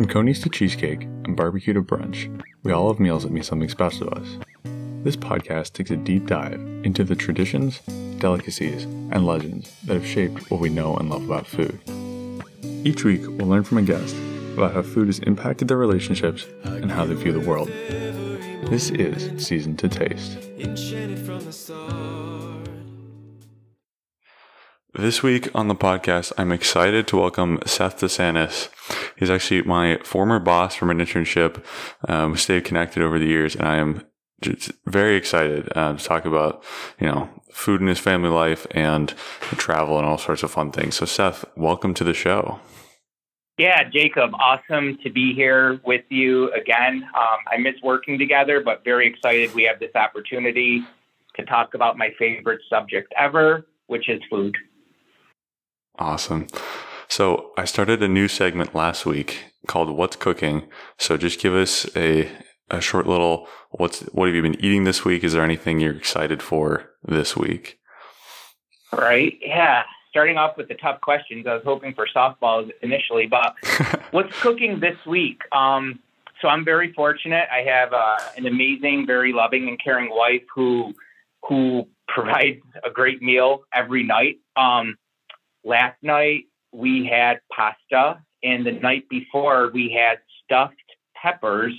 From 0.00 0.08
coneys 0.08 0.40
to 0.44 0.48
cheesecake 0.48 1.02
and 1.02 1.36
barbecue 1.36 1.74
to 1.74 1.82
brunch, 1.82 2.42
we 2.62 2.72
all 2.72 2.90
have 2.90 2.98
meals 2.98 3.22
that 3.22 3.32
mean 3.32 3.42
something 3.42 3.68
special 3.68 4.06
to 4.06 4.16
us. 4.16 4.38
This 5.04 5.14
podcast 5.14 5.74
takes 5.74 5.90
a 5.90 5.96
deep 5.96 6.24
dive 6.24 6.58
into 6.84 7.04
the 7.04 7.14
traditions, 7.14 7.80
delicacies, 8.16 8.84
and 8.84 9.26
legends 9.26 9.70
that 9.84 9.92
have 9.92 10.06
shaped 10.06 10.50
what 10.50 10.58
we 10.58 10.70
know 10.70 10.96
and 10.96 11.10
love 11.10 11.26
about 11.26 11.46
food. 11.46 11.78
Each 12.82 13.04
week, 13.04 13.20
we'll 13.26 13.48
learn 13.48 13.62
from 13.62 13.76
a 13.76 13.82
guest 13.82 14.16
about 14.54 14.72
how 14.72 14.80
food 14.80 15.08
has 15.08 15.18
impacted 15.18 15.68
their 15.68 15.76
relationships 15.76 16.46
and 16.64 16.90
how 16.90 17.04
they 17.04 17.12
view 17.12 17.32
the 17.32 17.46
world. 17.46 17.68
This 18.70 18.88
is 18.88 19.46
Season 19.46 19.76
to 19.76 19.88
Taste. 19.90 20.38
This 24.94 25.22
week 25.22 25.48
on 25.54 25.68
the 25.68 25.76
podcast, 25.76 26.32
I'm 26.36 26.50
excited 26.50 27.06
to 27.06 27.16
welcome 27.16 27.60
Seth 27.64 28.00
DeSantis. 28.00 28.68
He's 29.16 29.30
actually 29.30 29.62
my 29.62 29.98
former 29.98 30.40
boss 30.40 30.74
from 30.74 30.90
an 30.90 30.98
internship. 30.98 31.62
Um, 32.08 32.32
we 32.32 32.38
stayed 32.38 32.64
connected 32.64 33.00
over 33.00 33.16
the 33.16 33.28
years, 33.28 33.54
and 33.54 33.68
I 33.68 33.76
am 33.76 34.02
just 34.40 34.72
very 34.86 35.14
excited 35.14 35.68
uh, 35.76 35.92
to 35.92 36.04
talk 36.04 36.24
about, 36.24 36.64
you 36.98 37.06
know, 37.06 37.28
food 37.52 37.80
in 37.80 37.86
his 37.86 38.00
family 38.00 38.30
life 38.30 38.66
and 38.72 39.10
travel 39.52 39.96
and 39.96 40.08
all 40.08 40.18
sorts 40.18 40.42
of 40.42 40.50
fun 40.50 40.72
things. 40.72 40.96
So, 40.96 41.06
Seth, 41.06 41.44
welcome 41.56 41.94
to 41.94 42.02
the 42.02 42.14
show. 42.14 42.58
Yeah, 43.58 43.88
Jacob, 43.88 44.32
awesome 44.34 44.98
to 45.04 45.10
be 45.10 45.34
here 45.34 45.80
with 45.84 46.04
you 46.08 46.50
again. 46.52 47.04
Um, 47.16 47.38
I 47.46 47.58
miss 47.58 47.76
working 47.84 48.18
together, 48.18 48.60
but 48.60 48.82
very 48.82 49.06
excited 49.06 49.54
we 49.54 49.62
have 49.64 49.78
this 49.78 49.94
opportunity 49.94 50.82
to 51.36 51.44
talk 51.44 51.74
about 51.74 51.96
my 51.96 52.12
favorite 52.18 52.62
subject 52.68 53.14
ever, 53.16 53.68
which 53.86 54.08
is 54.08 54.20
food. 54.28 54.56
Awesome. 56.00 56.46
So 57.08 57.50
I 57.58 57.66
started 57.66 58.02
a 58.02 58.08
new 58.08 58.26
segment 58.26 58.74
last 58.74 59.04
week 59.04 59.44
called 59.66 59.90
What's 59.90 60.16
Cooking. 60.16 60.66
So 60.96 61.18
just 61.18 61.40
give 61.40 61.54
us 61.54 61.86
a 61.94 62.30
a 62.70 62.80
short 62.80 63.06
little 63.06 63.48
what's 63.72 64.00
what 64.12 64.26
have 64.26 64.34
you 64.34 64.40
been 64.42 64.64
eating 64.64 64.84
this 64.84 65.04
week? 65.04 65.22
Is 65.22 65.34
there 65.34 65.44
anything 65.44 65.78
you're 65.78 65.94
excited 65.94 66.42
for 66.42 66.90
this 67.04 67.36
week? 67.36 67.78
Right. 68.92 69.38
Yeah. 69.42 69.82
Starting 70.08 70.38
off 70.38 70.56
with 70.56 70.68
the 70.68 70.74
tough 70.74 71.00
questions, 71.02 71.46
I 71.46 71.54
was 71.54 71.62
hoping 71.64 71.94
for 71.94 72.08
softballs 72.16 72.70
initially, 72.82 73.26
but 73.26 73.54
what's 74.10 74.34
cooking 74.40 74.80
this 74.80 74.96
week? 75.06 75.42
Um, 75.52 76.00
so 76.40 76.48
I'm 76.48 76.64
very 76.64 76.92
fortunate. 76.94 77.46
I 77.52 77.60
have 77.60 77.92
uh, 77.92 78.16
an 78.38 78.46
amazing, 78.46 79.04
very 79.06 79.32
loving 79.32 79.68
and 79.68 79.78
caring 79.82 80.08
wife 80.10 80.42
who 80.54 80.94
who 81.46 81.86
provides 82.08 82.62
a 82.82 82.90
great 82.90 83.20
meal 83.20 83.64
every 83.74 84.02
night. 84.02 84.38
Um, 84.56 84.96
last 85.64 85.96
night 86.02 86.44
we 86.72 87.06
had 87.06 87.40
pasta, 87.52 88.22
and 88.42 88.64
the 88.64 88.72
night 88.72 89.08
before 89.08 89.70
we 89.72 89.90
had 89.90 90.18
stuffed 90.44 90.76
peppers. 91.14 91.74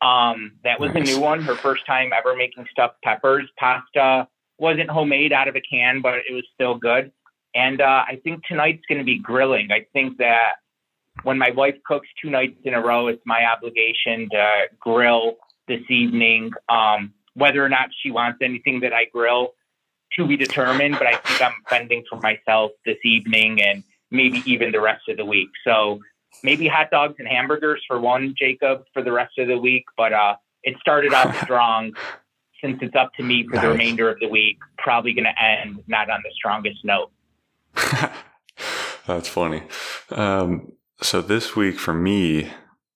Um, 0.00 0.52
that 0.64 0.80
was 0.80 0.92
nice. 0.94 1.08
a 1.08 1.12
new 1.12 1.20
one. 1.20 1.42
Her 1.42 1.54
first 1.54 1.86
time 1.86 2.10
ever 2.12 2.34
making 2.34 2.66
stuffed 2.70 3.00
peppers. 3.02 3.48
Pasta 3.56 4.26
wasn't 4.58 4.90
homemade 4.90 5.32
out 5.32 5.48
of 5.48 5.56
a 5.56 5.60
can, 5.60 6.00
but 6.00 6.14
it 6.28 6.32
was 6.32 6.44
still 6.54 6.74
good. 6.74 7.12
And 7.54 7.80
uh, 7.80 8.04
I 8.06 8.20
think 8.24 8.44
tonight's 8.46 8.82
going 8.88 8.98
to 8.98 9.04
be 9.04 9.18
grilling. 9.18 9.70
I 9.70 9.86
think 9.92 10.18
that 10.18 10.54
when 11.22 11.38
my 11.38 11.50
wife 11.50 11.76
cooks 11.86 12.08
two 12.20 12.30
nights 12.30 12.58
in 12.64 12.74
a 12.74 12.80
row, 12.80 13.08
it's 13.08 13.22
my 13.26 13.44
obligation 13.44 14.28
to 14.30 14.48
grill 14.80 15.36
this 15.68 15.82
evening. 15.90 16.50
Um, 16.68 17.12
whether 17.34 17.64
or 17.64 17.68
not 17.68 17.90
she 18.02 18.10
wants 18.10 18.38
anything 18.42 18.80
that 18.80 18.92
I 18.92 19.06
grill, 19.12 19.54
to 20.16 20.26
be 20.26 20.36
determined, 20.36 20.96
but 20.98 21.06
I 21.06 21.16
think 21.16 21.42
I'm 21.42 21.54
fending 21.68 22.04
for 22.08 22.18
myself 22.20 22.72
this 22.84 22.98
evening 23.04 23.60
and 23.62 23.82
maybe 24.10 24.42
even 24.46 24.72
the 24.72 24.80
rest 24.80 25.08
of 25.08 25.16
the 25.16 25.24
week. 25.24 25.48
So 25.64 26.00
maybe 26.42 26.68
hot 26.68 26.90
dogs 26.90 27.16
and 27.18 27.28
hamburgers 27.28 27.82
for 27.86 28.00
one, 28.00 28.34
Jacob, 28.38 28.84
for 28.92 29.02
the 29.02 29.12
rest 29.12 29.38
of 29.38 29.48
the 29.48 29.58
week. 29.58 29.84
But 29.96 30.12
uh, 30.12 30.36
it 30.62 30.76
started 30.80 31.12
off 31.12 31.36
strong. 31.42 31.92
Since 32.62 32.78
it's 32.80 32.94
up 32.94 33.12
to 33.14 33.24
me 33.24 33.44
for 33.48 33.56
nice. 33.56 33.64
the 33.64 33.68
remainder 33.70 34.08
of 34.08 34.20
the 34.20 34.28
week, 34.28 34.58
probably 34.78 35.12
going 35.14 35.24
to 35.24 35.42
end 35.42 35.82
not 35.88 36.08
on 36.08 36.20
the 36.22 36.30
strongest 36.32 36.84
note. 36.84 37.10
That's 39.06 39.26
funny. 39.26 39.64
Um, 40.10 40.70
so 41.00 41.20
this 41.20 41.56
week 41.56 41.80
for 41.80 41.92
me, 41.92 42.52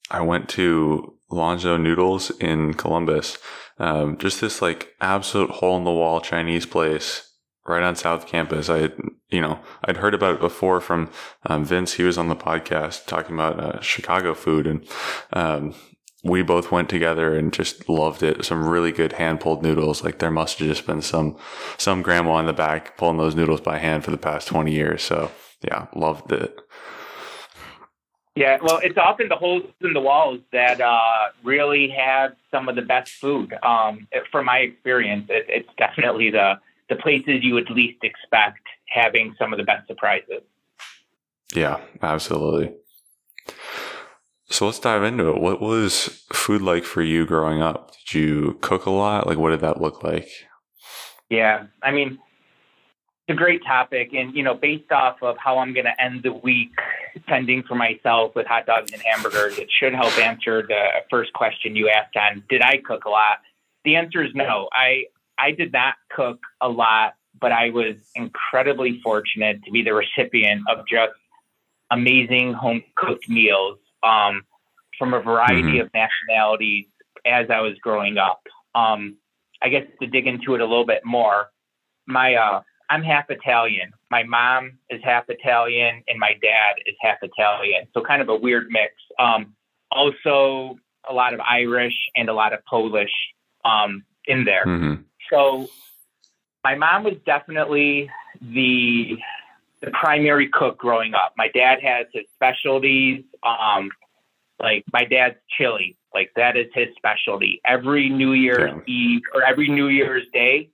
I 0.09 0.21
went 0.21 0.49
to 0.51 1.16
Lanzhou 1.31 1.81
Noodles 1.81 2.31
in 2.39 2.75
Columbus 2.75 3.39
um, 3.79 4.17
just 4.19 4.41
this 4.41 4.63
like 4.63 4.95
absolute 5.01 5.51
hole 5.51 5.77
in 5.77 5.85
the 5.85 5.91
wall 5.91 6.21
Chinese 6.21 6.67
place 6.67 7.31
right 7.67 7.83
on 7.83 7.97
South 7.97 8.27
Campus. 8.27 8.71
I, 8.71 8.91
you 9.29 9.41
know, 9.41 9.59
I'd 9.85 9.99
heard 9.99 10.15
about 10.15 10.37
it 10.37 10.41
before 10.41 10.81
from 10.81 11.11
um, 11.45 11.65
Vince. 11.65 11.95
He 11.95 12.03
was 12.03 12.17
on 12.17 12.29
the 12.29 12.37
podcast 12.37 13.07
talking 13.07 13.35
about 13.35 13.61
uh, 13.61 13.81
Chicago 13.81 14.35
food, 14.35 14.67
and 14.67 14.87
um, 15.33 15.75
we 16.25 16.43
both 16.43 16.71
went 16.71 16.89
together 16.89 17.37
and 17.37 17.53
just 17.53 17.89
loved 17.89 18.23
it. 18.23 18.45
Some 18.45 18.67
really 18.67 18.93
good 18.93 19.15
hand 19.15 19.41
pulled 19.41 19.63
noodles. 19.63 20.03
Like 20.03 20.21
there 20.21 20.31
must 20.31 20.59
have 20.59 20.69
just 20.69 20.87
been 20.87 21.03
some 21.03 21.37
some 21.77 22.03
grandma 22.03 22.39
in 22.39 22.47
the 22.47 22.53
back 22.53 22.97
pulling 22.97 23.19
those 23.19 23.35
noodles 23.35 23.61
by 23.61 23.79
hand 23.79 24.05
for 24.05 24.11
the 24.11 24.17
past 24.17 24.49
twenty 24.49 24.73
years. 24.73 25.03
So 25.03 25.31
yeah, 25.63 25.87
loved 25.95 26.33
it. 26.33 26.57
Yeah, 28.37 28.59
well, 28.63 28.81
it's 28.83 28.99
often 28.99 29.31
the 29.31 29.37
holes 29.37 29.63
in 29.81 29.95
the 29.95 30.01
walls 30.01 30.41
that 30.53 30.79
uh, 30.79 31.29
really 31.43 31.89
have 31.89 32.37
some 32.51 32.69
of 32.69 32.77
the 32.77 32.83
best 32.83 33.13
food. 33.13 33.55
Um, 33.63 34.07
from 34.31 34.45
my 34.45 34.59
experience, 34.59 35.25
it, 35.31 35.47
it's 35.49 35.69
definitely 35.79 36.31
the 36.31 36.61
the 36.91 36.97
places 36.97 37.43
you 37.43 37.55
would 37.55 37.71
least 37.71 37.99
expect 38.05 38.61
having 38.89 39.35
some 39.39 39.55
of 39.55 39.59
the 39.59 39.65
best 39.65 39.89
surprises. 39.89 40.43
Yeah, 41.55 41.81
absolutely. 42.03 42.77
So 44.51 44.67
let's 44.67 44.79
dive 44.79 45.03
into 45.03 45.31
it. 45.31 45.41
What 45.41 45.61
was 45.61 46.23
food 46.33 46.61
like 46.61 46.85
for 46.85 47.03
you 47.03 47.25
growing 47.27 47.63
up? 47.63 47.93
Did 47.93 48.19
you 48.19 48.59
cook 48.61 48.85
a 48.85 48.91
lot? 48.91 49.27
Like, 49.27 49.39
what 49.39 49.51
did 49.51 49.61
that 49.61 49.81
look 49.81 50.05
like? 50.05 50.29
Yeah, 51.31 51.67
I 51.83 51.91
mean, 51.91 52.19
it's 53.27 53.35
a 53.35 53.35
great 53.35 53.65
topic, 53.65 54.11
and 54.13 54.35
you 54.35 54.43
know, 54.43 54.55
based 54.55 54.93
off 54.93 55.17
of 55.23 55.37
how 55.39 55.59
I'm 55.59 55.73
going 55.73 55.87
to 55.87 56.01
end 56.01 56.23
the 56.23 56.33
week 56.33 56.71
tending 57.29 57.63
for 57.63 57.75
myself 57.75 58.35
with 58.35 58.47
hot 58.47 58.67
dogs 58.67 58.93
and 58.93 59.03
hamburgers, 59.03 59.59
it 59.59 59.69
should 59.71 59.95
help 59.95 60.17
answer 60.19 60.63
the 60.63 60.87
first 61.11 61.33
question 61.33 61.77
you 61.77 61.89
asked 61.89 62.17
on 62.17 62.43
did 62.49 62.63
I 62.63 62.79
cook 62.79 63.05
a 63.05 63.09
lot? 63.09 63.39
The 63.85 63.97
answer 63.97 64.23
is 64.23 64.35
no. 64.35 64.69
I 64.73 65.07
I 65.39 65.53
did 65.53 65.73
not 65.73 65.95
cook 66.11 66.41
a 66.61 66.69
lot, 66.69 67.15
but 67.41 67.53
I 67.53 67.71
was 67.71 67.97
incredibly 68.15 69.01
fortunate 69.01 69.63
to 69.65 69.71
be 69.71 69.83
the 69.83 69.93
recipient 69.93 70.63
of 70.69 70.87
just 70.89 71.13
amazing 71.91 72.53
home 72.53 72.83
cooked 72.97 73.29
meals 73.29 73.79
um, 74.03 74.43
from 74.99 75.15
a 75.15 75.21
variety 75.21 75.63
mm-hmm. 75.63 75.87
of 75.87 75.91
nationalities 75.95 76.87
as 77.25 77.47
I 77.51 77.61
was 77.61 77.75
growing 77.81 78.19
up. 78.19 78.43
Um, 78.75 79.17
I 79.63 79.69
guess 79.69 79.87
to 80.01 80.07
dig 80.07 80.27
into 80.27 80.55
it 80.55 80.61
a 80.61 80.67
little 80.67 80.87
bit 80.87 81.05
more, 81.05 81.51
my 82.07 82.35
uh, 82.35 82.63
I'm 82.89 83.03
half 83.03 83.31
Italian. 83.31 83.93
My 84.11 84.23
mom 84.23 84.79
is 84.91 85.01
half 85.03 85.25
Italian, 85.29 86.03
and 86.09 86.19
my 86.19 86.33
dad 86.41 86.77
is 86.87 86.95
half 87.01 87.19
Italian. 87.23 87.87
So 87.95 88.03
kind 88.03 88.23
of 88.23 88.29
a 88.29 88.37
weird 88.37 88.69
mix. 88.71 88.95
Um, 89.19 89.55
also, 89.91 90.77
a 91.09 91.13
lot 91.13 91.35
of 91.35 91.41
Irish 91.41 91.97
and 92.17 92.29
a 92.29 92.35
lot 92.35 92.53
of 92.53 92.65
Polish 92.65 93.11
um, 93.65 94.05
in 94.27 94.45
there. 94.45 94.65
Mm-hmm. 94.65 95.03
So 95.31 95.69
my 96.65 96.75
mom 96.75 97.05
was 97.05 97.15
definitely 97.25 98.11
the 98.41 99.17
the 99.83 99.91
primary 99.91 100.49
cook 100.49 100.79
growing 100.79 101.15
up. 101.15 101.35
My 101.37 101.49
dad 101.49 101.79
has 101.83 102.07
his 102.13 102.25
specialties. 102.35 103.25
Um, 103.43 103.91
like 104.59 104.85
my 104.93 105.05
dad's 105.05 105.37
chili, 105.57 105.97
like 106.15 106.31
that 106.37 106.57
is 106.57 106.67
his 106.75 106.89
specialty. 106.97 107.61
Every 107.65 108.09
New 108.09 108.33
Year's 108.33 108.73
yeah. 108.75 108.95
Eve 108.95 109.23
or 109.35 109.43
every 109.43 109.69
New 109.69 109.89
Year's 109.89 110.25
Day, 110.33 110.71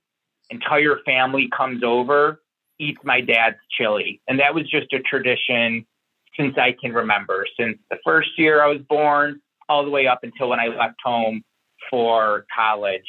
entire 0.49 0.99
family 1.05 1.49
comes 1.55 1.83
over, 1.83 2.41
eats 2.79 2.99
my 3.03 3.21
dad's 3.21 3.57
chili. 3.77 4.21
And 4.27 4.39
that 4.39 4.53
was 4.53 4.69
just 4.69 4.91
a 4.93 4.99
tradition 4.99 5.85
since 6.37 6.57
I 6.57 6.75
can 6.79 6.93
remember, 6.93 7.45
since 7.59 7.77
the 7.89 7.97
first 8.03 8.29
year 8.37 8.63
I 8.63 8.67
was 8.67 8.81
born 8.89 9.39
all 9.69 9.83
the 9.83 9.91
way 9.91 10.07
up 10.07 10.19
until 10.23 10.49
when 10.49 10.59
I 10.59 10.67
left 10.67 10.97
home 11.03 11.43
for 11.89 12.45
college. 12.53 13.05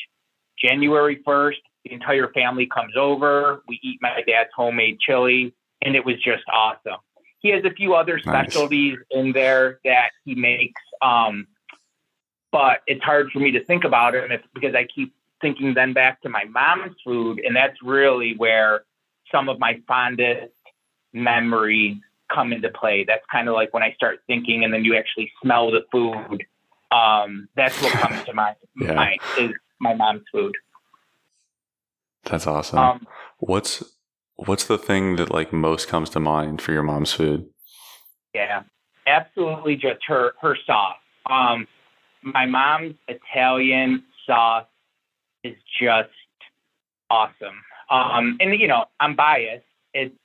January 0.58 1.22
1st, 1.26 1.56
the 1.84 1.92
entire 1.92 2.28
family 2.32 2.66
comes 2.66 2.94
over. 2.96 3.62
We 3.68 3.78
eat 3.82 3.98
my 4.00 4.22
dad's 4.26 4.50
homemade 4.54 4.98
chili, 5.00 5.54
and 5.82 5.96
it 5.96 6.04
was 6.04 6.16
just 6.22 6.44
awesome. 6.52 7.00
He 7.40 7.50
has 7.50 7.64
a 7.64 7.70
few 7.70 7.94
other 7.94 8.18
specialties 8.18 8.96
nice. 9.10 9.20
in 9.24 9.32
there 9.32 9.80
that 9.84 10.10
he 10.24 10.34
makes, 10.34 10.80
um, 11.02 11.46
but 12.52 12.80
it's 12.86 13.02
hard 13.02 13.30
for 13.32 13.40
me 13.40 13.50
to 13.50 13.64
think 13.64 13.84
about 13.84 14.14
him 14.14 14.30
if, 14.30 14.40
because 14.54 14.74
I 14.74 14.86
keep 14.86 15.12
thinking 15.44 15.74
then 15.74 15.92
back 15.92 16.22
to 16.22 16.30
my 16.30 16.44
mom's 16.44 16.96
food, 17.04 17.38
and 17.44 17.54
that's 17.54 17.76
really 17.82 18.34
where 18.34 18.84
some 19.30 19.50
of 19.50 19.58
my 19.58 19.78
fondest 19.86 20.54
memories 21.12 21.98
come 22.34 22.50
into 22.50 22.70
play. 22.70 23.04
That's 23.06 23.24
kind 23.30 23.46
of 23.46 23.54
like 23.54 23.74
when 23.74 23.82
I 23.82 23.92
start 23.92 24.20
thinking, 24.26 24.64
and 24.64 24.72
then 24.72 24.84
you 24.86 24.96
actually 24.96 25.30
smell 25.42 25.70
the 25.70 25.82
food. 25.92 26.46
Um, 26.90 27.46
that's 27.56 27.80
what 27.82 27.92
comes 27.92 28.24
to 28.24 28.32
my 28.32 28.54
yeah. 28.80 28.94
mind 28.94 29.20
is 29.38 29.50
my 29.80 29.94
mom's 29.94 30.22
food. 30.32 30.54
That's 32.24 32.46
awesome. 32.46 32.78
Um, 32.78 33.06
what's 33.38 33.82
what's 34.36 34.64
the 34.64 34.78
thing 34.78 35.16
that 35.16 35.30
like 35.30 35.52
most 35.52 35.88
comes 35.88 36.08
to 36.10 36.20
mind 36.20 36.62
for 36.62 36.72
your 36.72 36.82
mom's 36.82 37.12
food? 37.12 37.46
Yeah. 38.34 38.62
absolutely 39.06 39.76
just 39.76 40.00
her 40.06 40.32
her 40.40 40.56
sauce. 40.66 40.96
Um, 41.28 41.68
my 42.22 42.46
mom's 42.46 42.94
Italian 43.08 44.04
sauce 44.26 44.64
is 45.44 45.56
just 45.80 46.10
awesome. 47.10 47.62
Um, 47.90 48.38
and 48.40 48.58
you 48.58 48.66
know, 48.66 48.86
I'm 48.98 49.14
biased. 49.14 49.66
It's 49.92 50.16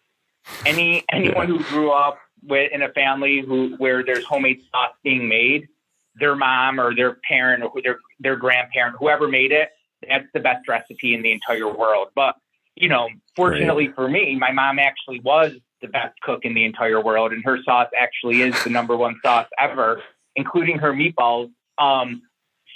any 0.66 1.04
anyone 1.12 1.48
who 1.48 1.64
grew 1.66 1.92
up 1.92 2.18
with 2.42 2.72
in 2.72 2.82
a 2.82 2.90
family 2.90 3.42
who 3.42 3.76
where 3.78 4.04
there's 4.04 4.26
homemade 4.26 4.62
sauce 4.72 4.94
being 5.04 5.28
made, 5.28 5.68
their 6.16 6.36
mom 6.36 6.80
or 6.80 6.96
their 6.96 7.18
parent 7.28 7.64
or 7.64 7.82
their 7.84 8.00
their 8.20 8.38
grandparent, 8.38 8.96
whoever 8.98 9.28
made 9.28 9.52
it, 9.52 9.70
that's 10.08 10.26
the 10.34 10.40
best 10.40 10.68
recipe 10.68 11.14
in 11.14 11.22
the 11.22 11.32
entire 11.32 11.68
world. 11.68 12.10
But 12.16 12.36
you 12.76 12.90
know, 12.90 13.10
fortunately 13.36 13.90
for 13.90 14.08
me, 14.08 14.36
my 14.36 14.52
mom 14.52 14.80
actually 14.80 15.20
was 15.20 15.54
the 15.82 15.88
best 15.88 16.20
cook 16.22 16.46
in 16.46 16.54
the 16.54 16.64
entire 16.64 17.02
world, 17.02 17.34
and 17.34 17.44
her 17.44 17.62
sauce 17.64 17.90
actually 18.00 18.42
is 18.42 18.64
the 18.64 18.70
number 18.70 18.96
one 18.96 19.18
sauce 19.22 19.48
ever, 19.60 20.02
including 20.36 20.80
her 20.80 20.94
meatballs. 20.94 21.52
Um, 21.78 22.22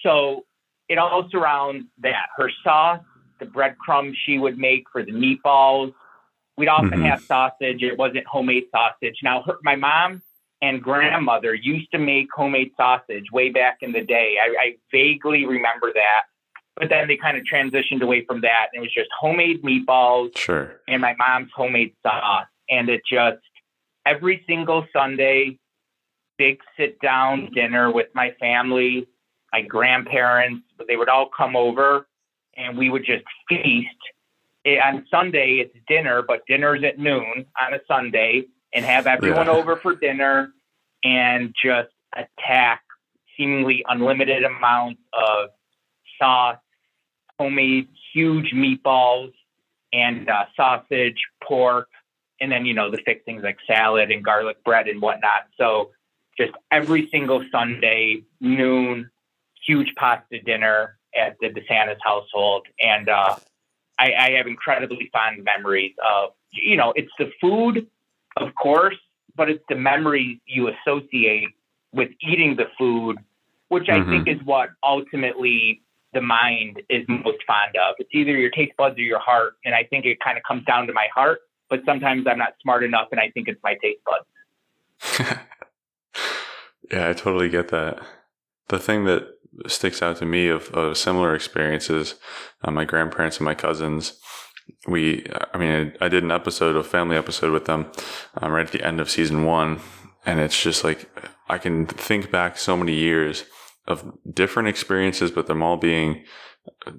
so 0.04 0.46
it 0.90 0.98
all 0.98 1.28
surrounds 1.30 1.86
that 2.02 2.28
her 2.38 2.50
sauce, 2.64 3.02
the 3.40 3.46
breadcrumbs 3.46 4.18
she 4.26 4.38
would 4.38 4.58
make 4.58 4.84
for 4.92 5.04
the 5.04 5.12
meatballs. 5.12 5.94
We'd 6.58 6.68
often 6.68 6.90
mm-hmm. 6.90 7.04
have 7.04 7.22
sausage. 7.22 7.82
It 7.82 7.98
wasn't 7.98 8.28
homemade 8.28 8.66
sausage. 8.72 9.18
Now, 9.24 9.44
her, 9.44 9.58
my 9.64 9.76
mom 9.76 10.22
and 10.62 10.82
grandmother 10.82 11.54
used 11.54 11.92
to 11.92 12.00
make 12.00 12.28
homemade 12.34 12.72
sausage 12.78 13.32
way 13.32 13.50
back 13.50 13.80
in 13.82 13.92
the 13.92 14.02
day. 14.02 14.38
I, 14.42 14.56
I 14.60 14.76
vaguely 14.92 15.46
remember 15.46 15.92
that. 15.94 16.24
But 16.76 16.90
then 16.90 17.08
they 17.08 17.18
kind 17.18 17.38
of 17.38 17.44
transitioned 17.44 18.02
away 18.02 18.26
from 18.26 18.42
that. 18.42 18.68
And 18.74 18.80
it 18.80 18.82
was 18.82 18.94
just 18.94 19.10
homemade 19.20 19.62
meatballs 19.62 20.38
sure. 20.38 20.80
and 20.88 21.02
my 21.02 21.16
mom's 21.18 21.50
homemade 21.56 21.94
sauce. 22.02 22.48
And 22.70 22.90
it 22.90 23.02
just, 23.12 23.42
every 24.06 24.44
single 24.48 24.86
Sunday, 24.94 25.60
big 26.38 26.60
sit 26.78 27.00
down 27.00 27.50
dinner 27.54 27.92
with 27.92 28.08
my 28.16 28.34
family, 28.40 29.08
my 29.52 29.62
grandparents, 29.62 30.66
they 30.88 30.96
would 30.96 31.10
all 31.10 31.30
come 31.36 31.56
over 31.56 32.08
and 32.56 32.78
we 32.78 32.90
would 32.90 33.06
just 33.06 33.24
feast. 33.48 33.90
It, 34.64 34.80
on 34.80 35.06
Sunday, 35.12 35.56
it's 35.56 35.76
dinner, 35.88 36.22
but 36.22 36.46
dinner's 36.48 36.84
at 36.84 36.98
noon 36.98 37.46
on 37.62 37.74
a 37.74 37.80
Sunday 37.88 38.46
and 38.74 38.86
have 38.86 39.08
everyone 39.08 39.48
yeah. 39.48 39.54
over 39.54 39.76
for 39.76 39.96
dinner 39.96 40.54
and 41.04 41.54
just 41.62 41.90
attack 42.16 42.82
seemingly 43.38 43.84
unlimited 43.88 44.44
amounts 44.44 45.02
of 45.14 45.50
sauce, 46.20 46.58
homemade 47.40 47.88
huge 48.14 48.52
meatballs, 48.54 49.34
and 49.92 50.30
uh, 50.30 50.46
sausage, 50.56 51.22
pork, 51.44 51.88
and 52.40 52.52
then 52.52 52.66
you 52.66 52.74
know 52.74 52.90
the 52.90 53.00
fixings 53.06 53.44
like 53.44 53.58
salad 53.68 54.12
and 54.12 54.24
garlic 54.24 54.64
bread 54.64 54.88
and 54.88 55.02
whatnot. 55.02 55.48
So 55.58 55.92
just 56.38 56.52
every 56.72 57.10
single 57.12 57.44
Sunday 57.52 58.24
noon, 58.42 59.10
huge 59.66 59.94
pasta 59.96 60.40
dinner 60.46 60.98
at 61.16 61.38
the 61.40 61.50
DeSantis 61.50 61.98
household, 62.04 62.66
and 62.80 63.10
uh, 63.10 63.36
I, 64.00 64.14
I 64.14 64.32
have 64.38 64.48
incredibly 64.48 65.10
fond 65.14 65.44
memories 65.44 65.94
of 66.08 66.32
you 66.52 66.78
know 66.78 66.94
it's 66.96 67.12
the 67.20 67.32
food, 67.40 67.88
of 68.38 68.50
course, 68.56 68.98
but 69.36 69.50
it's 69.50 69.64
the 69.70 69.76
memories 69.76 70.40
you 70.46 70.70
associate 70.70 71.50
with 71.94 72.10
eating 72.22 72.56
the 72.56 72.66
food, 72.78 73.18
which 73.70 73.86
mm-hmm. 73.86 74.10
I 74.10 74.12
think 74.12 74.28
is 74.28 74.44
what 74.46 74.70
ultimately 74.84 75.82
the 76.14 76.22
mind 76.22 76.82
is 76.90 77.06
most 77.08 77.40
fond 77.46 77.76
of. 77.76 77.96
It's 78.00 78.10
either 78.14 78.32
your 78.32 78.52
taste 78.52 78.74
buds 78.78 78.98
or 78.98 79.02
your 79.02 79.20
heart. 79.20 79.54
And 79.66 79.74
I 79.76 79.84
think 79.84 80.06
it 80.06 80.20
kind 80.20 80.38
of 80.38 80.44
comes 80.48 80.64
down 80.66 80.88
to 80.88 80.94
my 80.94 81.08
heart, 81.14 81.40
but 81.70 81.82
sometimes 81.86 82.26
I'm 82.28 82.38
not 82.38 82.54
smart 82.62 82.84
enough 82.84 83.08
and 83.12 83.20
I 83.20 83.30
think 83.32 83.48
it's 83.48 83.62
my 83.64 83.76
taste 83.82 84.02
buds. 84.06 85.20
yeah, 86.92 87.10
I 87.10 87.14
totally 87.14 87.50
get 87.50 87.70
that. 87.70 88.00
The 88.70 88.80
thing 88.80 89.06
that 89.06 89.28
sticks 89.68 90.02
out 90.02 90.18
to 90.18 90.26
me 90.26 90.48
of, 90.48 90.70
of 90.72 90.98
similar 90.98 91.36
experiences, 91.36 92.16
uh, 92.64 92.72
my 92.72 92.86
grandparents 92.86 93.38
and 93.38 93.46
my 93.46 93.56
cousins, 93.56 94.20
we, 94.88 95.26
I 95.54 95.58
mean, 95.58 95.94
I, 96.00 96.06
I, 96.06 96.10
did 96.10 96.24
an 96.24 96.32
episode, 96.32 96.76
a 96.76 96.84
family 96.84 97.18
episode 97.18 97.52
with 97.52 97.66
them 97.66 97.92
um, 98.36 98.52
right 98.52 98.66
at 98.66 98.72
the 98.72 98.86
end 98.86 99.00
of 99.00 99.10
season 99.10 99.44
one. 99.44 99.80
And 100.26 100.40
it's 100.40 100.62
just 100.62 100.84
like, 100.84 101.10
I 101.50 101.58
can 101.58 101.86
think 101.86 102.32
back 102.32 102.58
so 102.58 102.78
many 102.78 102.94
years 102.94 103.44
of 103.88 104.14
different 104.34 104.70
experiences, 104.70 105.32
but 105.32 105.48
them 105.48 105.62
all 105.62 105.78
being 105.78 106.24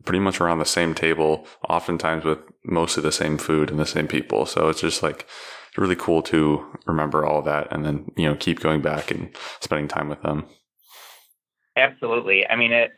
pretty 0.04 0.18
much 0.18 0.40
around 0.40 0.58
the 0.58 0.66
same 0.66 0.94
table, 0.94 1.46
oftentimes 1.68 2.24
with 2.24 2.38
mostly 2.64 3.02
the 3.02 3.12
same 3.12 3.38
food 3.38 3.70
and 3.70 3.78
the 3.78 3.86
same 3.86 4.06
people. 4.06 4.44
So 4.44 4.68
it's 4.68 4.80
just 4.80 5.02
like 5.02 5.26
really 5.76 5.96
cool 5.96 6.22
to 6.22 6.64
remember 6.86 7.24
all 7.24 7.42
that 7.42 7.68
and 7.70 7.84
then, 7.84 8.10
you 8.16 8.28
know, 8.28 8.36
keep 8.36 8.60
going 8.60 8.82
back 8.82 9.10
and 9.10 9.34
spending 9.60 9.88
time 9.88 10.08
with 10.08 10.22
them. 10.22 10.46
Absolutely. 11.76 12.46
I 12.46 12.56
mean, 12.56 12.72
it, 12.72 12.92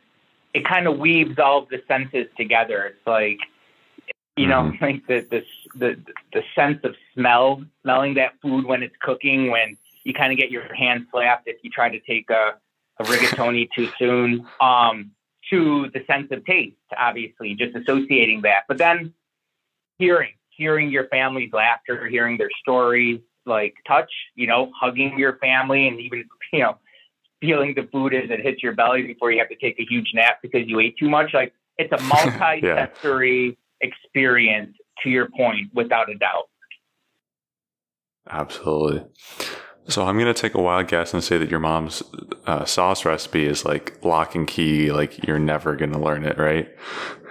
it 0.53 0.65
kind 0.65 0.87
of 0.87 0.97
weaves 0.97 1.39
all 1.39 1.63
of 1.63 1.69
the 1.69 1.81
senses 1.87 2.27
together. 2.37 2.85
It's 2.85 3.07
like, 3.07 3.39
you 4.35 4.47
know, 4.47 4.71
mm-hmm. 4.71 4.83
like 4.83 5.07
the, 5.07 5.21
the, 5.29 5.43
the, 5.75 6.01
the 6.33 6.43
sense 6.55 6.79
of 6.83 6.95
smell, 7.13 7.63
smelling 7.81 8.15
that 8.15 8.33
food 8.41 8.65
when 8.65 8.83
it's 8.83 8.95
cooking, 9.01 9.49
when 9.49 9.77
you 10.03 10.13
kind 10.13 10.31
of 10.31 10.37
get 10.37 10.51
your 10.51 10.73
hand 10.73 11.07
slapped 11.11 11.47
if 11.47 11.57
you 11.63 11.69
try 11.69 11.89
to 11.89 11.99
take 11.99 12.29
a, 12.29 12.53
a 12.99 13.03
rigatoni 13.03 13.67
too 13.75 13.89
soon, 13.97 14.47
um, 14.61 15.11
to 15.49 15.89
the 15.93 16.03
sense 16.05 16.31
of 16.31 16.45
taste, 16.45 16.75
obviously, 16.97 17.55
just 17.55 17.75
associating 17.75 18.41
that. 18.41 18.63
But 18.67 18.77
then 18.77 19.13
hearing, 19.97 20.33
hearing 20.49 20.91
your 20.91 21.07
family's 21.07 21.53
laughter, 21.53 22.07
hearing 22.07 22.37
their 22.37 22.49
stories, 22.61 23.21
like 23.45 23.75
touch, 23.87 24.11
you 24.35 24.45
know, 24.45 24.71
hugging 24.79 25.17
your 25.17 25.37
family 25.37 25.87
and 25.87 25.99
even, 25.99 26.25
you 26.51 26.59
know, 26.59 26.77
feeling 27.39 27.73
the 27.75 27.87
food 27.91 28.13
as 28.13 28.29
it 28.29 28.41
hits 28.41 28.63
your 28.63 28.73
belly 28.73 29.03
before 29.03 29.31
you 29.31 29.39
have 29.39 29.49
to 29.49 29.55
take 29.55 29.79
a 29.79 29.85
huge 29.87 30.11
nap 30.13 30.39
because 30.41 30.67
you 30.67 30.79
ate 30.79 30.97
too 30.97 31.09
much. 31.09 31.33
Like 31.33 31.53
it's 31.77 31.91
a 31.91 32.01
multi-sensory 32.03 33.45
yeah. 33.45 33.87
experience 33.87 34.75
to 35.03 35.09
your 35.09 35.29
point, 35.29 35.69
without 35.73 36.09
a 36.09 36.15
doubt. 36.15 36.49
Absolutely. 38.29 39.05
So 39.87 40.05
I'm 40.05 40.17
gonna 40.17 40.33
take 40.33 40.53
a 40.53 40.61
wild 40.61 40.87
guess 40.87 41.13
and 41.13 41.23
say 41.23 41.37
that 41.37 41.49
your 41.49 41.59
mom's 41.59 42.03
uh, 42.45 42.65
sauce 42.65 43.05
recipe 43.05 43.45
is 43.45 43.63
like 43.63 44.03
lock 44.03 44.35
and 44.35 44.47
key. 44.47 44.91
Like 44.91 45.25
you're 45.25 45.39
never 45.39 45.75
gonna 45.75 46.01
learn 46.01 46.25
it, 46.25 46.37
right? 46.37 46.69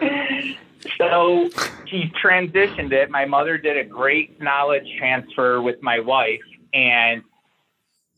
So 0.99 1.51
she 1.87 2.11
transitioned 2.23 2.93
it. 2.93 3.11
My 3.11 3.25
mother 3.25 3.59
did 3.59 3.77
a 3.77 3.85
great 3.85 4.41
knowledge 4.41 4.87
transfer 4.99 5.61
with 5.61 5.83
my 5.83 6.01
wife, 6.01 6.41
and 6.73 7.23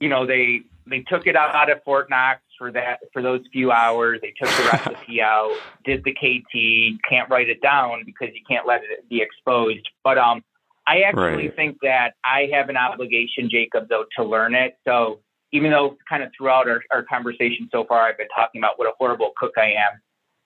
you 0.01 0.09
know 0.09 0.27
they 0.27 0.63
they 0.89 1.01
took 1.01 1.27
it 1.27 1.37
out 1.37 1.71
of 1.71 1.83
Fort 1.85 2.11
Knox 2.11 2.41
for 2.59 2.73
that 2.73 3.01
for 3.13 3.23
those 3.23 3.41
few 3.53 3.71
hours. 3.71 4.21
They 4.21 4.35
took 4.41 4.49
the 4.49 4.65
recipe 4.73 5.23
out, 5.23 5.57
did 5.85 6.05
the 6.05 6.13
KT. 6.13 7.01
Can't 7.09 7.29
write 7.31 7.49
it 7.49 7.63
down 7.63 8.03
because 8.05 8.29
you 8.35 8.43
can't 8.49 8.67
let 8.67 8.83
it 8.83 9.09
be 9.09 9.23
exposed. 9.23 9.89
But 10.03 10.19
um, 10.19 10.43
I 10.87 11.01
actually 11.01 11.49
right. 11.49 11.57
think 11.57 11.79
that 11.83 12.15
I 12.25 12.49
have 12.53 12.69
an 12.69 12.77
obligation, 12.77 13.49
Jacob, 13.51 13.89
though, 13.89 14.05
to 14.17 14.25
learn 14.25 14.55
it. 14.55 14.77
So 14.87 15.21
even 15.53 15.71
though 15.71 15.97
kind 16.09 16.23
of 16.23 16.31
throughout 16.37 16.69
our, 16.69 16.83
our 16.91 17.03
conversation 17.05 17.69
so 17.71 17.85
far, 17.85 18.03
I've 18.03 18.19
been 18.19 18.29
talking 18.35 18.61
about 18.61 18.79
what 18.79 18.89
a 18.89 18.93
horrible 18.99 19.33
cook 19.37 19.53
I 19.57 19.73
am, 19.73 20.01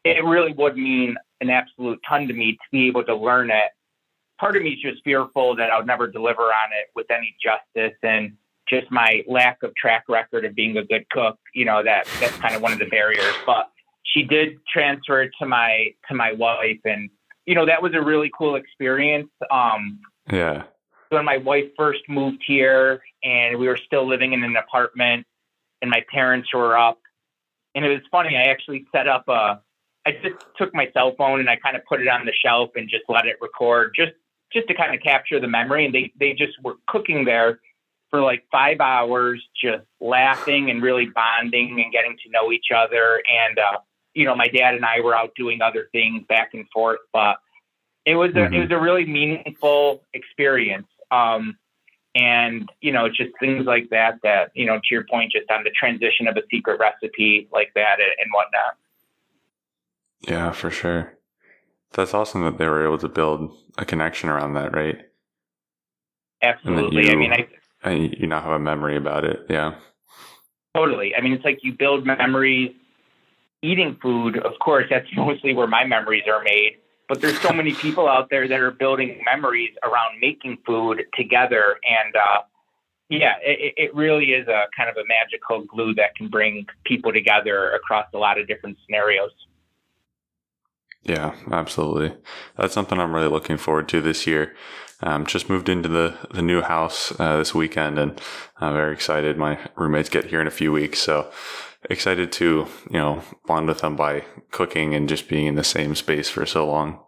it 0.05 0.25
really 0.25 0.53
would 0.53 0.77
mean 0.77 1.17
an 1.41 1.51
absolute 1.51 2.01
ton 2.09 2.27
to 2.29 2.35
me 2.35 2.53
to 2.53 2.59
be 2.71 2.89
able 2.89 3.05
to 3.05 3.15
learn 3.15 3.51
it. 3.51 3.71
Part 4.39 4.57
of 4.57 4.63
me 4.63 4.71
is 4.71 4.81
just 4.81 5.05
fearful 5.05 5.55
that 5.57 5.71
I'll 5.71 5.85
never 5.85 6.09
deliver 6.09 6.43
on 6.43 6.71
it 6.73 6.89
with 6.97 7.11
any 7.11 7.37
justice 7.43 7.97
and 8.03 8.33
just 8.69 8.91
my 8.91 9.23
lack 9.29 9.63
of 9.63 9.75
track 9.75 10.05
record 10.09 10.45
of 10.45 10.55
being 10.55 10.77
a 10.77 10.85
good 10.85 11.09
cook. 11.11 11.39
You 11.55 11.65
know, 11.65 11.83
that 11.83 12.07
that's 12.21 12.37
kind 12.37 12.55
of 12.55 12.63
one 12.63 12.73
of 12.73 12.79
the 12.79 12.87
barriers. 12.87 13.35
But 13.47 13.69
she 14.05 14.23
did 14.23 14.59
transfer 14.73 15.29
to 15.41 15.47
my 15.47 15.89
to 16.09 16.15
my 16.15 16.33
wife 16.33 16.81
and 16.85 17.11
you 17.47 17.55
know 17.55 17.67
that 17.67 17.83
was 17.83 17.93
a 17.95 18.03
really 18.03 18.31
cool 18.37 18.57
experience 18.57 19.31
um 19.51 20.01
yeah. 20.31 20.65
When 21.09 21.25
my 21.25 21.37
wife 21.37 21.67
first 21.77 22.01
moved 22.09 22.43
here 22.47 23.03
and 23.23 23.59
we 23.59 23.67
were 23.67 23.77
still 23.77 24.09
living 24.09 24.33
in 24.33 24.43
an 24.45 24.57
apartment 24.57 25.27
and 25.83 25.91
my 25.91 26.03
parents 26.11 26.49
were 26.55 26.79
up. 26.79 27.01
And 27.75 27.85
it 27.85 27.89
was 27.89 28.01
funny, 28.11 28.35
I 28.35 28.51
actually 28.51 28.87
set 28.93 29.09
up 29.09 29.29
a 29.29 29.61
I 30.07 30.13
just 30.23 30.45
took 30.57 30.75
my 30.75 30.89
cell 30.93 31.15
phone 31.17 31.41
and 31.41 31.49
I 31.49 31.57
kind 31.57 31.77
of 31.77 31.83
put 31.89 32.01
it 32.01 32.09
on 32.09 32.25
the 32.25 32.33
shelf 32.33 32.71
and 32.77 32.89
just 32.89 33.05
let 33.09 33.27
it 33.27 33.37
record 33.41 33.93
just 33.97 34.13
just 34.53 34.69
to 34.69 34.75
kind 34.75 34.95
of 34.95 35.01
capture 35.01 35.41
the 35.41 35.49
memory 35.49 35.85
and 35.85 35.95
they 35.95 36.13
they 36.19 36.33
just 36.33 36.53
were 36.63 36.77
cooking 36.87 37.25
there 37.25 37.61
for 38.13 38.21
like 38.21 38.45
5 38.53 38.81
hours 38.81 39.43
just 39.61 39.83
laughing 40.01 40.71
and 40.71 40.83
really 40.83 41.07
bonding 41.07 41.81
and 41.83 41.93
getting 41.93 42.17
to 42.25 42.31
know 42.31 42.53
each 42.53 42.67
other 42.75 43.21
and 43.29 43.59
uh 43.59 43.79
you 44.15 44.25
know 44.25 44.37
my 44.37 44.47
dad 44.47 44.75
and 44.75 44.85
I 44.85 45.01
were 45.01 45.17
out 45.17 45.33
doing 45.35 45.63
other 45.63 45.89
things 45.91 46.23
back 46.29 46.51
and 46.55 46.67
forth 46.73 47.01
but 47.13 47.39
it 48.05 48.15
was 48.15 48.31
a, 48.31 48.35
mm-hmm. 48.35 48.55
it 48.55 48.61
was 48.61 48.71
a 48.71 48.79
really 48.79 49.07
meaningful 49.07 50.03
experience. 50.13 50.89
Um, 51.11 51.57
and 52.15 52.69
you 52.81 52.93
know, 52.93 53.09
just 53.09 53.31
things 53.41 53.65
like 53.65 53.89
that. 53.91 54.19
That 54.23 54.51
you 54.55 54.67
know, 54.67 54.77
to 54.77 54.89
your 54.91 55.05
point, 55.05 55.33
just 55.33 55.51
on 55.51 55.65
the 55.65 55.71
transition 55.71 56.29
of 56.29 56.37
a 56.37 56.43
secret 56.51 56.79
recipe 56.79 57.49
like 57.53 57.73
that 57.75 58.01
and, 58.01 58.13
and 58.21 58.31
whatnot. 58.33 58.77
Yeah, 60.29 60.53
for 60.53 60.71
sure. 60.71 61.15
That's 61.93 62.15
awesome 62.15 62.43
that 62.45 62.59
they 62.59 62.67
were 62.67 62.85
able 62.85 62.99
to 62.99 63.09
build 63.09 63.57
a 63.79 63.85
connection 63.85 64.29
around 64.29 64.55
that, 64.55 64.75
right? 64.75 64.99
Absolutely. 66.43 67.07
You, 67.07 67.13
I 67.13 67.17
mean, 67.17 67.33
I 67.33 67.49
and 67.83 68.15
you 68.19 68.27
now 68.27 68.41
have 68.41 68.53
a 68.53 68.59
memory 68.59 68.97
about 68.97 69.25
it. 69.25 69.47
Yeah. 69.49 69.75
Totally. 70.75 71.15
I 71.15 71.21
mean, 71.21 71.33
it's 71.33 71.45
like 71.45 71.61
you 71.63 71.73
build 71.73 72.07
memories. 72.07 72.75
Eating 73.65 73.97
food, 74.03 74.39
of 74.39 74.53
course, 74.61 74.87
that's 74.91 75.07
mostly 75.17 75.55
where 75.55 75.67
my 75.67 75.85
memories 75.85 76.25
are 76.27 76.43
made. 76.43 76.79
But 77.09 77.21
there's 77.21 77.39
so 77.41 77.53
many 77.53 77.75
people 77.75 78.09
out 78.09 78.31
there 78.31 78.49
that 78.49 78.61
are 78.61 78.71
building 78.71 79.21
memories 79.25 79.71
around 79.83 80.19
making 80.21 80.59
food 80.65 81.03
together. 81.15 81.77
And 81.85 82.17
uh, 82.17 82.43
yeah, 83.09 83.35
it, 83.43 83.75
it 83.77 83.95
really 83.95 84.33
is 84.33 84.49
a 84.49 84.65
kind 84.75 84.89
of 84.89 84.97
a 84.97 85.05
magical 85.07 85.65
glue 85.65 85.95
that 85.95 86.15
can 86.17 86.29
bring 86.29 86.67
people 86.85 87.13
together 87.13 87.73
across 87.73 88.07
a 88.15 88.19
lot 88.19 88.39
of 88.39 88.47
different 88.47 88.79
scenarios. 88.87 89.31
Yeah, 91.03 91.35
absolutely. 91.51 92.17
That's 92.57 92.73
something 92.73 92.99
I'm 92.99 93.15
really 93.15 93.29
looking 93.29 93.57
forward 93.57 93.89
to 93.91 94.01
this 94.01 94.27
year. 94.27 94.55
Um, 95.03 95.27
just 95.27 95.51
moved 95.51 95.69
into 95.69 95.89
the, 95.89 96.17
the 96.33 96.43
new 96.43 96.63
house 96.63 97.13
uh, 97.19 97.39
this 97.39 97.55
weekend 97.55 97.99
and 97.99 98.21
I'm 98.59 98.75
very 98.75 98.93
excited. 98.93 99.37
My 99.37 99.59
roommates 99.77 100.09
get 100.09 100.27
here 100.27 100.41
in 100.41 100.47
a 100.47 100.53
few 100.53 100.71
weeks. 100.71 101.01
So 101.01 101.31
excited 101.91 102.31
to, 102.33 102.67
you 102.91 102.99
know, 102.99 103.23
bond 103.47 103.67
with 103.67 103.81
them 103.81 103.97
by 103.97 104.25
cooking 104.51 104.95
and 104.95 105.09
just 105.09 105.29
being 105.29 105.47
in 105.47 105.57
the 105.57 105.65
same 105.65 105.97
space 105.97 106.29
for 106.29 106.47
so 106.47 106.67
long. 106.69 107.01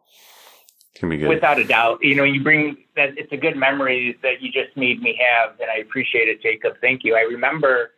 It's 0.91 1.01
gonna 1.01 1.13
be 1.13 1.19
good. 1.19 1.29
Without 1.29 1.59
a 1.59 1.65
doubt. 1.65 1.99
You 2.03 2.17
know, 2.17 2.25
you 2.25 2.43
bring 2.43 2.77
that 2.97 3.17
it's 3.17 3.33
a 3.33 3.37
good 3.37 3.57
memory 3.57 4.19
that 4.23 4.43
you 4.43 4.51
just 4.51 4.77
made 4.77 5.01
me 5.01 5.19
have 5.21 5.59
and 5.61 5.71
I 5.71 5.77
appreciate 5.77 6.29
it, 6.29 6.43
Jacob. 6.43 6.75
Thank 6.81 7.05
you. 7.05 7.15
I 7.15 7.21
remember 7.21 7.91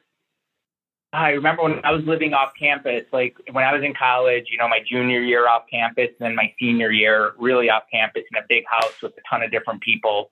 I 1.16 1.30
remember 1.30 1.62
when 1.62 1.80
I 1.82 1.92
was 1.92 2.04
living 2.04 2.34
off 2.34 2.52
campus, 2.58 3.04
like 3.12 3.36
when 3.50 3.64
I 3.64 3.72
was 3.72 3.82
in 3.82 3.94
college, 3.94 4.46
you 4.50 4.58
know, 4.58 4.68
my 4.68 4.80
junior 4.86 5.20
year 5.20 5.48
off 5.48 5.62
campus, 5.70 6.08
and 6.20 6.26
then 6.26 6.34
my 6.34 6.52
senior 6.60 6.90
year 6.90 7.32
really 7.38 7.70
off 7.70 7.84
campus 7.90 8.22
in 8.30 8.38
a 8.38 8.44
big 8.48 8.64
house 8.68 8.92
with 9.02 9.12
a 9.12 9.20
ton 9.28 9.42
of 9.42 9.50
different 9.50 9.80
people. 9.80 10.30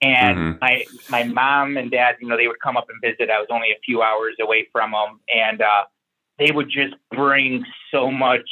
And 0.00 0.38
mm-hmm. 0.38 0.58
my 0.60 0.84
my 1.10 1.24
mom 1.24 1.76
and 1.76 1.90
dad, 1.90 2.16
you 2.20 2.28
know, 2.28 2.36
they 2.36 2.48
would 2.48 2.60
come 2.60 2.76
up 2.76 2.86
and 2.88 2.98
visit. 3.02 3.30
I 3.30 3.38
was 3.38 3.48
only 3.50 3.68
a 3.68 3.78
few 3.84 4.02
hours 4.02 4.34
away 4.40 4.68
from 4.72 4.92
them, 4.92 5.20
and 5.32 5.60
uh, 5.60 5.84
they 6.38 6.50
would 6.50 6.70
just 6.70 6.94
bring 7.14 7.64
so 7.90 8.10
much 8.10 8.48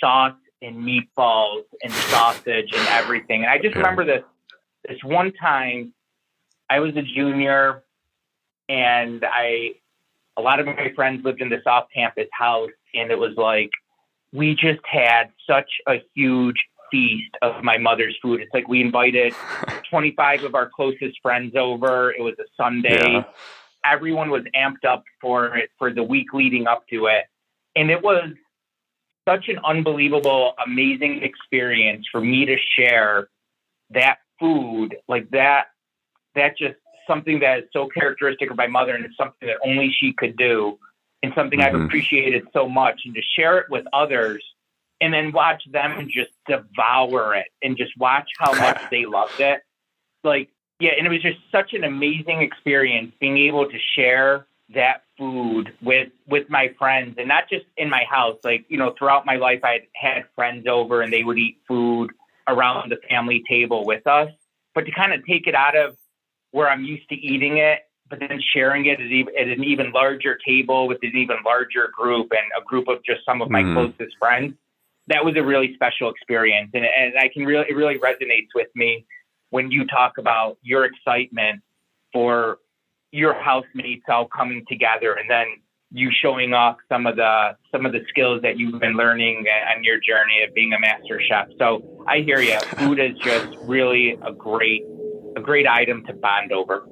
sauce 0.00 0.34
and 0.62 0.76
meatballs 0.76 1.64
and 1.82 1.92
sausage 1.92 2.72
and 2.72 2.88
everything. 2.88 3.42
And 3.42 3.50
I 3.50 3.58
just 3.58 3.74
yeah. 3.74 3.82
remember 3.82 4.04
this 4.06 4.24
this 4.88 4.98
one 5.04 5.32
time, 5.34 5.92
I 6.70 6.80
was 6.80 6.96
a 6.96 7.02
junior, 7.02 7.84
and 8.70 9.22
I 9.24 9.74
a 10.40 10.42
lot 10.42 10.58
of 10.58 10.66
my 10.66 10.90
friends 10.94 11.24
lived 11.24 11.42
in 11.42 11.50
this 11.50 11.62
off 11.66 11.86
campus 11.94 12.28
house, 12.32 12.70
and 12.94 13.10
it 13.10 13.18
was 13.18 13.34
like 13.36 13.70
we 14.32 14.54
just 14.54 14.80
had 14.90 15.30
such 15.46 15.70
a 15.86 16.02
huge 16.14 16.56
feast 16.90 17.34
of 17.42 17.62
my 17.62 17.78
mother's 17.78 18.16
food. 18.22 18.40
It's 18.40 18.52
like 18.52 18.68
we 18.68 18.80
invited 18.80 19.34
25 19.90 20.44
of 20.44 20.54
our 20.54 20.68
closest 20.68 21.20
friends 21.22 21.54
over. 21.56 22.12
It 22.12 22.22
was 22.22 22.34
a 22.38 22.44
Sunday. 22.56 23.12
Yeah. 23.12 23.24
Everyone 23.84 24.30
was 24.30 24.42
amped 24.56 24.84
up 24.88 25.04
for 25.20 25.56
it 25.56 25.70
for 25.78 25.92
the 25.92 26.02
week 26.02 26.32
leading 26.32 26.66
up 26.66 26.86
to 26.88 27.06
it. 27.06 27.24
And 27.76 27.90
it 27.90 28.02
was 28.02 28.30
such 29.28 29.48
an 29.48 29.58
unbelievable, 29.64 30.54
amazing 30.64 31.22
experience 31.22 32.06
for 32.10 32.20
me 32.20 32.44
to 32.46 32.56
share 32.76 33.28
that 33.90 34.18
food, 34.38 34.96
like 35.08 35.30
that, 35.30 35.66
that 36.34 36.56
just 36.58 36.76
something 37.10 37.40
that 37.40 37.58
is 37.58 37.64
so 37.72 37.88
characteristic 37.88 38.50
of 38.50 38.56
my 38.56 38.68
mother 38.68 38.94
and 38.94 39.04
it's 39.04 39.16
something 39.16 39.48
that 39.48 39.56
only 39.66 39.90
she 39.98 40.12
could 40.12 40.36
do 40.36 40.78
and 41.22 41.32
something 41.34 41.58
mm-hmm. 41.58 41.76
I've 41.76 41.82
appreciated 41.82 42.46
so 42.52 42.68
much 42.68 43.02
and 43.04 43.14
to 43.14 43.22
share 43.36 43.58
it 43.58 43.66
with 43.68 43.84
others 43.92 44.42
and 45.00 45.12
then 45.12 45.32
watch 45.32 45.62
them 45.70 46.08
just 46.08 46.30
devour 46.46 47.34
it 47.34 47.46
and 47.62 47.76
just 47.76 47.96
watch 47.96 48.28
how 48.38 48.52
much 48.54 48.80
they 48.90 49.06
loved 49.06 49.40
it. 49.40 49.62
Like, 50.22 50.50
yeah, 50.78 50.92
and 50.96 51.06
it 51.06 51.10
was 51.10 51.22
just 51.22 51.38
such 51.50 51.72
an 51.74 51.84
amazing 51.84 52.42
experience 52.42 53.12
being 53.20 53.38
able 53.38 53.68
to 53.68 53.78
share 53.94 54.46
that 54.74 55.02
food 55.18 55.72
with 55.82 56.10
with 56.28 56.48
my 56.48 56.72
friends 56.78 57.16
and 57.18 57.26
not 57.26 57.48
just 57.50 57.66
in 57.76 57.90
my 57.90 58.04
house 58.08 58.38
like 58.44 58.64
you 58.68 58.78
know 58.78 58.94
throughout 58.96 59.26
my 59.26 59.34
life 59.34 59.60
i 59.64 59.80
had 59.94 60.24
friends 60.36 60.64
over 60.68 61.02
and 61.02 61.12
they 61.12 61.24
would 61.24 61.38
eat 61.38 61.58
food 61.66 62.12
around 62.46 62.90
the 62.90 62.96
family 63.08 63.42
table 63.48 63.84
with 63.84 64.06
us 64.06 64.30
but 64.72 64.86
to 64.86 64.92
kind 64.92 65.12
of 65.12 65.26
take 65.26 65.48
it 65.48 65.56
out 65.56 65.76
of 65.76 65.96
where 66.50 66.68
I'm 66.68 66.84
used 66.84 67.08
to 67.08 67.14
eating 67.14 67.58
it, 67.58 67.80
but 68.08 68.18
then 68.20 68.40
sharing 68.54 68.86
it 68.86 69.00
at, 69.00 69.48
an 69.48 69.64
even 69.64 69.92
larger 69.92 70.38
table 70.46 70.88
with 70.88 70.98
an 71.02 71.12
even 71.14 71.36
larger 71.44 71.90
group 71.96 72.32
and 72.32 72.50
a 72.60 72.64
group 72.64 72.88
of 72.88 72.98
just 73.04 73.24
some 73.24 73.40
of 73.40 73.50
my 73.50 73.62
mm-hmm. 73.62 73.74
closest 73.74 74.16
friends. 74.18 74.54
That 75.06 75.24
was 75.24 75.34
a 75.36 75.42
really 75.42 75.74
special 75.74 76.10
experience, 76.10 76.70
and 76.74 76.84
and 76.84 77.14
I 77.18 77.28
can 77.32 77.44
really 77.44 77.66
it 77.68 77.74
really 77.74 77.98
resonates 77.98 78.48
with 78.54 78.68
me 78.74 79.06
when 79.50 79.70
you 79.70 79.86
talk 79.86 80.18
about 80.18 80.58
your 80.62 80.84
excitement 80.84 81.62
for 82.12 82.58
your 83.10 83.34
housemates 83.34 84.04
all 84.08 84.28
coming 84.28 84.64
together, 84.68 85.14
and 85.14 85.28
then 85.28 85.46
you 85.92 86.10
showing 86.22 86.54
off 86.54 86.76
some 86.88 87.06
of 87.06 87.16
the 87.16 87.56
some 87.72 87.84
of 87.84 87.92
the 87.92 88.00
skills 88.08 88.42
that 88.42 88.58
you've 88.58 88.80
been 88.80 88.96
learning 88.96 89.44
on 89.74 89.82
your 89.82 89.98
journey 89.98 90.42
of 90.46 90.54
being 90.54 90.72
a 90.72 90.78
master 90.78 91.20
chef. 91.28 91.48
So 91.58 92.04
I 92.06 92.18
hear 92.18 92.40
you. 92.40 92.58
Food 92.78 93.00
is 93.00 93.18
just 93.18 93.56
really 93.62 94.18
a 94.24 94.32
great 94.32 94.84
a 95.36 95.40
great 95.40 95.66
item 95.66 96.04
to 96.06 96.12
bond 96.12 96.52
over. 96.52 96.86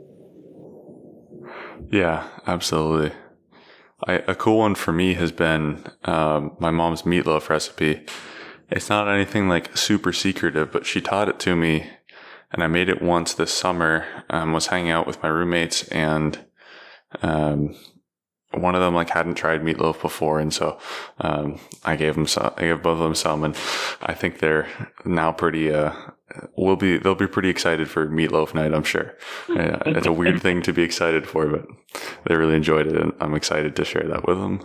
Yeah, 1.91 2.29
absolutely. 2.47 3.13
I, 4.07 4.15
a 4.29 4.35
cool 4.35 4.59
one 4.59 4.75
for 4.75 4.93
me 4.93 5.15
has 5.15 5.33
been 5.33 5.85
um, 6.05 6.57
my 6.61 6.71
mom's 6.71 7.03
meatloaf 7.03 7.49
recipe. 7.49 8.07
It's 8.71 8.89
not 8.89 9.09
anything 9.09 9.49
like 9.49 9.77
super 9.77 10.13
secretive, 10.13 10.71
but 10.71 10.87
she 10.87 11.01
taught 11.01 11.29
it 11.29 11.39
to 11.41 11.57
me, 11.57 11.89
and 12.53 12.63
I 12.63 12.67
made 12.67 12.89
it 12.89 13.03
once 13.03 13.35
this 13.35 13.53
summer. 13.53 14.05
Um, 14.31 14.53
was 14.53 14.67
hanging 14.67 14.91
out 14.91 15.07
with 15.07 15.23
my 15.23 15.29
roommates, 15.29 15.89
and 15.89 16.39
um, 17.23 17.75
one 18.53 18.75
of 18.75 18.81
them 18.81 18.95
like 18.95 19.11
hadn't 19.11 19.35
tried 19.35 19.63
meatloaf 19.63 20.01
before, 20.01 20.39
and 20.39 20.53
so 20.53 20.79
um, 21.19 21.59
I 21.85 21.97
gave 21.97 22.15
them 22.15 22.27
some. 22.27 22.53
I 22.57 22.63
gave 22.63 22.83
both 22.83 22.99
of 22.99 23.05
them 23.05 23.15
some, 23.15 23.43
and 23.43 23.57
I 24.03 24.15
think 24.15 24.39
they're 24.39 24.69
now 25.05 25.33
pretty. 25.33 25.73
Uh, 25.73 25.93
will 26.57 26.77
be 26.77 26.99
they'll 26.99 27.15
be 27.15 27.27
pretty 27.27 27.49
excited 27.49 27.89
for 27.89 28.09
meatloaf 28.09 28.55
night. 28.55 28.75
I'm 28.75 28.85
sure. 28.85 29.15
Uh, 29.49 29.79
it's 29.87 30.07
a 30.07 30.13
weird 30.13 30.41
thing 30.41 30.63
to 30.63 30.73
be 30.73 30.83
excited 30.83 31.27
for, 31.27 31.47
but 31.47 31.67
they 32.27 32.37
really 32.37 32.55
enjoyed 32.55 32.87
it, 32.87 32.97
and 32.97 33.13
I'm 33.19 33.35
excited 33.35 33.75
to 33.77 33.85
share 33.85 34.07
that 34.07 34.27
with 34.27 34.39
them. 34.39 34.61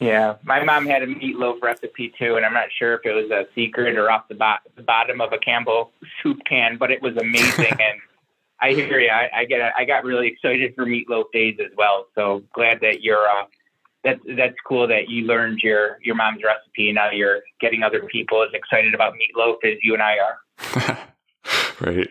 Yeah, 0.00 0.36
my 0.44 0.64
mom 0.64 0.86
had 0.86 1.02
a 1.02 1.06
meatloaf 1.06 1.60
recipe 1.60 2.12
too, 2.18 2.36
and 2.36 2.46
I'm 2.46 2.54
not 2.54 2.68
sure 2.78 2.94
if 2.94 3.00
it 3.04 3.12
was 3.12 3.30
a 3.30 3.46
secret 3.54 3.98
or 3.98 4.10
off 4.10 4.28
the, 4.28 4.34
bo- 4.34 4.64
the 4.76 4.82
bottom 4.82 5.20
of 5.20 5.32
a 5.32 5.38
Campbell 5.38 5.90
soup 6.22 6.38
can, 6.48 6.78
but 6.78 6.90
it 6.90 7.02
was 7.02 7.16
amazing 7.16 7.66
and 7.72 8.00
I 8.60 8.72
hear 8.72 8.98
you. 8.98 9.10
I, 9.10 9.30
I 9.40 9.44
get. 9.44 9.60
I 9.76 9.84
got 9.84 10.04
really 10.04 10.26
excited 10.26 10.74
for 10.74 10.84
meatloaf 10.84 11.30
days 11.32 11.58
as 11.60 11.70
well. 11.76 12.06
So 12.14 12.42
glad 12.52 12.80
that 12.80 13.02
you're. 13.02 13.28
Uh, 13.28 13.44
that's 14.04 14.20
that's 14.36 14.56
cool 14.66 14.86
that 14.88 15.08
you 15.08 15.26
learned 15.26 15.60
your 15.62 15.98
your 16.02 16.14
mom's 16.14 16.42
recipe. 16.42 16.88
And 16.88 16.96
now 16.96 17.10
you're 17.10 17.40
getting 17.60 17.82
other 17.82 18.02
people 18.02 18.42
as 18.42 18.50
excited 18.52 18.94
about 18.94 19.14
meatloaf 19.14 19.56
as 19.64 19.78
you 19.82 19.94
and 19.94 20.02
I 20.02 20.14
are. 20.18 20.38
right. 21.80 22.08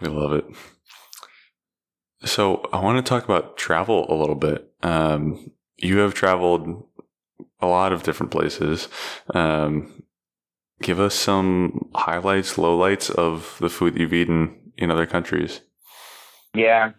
We 0.00 0.08
love 0.08 0.32
it. 0.32 0.44
So 2.24 2.68
I 2.72 2.80
want 2.80 3.04
to 3.04 3.08
talk 3.08 3.24
about 3.24 3.56
travel 3.56 4.06
a 4.12 4.14
little 4.14 4.34
bit. 4.34 4.72
Um, 4.82 5.52
you 5.76 5.98
have 5.98 6.14
traveled 6.14 6.86
a 7.60 7.66
lot 7.66 7.92
of 7.92 8.02
different 8.02 8.32
places. 8.32 8.88
Um, 9.34 10.02
give 10.82 11.00
us 11.00 11.14
some 11.14 11.90
highlights, 11.94 12.54
lowlights 12.54 13.10
of 13.10 13.56
the 13.60 13.70
food 13.70 13.98
you've 13.98 14.12
eaten 14.12 14.72
in 14.76 14.90
other 14.90 15.06
countries. 15.06 15.60
Yeah. 16.54 16.92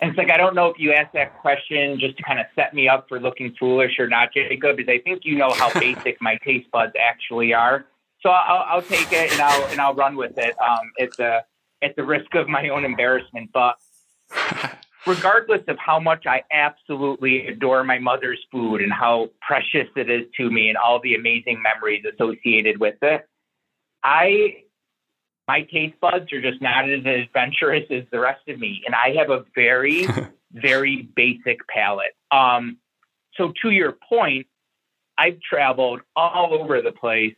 And 0.00 0.10
it's 0.10 0.18
like, 0.18 0.30
I 0.30 0.36
don't 0.36 0.54
know 0.54 0.66
if 0.66 0.76
you 0.78 0.92
asked 0.92 1.14
that 1.14 1.38
question 1.40 1.98
just 1.98 2.16
to 2.18 2.22
kind 2.22 2.38
of 2.38 2.46
set 2.54 2.74
me 2.74 2.88
up 2.88 3.06
for 3.08 3.18
looking 3.18 3.54
foolish 3.58 3.98
or 3.98 4.08
not, 4.08 4.32
Jacob, 4.32 4.76
because 4.76 4.88
I 4.88 4.98
think 4.98 5.22
you 5.24 5.36
know 5.36 5.50
how 5.50 5.72
basic 5.80 6.20
my 6.20 6.36
taste 6.44 6.70
buds 6.70 6.92
actually 6.98 7.54
are. 7.54 7.86
So 8.26 8.32
I'll, 8.32 8.64
I'll 8.68 8.82
take 8.82 9.12
it 9.12 9.30
and 9.30 9.40
I'll, 9.40 9.66
and 9.66 9.80
I'll 9.80 9.94
run 9.94 10.16
with 10.16 10.36
it 10.36 10.56
um, 10.60 10.90
at, 10.98 11.16
the, 11.16 11.44
at 11.80 11.94
the 11.94 12.02
risk 12.02 12.34
of 12.34 12.48
my 12.48 12.70
own 12.70 12.84
embarrassment. 12.84 13.50
But 13.54 13.76
regardless 15.06 15.60
of 15.68 15.78
how 15.78 16.00
much 16.00 16.26
I 16.26 16.42
absolutely 16.50 17.46
adore 17.46 17.84
my 17.84 18.00
mother's 18.00 18.44
food 18.50 18.82
and 18.82 18.92
how 18.92 19.30
precious 19.40 19.86
it 19.94 20.10
is 20.10 20.24
to 20.38 20.50
me 20.50 20.70
and 20.70 20.76
all 20.76 20.98
the 21.00 21.14
amazing 21.14 21.62
memories 21.62 22.02
associated 22.04 22.80
with 22.80 22.96
it, 23.00 23.28
I 24.02 24.64
my 25.46 25.62
taste 25.62 25.94
buds 26.00 26.32
are 26.32 26.42
just 26.42 26.60
not 26.60 26.90
as 26.90 27.04
adventurous 27.06 27.84
as 27.92 28.02
the 28.10 28.18
rest 28.18 28.48
of 28.48 28.58
me. 28.58 28.82
And 28.86 28.96
I 28.96 29.14
have 29.20 29.30
a 29.30 29.44
very, 29.54 30.08
very 30.52 31.08
basic 31.14 31.64
palate. 31.68 32.16
Um, 32.32 32.78
so 33.36 33.52
to 33.62 33.70
your 33.70 33.92
point, 33.92 34.48
I've 35.16 35.40
traveled 35.40 36.00
all 36.16 36.52
over 36.52 36.82
the 36.82 36.90
place 36.90 37.36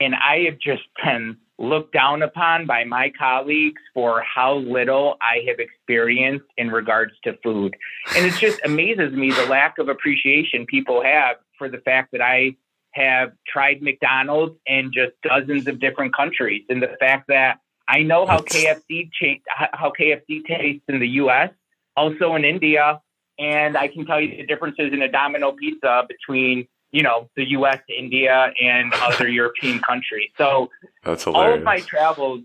and 0.00 0.14
I 0.14 0.44
have 0.44 0.58
just 0.58 0.82
been 1.02 1.36
looked 1.58 1.92
down 1.92 2.22
upon 2.22 2.66
by 2.66 2.84
my 2.84 3.10
colleagues 3.18 3.80
for 3.94 4.22
how 4.22 4.56
little 4.56 5.16
I 5.20 5.42
have 5.48 5.58
experienced 5.58 6.46
in 6.58 6.70
regards 6.70 7.12
to 7.24 7.38
food. 7.42 7.74
And 8.14 8.26
it 8.26 8.34
just 8.34 8.60
amazes 8.64 9.12
me 9.12 9.30
the 9.30 9.46
lack 9.46 9.78
of 9.78 9.88
appreciation 9.88 10.66
people 10.66 11.02
have 11.02 11.36
for 11.58 11.68
the 11.68 11.78
fact 11.78 12.12
that 12.12 12.20
I 12.20 12.56
have 12.90 13.32
tried 13.46 13.82
McDonald's 13.82 14.56
in 14.66 14.90
just 14.92 15.12
dozens 15.22 15.66
of 15.66 15.80
different 15.80 16.14
countries, 16.14 16.64
and 16.68 16.82
the 16.82 16.96
fact 16.98 17.28
that 17.28 17.58
I 17.88 18.02
know 18.02 18.26
how 18.26 18.38
KFC 18.38 19.10
cha- 19.12 19.68
how 19.72 19.92
KFC 19.98 20.44
tastes 20.46 20.84
in 20.88 20.98
the 20.98 21.08
U.S., 21.08 21.50
also 21.96 22.34
in 22.34 22.44
India, 22.44 23.00
and 23.38 23.76
I 23.76 23.88
can 23.88 24.06
tell 24.06 24.20
you 24.20 24.36
the 24.36 24.46
differences 24.46 24.92
in 24.92 25.02
a 25.02 25.08
Domino 25.08 25.52
pizza 25.52 26.04
between 26.08 26.66
you 26.96 27.02
know 27.02 27.28
the 27.36 27.44
U.S., 27.50 27.80
India, 27.90 28.50
and 28.58 28.90
other 28.94 29.28
European 29.42 29.80
countries. 29.80 30.30
So 30.38 30.70
That's 31.04 31.24
hilarious. 31.24 31.52
all 31.52 31.58
of 31.58 31.62
my 31.62 31.80
travels 31.80 32.40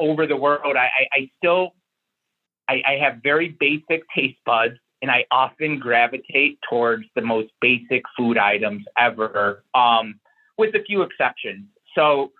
over 0.00 0.26
the 0.26 0.36
world, 0.36 0.74
I, 0.76 0.86
I, 0.86 1.06
I 1.12 1.30
still 1.36 1.70
I, 2.68 2.82
I 2.84 2.92
have 3.00 3.20
very 3.22 3.56
basic 3.60 4.02
taste 4.12 4.40
buds, 4.44 4.74
and 5.02 5.08
I 5.08 5.24
often 5.30 5.78
gravitate 5.78 6.58
towards 6.68 7.04
the 7.14 7.22
most 7.22 7.52
basic 7.60 8.02
food 8.16 8.38
items 8.38 8.84
ever, 8.98 9.62
um, 9.72 10.18
with 10.58 10.74
a 10.74 10.82
few 10.82 11.02
exceptions. 11.02 11.66
So, 11.94 12.32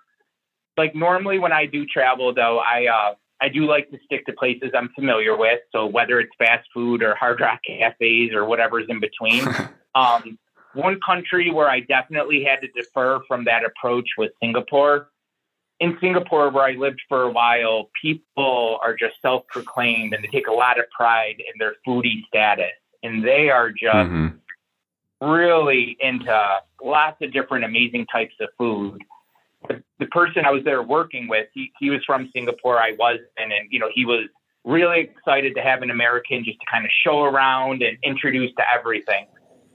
like 0.75 0.95
normally 0.95 1.39
when 1.39 1.53
I 1.53 1.65
do 1.65 1.85
travel, 1.85 2.33
though, 2.33 2.59
I 2.59 2.87
uh, 2.87 3.15
I 3.39 3.47
do 3.47 3.65
like 3.65 3.89
to 3.91 3.97
stick 4.03 4.25
to 4.25 4.33
places 4.33 4.71
I'm 4.75 4.89
familiar 4.95 5.37
with. 5.37 5.61
So 5.71 5.85
whether 5.85 6.19
it's 6.19 6.31
fast 6.37 6.67
food 6.73 7.03
or 7.03 7.15
hard 7.15 7.39
rock 7.39 7.61
cafes 7.65 8.33
or 8.33 8.43
whatever's 8.43 8.87
in 8.89 8.99
between. 8.99 9.47
um, 9.95 10.37
one 10.77 10.99
country 11.05 11.51
where 11.51 11.69
I 11.69 11.79
definitely 11.81 12.43
had 12.43 12.61
to 12.61 12.67
defer 12.67 13.19
from 13.27 13.43
that 13.45 13.65
approach 13.65 14.07
was 14.17 14.29
Singapore. 14.41 15.09
In 15.79 15.97
Singapore, 15.99 16.49
where 16.49 16.63
I 16.63 16.71
lived 16.73 17.01
for 17.09 17.23
a 17.23 17.31
while, 17.31 17.89
people 17.99 18.79
are 18.83 18.95
just 18.95 19.15
self 19.21 19.45
proclaimed 19.47 20.13
and 20.13 20.23
they 20.23 20.27
take 20.27 20.47
a 20.47 20.53
lot 20.53 20.79
of 20.79 20.85
pride 20.95 21.35
in 21.39 21.53
their 21.59 21.75
foodie 21.85 22.25
status. 22.27 22.71
And 23.03 23.23
they 23.23 23.49
are 23.49 23.71
just 23.71 24.09
Mhm. 24.09 24.39
really 25.21 25.97
into 25.99 26.61
lots 26.81 27.21
of 27.21 27.31
different 27.31 27.65
amazing 27.65 28.05
types 28.07 28.35
of 28.39 28.49
food. 28.57 29.01
The, 29.67 29.83
the 29.99 30.07
person 30.07 30.45
I 30.45 30.51
was 30.51 30.63
there 30.63 30.83
working 30.83 31.27
with, 31.27 31.47
he, 31.53 31.71
he 31.79 31.89
was 31.89 32.03
from 32.05 32.29
Singapore, 32.31 32.79
I 32.79 32.93
wasn't, 32.93 33.27
and 33.37 33.51
you 33.69 33.79
know 33.79 33.89
he 33.93 34.05
was 34.05 34.27
really 34.63 34.99
excited 34.99 35.55
to 35.55 35.61
have 35.61 35.81
an 35.81 35.89
American 35.89 36.43
just 36.43 36.59
to 36.59 36.65
kind 36.71 36.85
of 36.85 36.91
show 37.03 37.23
around 37.23 37.81
and 37.81 37.97
introduce 38.03 38.53
to 38.55 38.63
everything. 38.73 39.25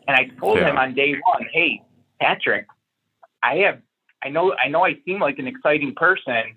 And 0.07 0.17
I 0.17 0.27
told 0.39 0.59
Yeah. 0.59 0.71
him 0.71 0.79
on 0.79 0.95
day 0.95 1.15
one, 1.27 1.49
"Hey, 1.53 1.83
Patrick, 2.21 2.67
I 3.43 3.57
have, 3.59 3.81
I 4.23 4.29
know, 4.29 4.55
I 4.55 4.69
know, 4.69 4.85
I 4.85 4.95
seem 5.05 5.21
like 5.21 5.39
an 5.39 5.47
exciting 5.47 5.95
person. 5.95 6.57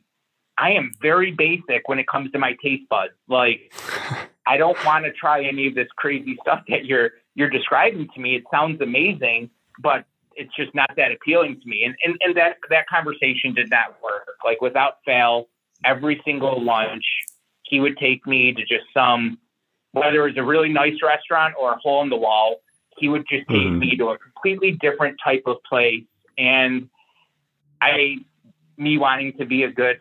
I 0.57 0.71
am 0.71 0.95
very 1.01 1.31
basic 1.31 1.87
when 1.87 1.99
it 1.99 2.07
comes 2.07 2.31
to 2.31 2.39
my 2.39 2.53
taste 2.63 2.87
buds. 2.89 3.13
Like, 3.27 3.71
I 4.47 4.57
don't 4.57 4.81
want 4.83 5.05
to 5.05 5.11
try 5.11 5.43
any 5.43 5.67
of 5.67 5.75
this 5.75 5.87
crazy 5.95 6.37
stuff 6.41 6.63
that 6.69 6.85
you're 6.85 7.11
you're 7.35 7.49
describing 7.49 8.07
to 8.13 8.19
me. 8.19 8.35
It 8.35 8.43
sounds 8.51 8.79
amazing, 8.81 9.49
but 9.79 10.05
it's 10.35 10.53
just 10.55 10.73
not 10.75 10.89
that 10.95 11.11
appealing 11.11 11.59
to 11.61 11.67
me. 11.67 11.83
And 11.83 11.95
and, 12.05 12.17
and 12.21 12.37
that 12.37 12.57
that 12.69 12.87
conversation 12.87 13.53
did 13.53 13.69
not 13.69 14.01
work. 14.01 14.37
Like 14.43 14.61
without 14.61 14.97
fail, 15.05 15.49
every 15.83 16.21
single 16.23 16.63
lunch, 16.63 17.03
he 17.63 17.79
would 17.79 17.97
take 17.97 18.25
me 18.27 18.53
to 18.53 18.61
just 18.61 18.85
some 18.93 19.39
whether 19.91 20.25
it 20.25 20.31
was 20.31 20.37
a 20.37 20.43
really 20.43 20.69
nice 20.69 20.95
restaurant 21.01 21.55
or 21.59 21.73
a 21.73 21.77
hole 21.77 22.03
in 22.03 22.09
the 22.09 22.17
wall, 22.17 22.57
he 22.97 23.09
would 23.09 23.27
just 23.27 23.47
take 23.49 23.67
Mhm. 23.67 23.79
me 23.79 23.97
to 23.97 24.09
a 24.09 24.17
completely 24.17 24.71
different 24.71 25.19
type 25.23 25.43
of 25.45 25.57
place. 25.63 26.03
And 26.37 26.89
I 27.81 28.17
me 28.77 28.97
wanting 28.97 29.33
to 29.33 29.45
be 29.45 29.63
a 29.63 29.71
good 29.71 29.99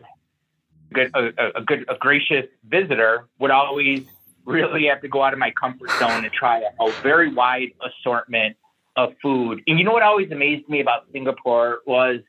good 0.93 1.11
a, 1.15 1.57
a- 1.57 1.61
good 1.61 1.85
a 1.89 1.95
gracious 1.97 2.45
visitor 2.65 3.27
would 3.39 3.51
always 3.51 4.01
really 4.45 4.85
have 4.85 5.01
to 5.01 5.07
go 5.07 5.23
out 5.23 5.33
of 5.33 5.39
my 5.39 5.51
comfort 5.51 5.89
zone 5.99 6.23
and 6.23 6.31
try 6.33 6.59
a, 6.61 6.83
a 6.83 6.91
very 7.01 7.33
wide 7.33 7.71
assortment 7.83 8.55
of 8.95 9.13
food. 9.21 9.61
And 9.67 9.77
you 9.79 9.83
know 9.85 9.91
what 9.91 10.03
always 10.03 10.31
amazed 10.31 10.69
me 10.69 10.79
about 10.81 11.05
Singapore 11.11 11.79
was 11.85 12.19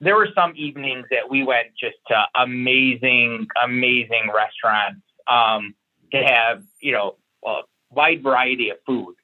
there 0.00 0.16
were 0.16 0.28
some 0.34 0.52
evenings 0.56 1.06
that 1.10 1.30
we 1.30 1.44
went 1.44 1.68
just 1.78 1.96
to 2.08 2.24
amazing, 2.34 3.46
amazing 3.64 4.30
restaurants 4.34 5.00
um, 5.28 5.74
to 6.10 6.18
have, 6.22 6.64
you 6.80 6.92
know, 6.92 7.16
a 7.46 7.60
wide 7.90 8.22
variety 8.22 8.70
of 8.70 8.78
food. 8.84 9.14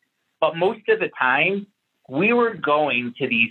But 0.40 0.56
most 0.56 0.88
of 0.88 1.00
the 1.00 1.10
time, 1.18 1.66
we 2.08 2.32
were 2.32 2.54
going 2.54 3.14
to 3.18 3.28
these 3.28 3.50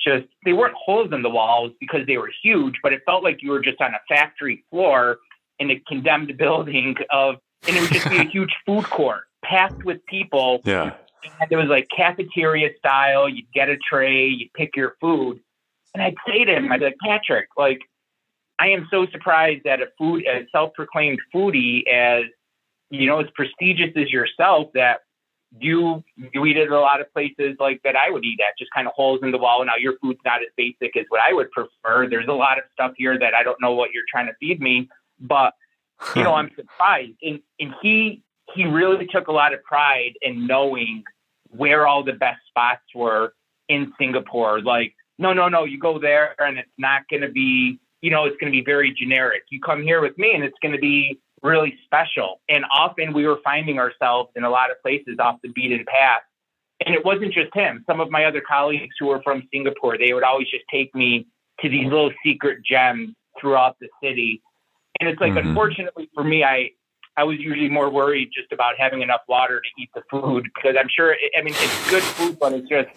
just, 0.00 0.26
they 0.44 0.52
weren't 0.52 0.74
holes 0.74 1.12
in 1.12 1.22
the 1.22 1.30
walls 1.30 1.72
because 1.80 2.06
they 2.06 2.16
were 2.16 2.30
huge, 2.42 2.74
but 2.82 2.92
it 2.92 3.02
felt 3.06 3.24
like 3.24 3.42
you 3.42 3.50
were 3.50 3.60
just 3.60 3.80
on 3.80 3.92
a 3.94 4.00
factory 4.08 4.64
floor 4.70 5.18
in 5.58 5.70
a 5.70 5.80
condemned 5.88 6.36
building 6.38 6.94
of, 7.10 7.36
and 7.66 7.76
it 7.76 7.80
would 7.80 7.90
just 7.92 8.08
be 8.08 8.18
a 8.18 8.24
huge 8.36 8.54
food 8.64 8.84
court 8.84 9.24
packed 9.44 9.84
with 9.84 10.04
people 10.06 10.60
Yeah. 10.64 10.94
and 11.40 11.50
it 11.52 11.56
was 11.56 11.68
like 11.68 11.88
cafeteria 11.96 12.70
style. 12.78 13.28
You'd 13.28 13.50
get 13.52 13.68
a 13.68 13.76
tray, 13.76 14.26
you'd 14.28 14.52
pick 14.54 14.76
your 14.76 14.94
food. 15.00 15.40
And 15.94 16.02
I'd 16.02 16.16
say 16.28 16.44
to 16.44 16.54
him, 16.54 16.70
I'd 16.70 16.80
be 16.80 16.86
like, 16.86 16.96
Patrick, 17.02 17.48
like, 17.56 17.80
I 18.58 18.68
am 18.68 18.86
so 18.90 19.06
surprised 19.06 19.64
that 19.64 19.80
a 19.80 19.86
food, 19.98 20.24
a 20.26 20.46
self-proclaimed 20.52 21.20
foodie, 21.34 21.86
as 21.88 22.24
you 22.90 23.06
know, 23.06 23.20
as 23.20 23.26
prestigious 23.34 23.90
as 23.96 24.10
yourself, 24.10 24.68
that 24.74 25.00
you 25.58 26.04
you 26.16 26.44
eat 26.44 26.56
at 26.56 26.68
a 26.68 26.80
lot 26.80 27.00
of 27.00 27.12
places 27.12 27.56
like 27.58 27.80
that 27.84 27.94
I 27.96 28.10
would 28.10 28.24
eat 28.24 28.40
at, 28.40 28.58
just 28.58 28.70
kind 28.72 28.86
of 28.86 28.92
holes 28.94 29.20
in 29.22 29.30
the 29.30 29.38
wall. 29.38 29.64
Now 29.64 29.76
your 29.78 29.94
food's 30.02 30.20
not 30.24 30.42
as 30.42 30.48
basic 30.56 30.96
as 30.96 31.06
what 31.08 31.20
I 31.20 31.32
would 31.32 31.50
prefer. 31.50 32.08
There's 32.08 32.28
a 32.28 32.32
lot 32.32 32.58
of 32.58 32.64
stuff 32.72 32.92
here 32.96 33.18
that 33.18 33.34
I 33.34 33.42
don't 33.42 33.60
know 33.60 33.72
what 33.72 33.90
you're 33.92 34.04
trying 34.10 34.26
to 34.26 34.34
feed 34.40 34.60
me, 34.60 34.88
but 35.20 35.54
you 36.14 36.22
know, 36.22 36.34
I'm 36.40 36.50
surprised. 36.56 37.14
And 37.22 37.40
and 37.60 37.74
he 37.82 38.22
he 38.54 38.64
really 38.64 39.06
took 39.06 39.28
a 39.28 39.32
lot 39.32 39.54
of 39.54 39.62
pride 39.64 40.12
in 40.22 40.46
knowing 40.46 41.04
where 41.50 41.86
all 41.86 42.04
the 42.04 42.12
best 42.12 42.40
spots 42.48 42.82
were 42.94 43.34
in 43.68 43.92
Singapore. 43.98 44.60
Like, 44.60 44.94
no, 45.18 45.32
no, 45.32 45.48
no, 45.48 45.64
you 45.64 45.78
go 45.78 45.98
there 45.98 46.34
and 46.40 46.58
it's 46.58 46.68
not 46.78 47.02
going 47.08 47.22
to 47.22 47.30
be, 47.30 47.78
you 48.00 48.10
know, 48.10 48.24
it's 48.24 48.36
going 48.38 48.52
to 48.52 48.56
be 48.56 48.64
very 48.64 48.94
generic. 48.96 49.42
You 49.50 49.60
come 49.60 49.82
here 49.82 50.00
with 50.00 50.16
me 50.18 50.32
and 50.34 50.44
it's 50.44 50.56
going 50.60 50.74
to 50.74 50.80
be 50.80 51.18
really 51.46 51.78
special. 51.84 52.40
And 52.48 52.64
often 52.72 53.12
we 53.12 53.26
were 53.26 53.38
finding 53.44 53.78
ourselves 53.78 54.30
in 54.36 54.44
a 54.44 54.50
lot 54.50 54.70
of 54.70 54.82
places 54.82 55.16
off 55.18 55.36
the 55.42 55.48
beaten 55.48 55.84
path. 55.86 56.22
And 56.84 56.94
it 56.94 57.04
wasn't 57.04 57.32
just 57.32 57.54
him. 57.54 57.84
Some 57.86 58.00
of 58.00 58.10
my 58.10 58.26
other 58.26 58.42
colleagues 58.46 58.94
who 58.98 59.06
were 59.06 59.22
from 59.22 59.48
Singapore, 59.52 59.96
they 59.96 60.12
would 60.12 60.24
always 60.24 60.48
just 60.50 60.64
take 60.70 60.94
me 60.94 61.26
to 61.60 61.68
these 61.70 61.84
little 61.84 62.12
secret 62.24 62.58
gems 62.62 63.14
throughout 63.40 63.76
the 63.80 63.88
city. 64.02 64.42
And 65.00 65.08
it's 65.08 65.20
like, 65.20 65.32
Mhm. 65.32 65.48
unfortunately 65.48 66.10
for 66.14 66.24
me, 66.24 66.44
I, 66.44 66.70
I 67.16 67.24
was 67.24 67.38
usually 67.38 67.70
more 67.70 67.88
worried 67.88 68.30
just 68.34 68.52
about 68.52 68.74
having 68.78 69.00
enough 69.00 69.22
water 69.26 69.60
to 69.60 69.82
eat 69.82 69.88
the 69.94 70.02
food 70.10 70.44
because 70.54 70.76
I'm 70.78 70.88
sure, 70.88 71.16
I 71.38 71.42
mean, 71.42 71.54
it's 71.56 71.90
good 71.90 72.02
food, 72.02 72.38
but 72.38 72.52
it's 72.52 72.68
just, 72.68 72.88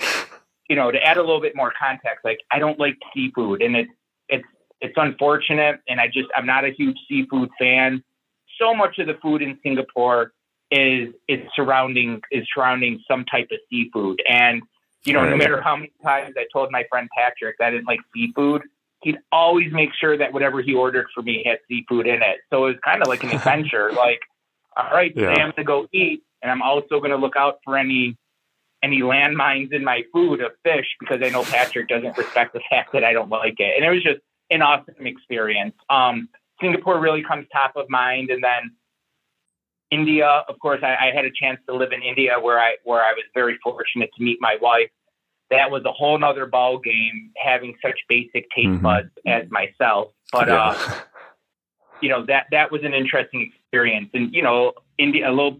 you 0.67 0.75
know, 0.75 0.91
to 0.91 1.01
add 1.01 1.17
a 1.17 1.21
little 1.21 1.39
bit 1.41 1.55
more 1.55 1.71
context, 1.79 2.25
like 2.25 2.39
I 2.51 2.59
don't 2.59 2.79
like 2.79 2.97
seafood 3.13 3.61
and 3.61 3.77
it's, 3.77 3.91
it's, 4.27 4.47
it's 4.81 4.93
unfortunate. 4.97 5.79
And 5.87 6.01
I 6.01 6.07
just, 6.07 6.29
I'm 6.35 6.45
not 6.45 6.65
a 6.65 6.69
huge 6.71 6.97
seafood 7.07 7.49
fan. 7.57 8.03
So 8.59 8.73
much 8.73 8.99
of 8.99 9.07
the 9.07 9.15
food 9.21 9.41
in 9.41 9.57
Singapore 9.63 10.33
is, 10.71 11.13
is 11.27 11.39
surrounding, 11.55 12.21
is 12.31 12.45
surrounding 12.53 13.01
some 13.07 13.25
type 13.25 13.47
of 13.51 13.59
seafood. 13.69 14.21
And, 14.29 14.61
you 15.05 15.13
know, 15.13 15.27
no 15.27 15.37
matter 15.37 15.61
how 15.61 15.77
many 15.77 15.91
times 16.03 16.35
I 16.37 16.45
told 16.51 16.71
my 16.71 16.83
friend 16.89 17.09
Patrick 17.17 17.57
that 17.59 17.67
I 17.67 17.71
didn't 17.71 17.87
like 17.87 18.01
seafood, 18.13 18.63
he'd 19.01 19.17
always 19.31 19.71
make 19.71 19.89
sure 19.99 20.17
that 20.17 20.33
whatever 20.33 20.61
he 20.61 20.73
ordered 20.73 21.07
for 21.13 21.21
me 21.21 21.43
had 21.45 21.59
seafood 21.67 22.07
in 22.07 22.21
it. 22.21 22.39
So 22.49 22.65
it 22.65 22.69
was 22.71 22.75
kind 22.83 23.01
of 23.01 23.07
like 23.07 23.23
an 23.23 23.29
adventure. 23.33 23.91
like, 23.91 24.19
all 24.75 24.91
right, 24.91 25.13
today 25.13 25.41
I'm 25.41 25.51
gonna 25.55 25.65
go 25.65 25.87
eat, 25.93 26.23
and 26.41 26.51
I'm 26.51 26.61
also 26.61 26.99
gonna 26.99 27.17
look 27.17 27.35
out 27.35 27.59
for 27.63 27.77
any 27.77 28.17
any 28.81 29.01
landmines 29.01 29.73
in 29.73 29.83
my 29.83 30.03
food 30.13 30.41
of 30.41 30.51
fish 30.63 30.85
because 30.99 31.21
I 31.21 31.29
know 31.29 31.43
Patrick 31.43 31.89
doesn't 31.89 32.17
respect 32.17 32.53
the 32.53 32.61
fact 32.69 32.93
that 32.93 33.03
I 33.03 33.11
don't 33.11 33.29
like 33.29 33.55
it. 33.59 33.73
And 33.75 33.83
it 33.83 33.89
was 33.89 34.01
just 34.01 34.21
an 34.49 34.61
awesome 34.61 35.05
experience. 35.05 35.75
Um, 35.89 36.29
Singapore 36.61 36.99
really 36.99 37.23
comes 37.23 37.47
top 37.51 37.73
of 37.75 37.89
mind, 37.89 38.29
and 38.29 38.43
then 38.43 38.71
India. 39.91 40.43
Of 40.47 40.59
course, 40.59 40.81
I, 40.83 40.95
I 41.07 41.11
had 41.15 41.25
a 41.25 41.31
chance 41.31 41.59
to 41.67 41.75
live 41.75 41.91
in 41.91 42.01
India 42.01 42.37
where 42.39 42.59
I 42.59 42.75
where 42.83 43.01
I 43.01 43.13
was 43.13 43.25
very 43.33 43.57
fortunate 43.63 44.09
to 44.17 44.23
meet 44.23 44.37
my 44.41 44.57
wife. 44.61 44.89
That 45.49 45.71
was 45.71 45.83
a 45.85 45.91
whole 45.91 46.17
nother 46.17 46.45
ball 46.45 46.77
game 46.77 47.31
having 47.43 47.75
such 47.81 47.99
basic 48.07 48.49
taste 48.51 48.67
Mhm. 48.69 48.81
buds 48.81 49.09
as 49.25 49.49
myself. 49.49 50.11
But 50.31 50.47
yeah. 50.47 50.69
uh, 50.69 50.95
you 52.01 52.09
know 52.09 52.25
that 52.25 52.45
that 52.51 52.71
was 52.71 52.83
an 52.83 52.93
interesting 52.93 53.41
experience, 53.41 54.09
and 54.13 54.33
you 54.33 54.41
know, 54.43 54.73
India 54.97 55.29
a 55.29 55.31
little 55.31 55.59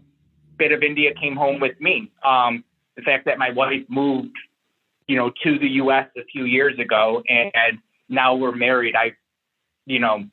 bit 0.56 0.72
of 0.72 0.82
India 0.82 1.12
came 1.14 1.34
home 1.36 1.58
with 1.58 1.80
me. 1.80 2.10
Um, 2.22 2.64
the 2.96 3.02
fact 3.02 3.24
that 3.24 3.38
my 3.38 3.50
wife 3.50 3.82
moved, 3.88 4.36
you 5.08 5.16
know, 5.16 5.32
to 5.42 5.58
the 5.58 5.68
U.S. 5.82 6.06
a 6.16 6.24
few 6.24 6.44
years 6.44 6.78
ago, 6.78 7.22
and 7.28 7.78
now 8.08 8.34
we're 8.34 8.54
married. 8.54 8.94
I, 8.94 9.12
you 9.86 9.98
know, 9.98 10.24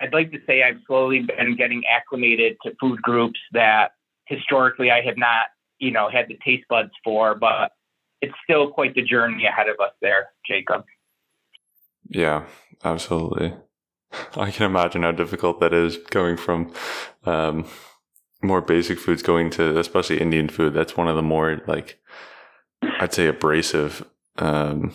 I'd 0.00 0.12
like 0.12 0.30
to 0.32 0.38
say 0.46 0.62
I've 0.62 0.80
slowly 0.86 1.20
been 1.20 1.56
getting 1.56 1.82
acclimated 1.86 2.56
to 2.64 2.72
food 2.80 3.00
groups 3.02 3.40
that 3.52 3.92
historically 4.26 4.90
I 4.90 5.00
have 5.02 5.16
not, 5.16 5.46
you 5.78 5.90
know, 5.90 6.08
had 6.10 6.28
the 6.28 6.38
taste 6.44 6.64
buds 6.68 6.90
for, 7.04 7.34
but 7.34 7.72
it's 8.20 8.34
still 8.44 8.70
quite 8.70 8.94
the 8.94 9.02
journey 9.02 9.46
ahead 9.46 9.68
of 9.68 9.76
us 9.80 9.92
there, 10.00 10.28
Jacob. 10.46 10.84
Yeah, 12.08 12.44
absolutely. 12.84 13.54
I 14.36 14.50
can 14.50 14.66
imagine 14.66 15.02
how 15.02 15.12
difficult 15.12 15.60
that 15.60 15.72
is 15.72 15.96
going 16.10 16.36
from 16.36 16.72
um, 17.24 17.66
more 18.42 18.60
basic 18.60 18.98
foods 18.98 19.22
going 19.22 19.50
to 19.50 19.78
especially 19.78 20.20
Indian 20.20 20.48
food. 20.48 20.74
That's 20.74 20.96
one 20.96 21.08
of 21.08 21.16
the 21.16 21.22
more 21.22 21.60
like 21.66 21.98
I'd 22.82 23.12
say 23.12 23.26
abrasive 23.26 24.06
um, 24.38 24.94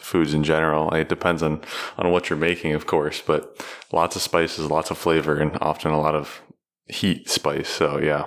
foods 0.00 0.34
in 0.34 0.44
general. 0.44 0.92
It 0.94 1.08
depends 1.08 1.42
on 1.42 1.60
on 1.98 2.10
what 2.10 2.30
you're 2.30 2.38
making, 2.38 2.72
of 2.72 2.86
course, 2.86 3.22
but 3.24 3.64
lots 3.92 4.16
of 4.16 4.22
spices, 4.22 4.70
lots 4.70 4.90
of 4.90 4.98
flavor, 4.98 5.36
and 5.38 5.56
often 5.60 5.92
a 5.92 6.00
lot 6.00 6.14
of 6.14 6.40
heat 6.86 7.28
spice. 7.28 7.68
So 7.68 7.98
yeah, 7.98 8.26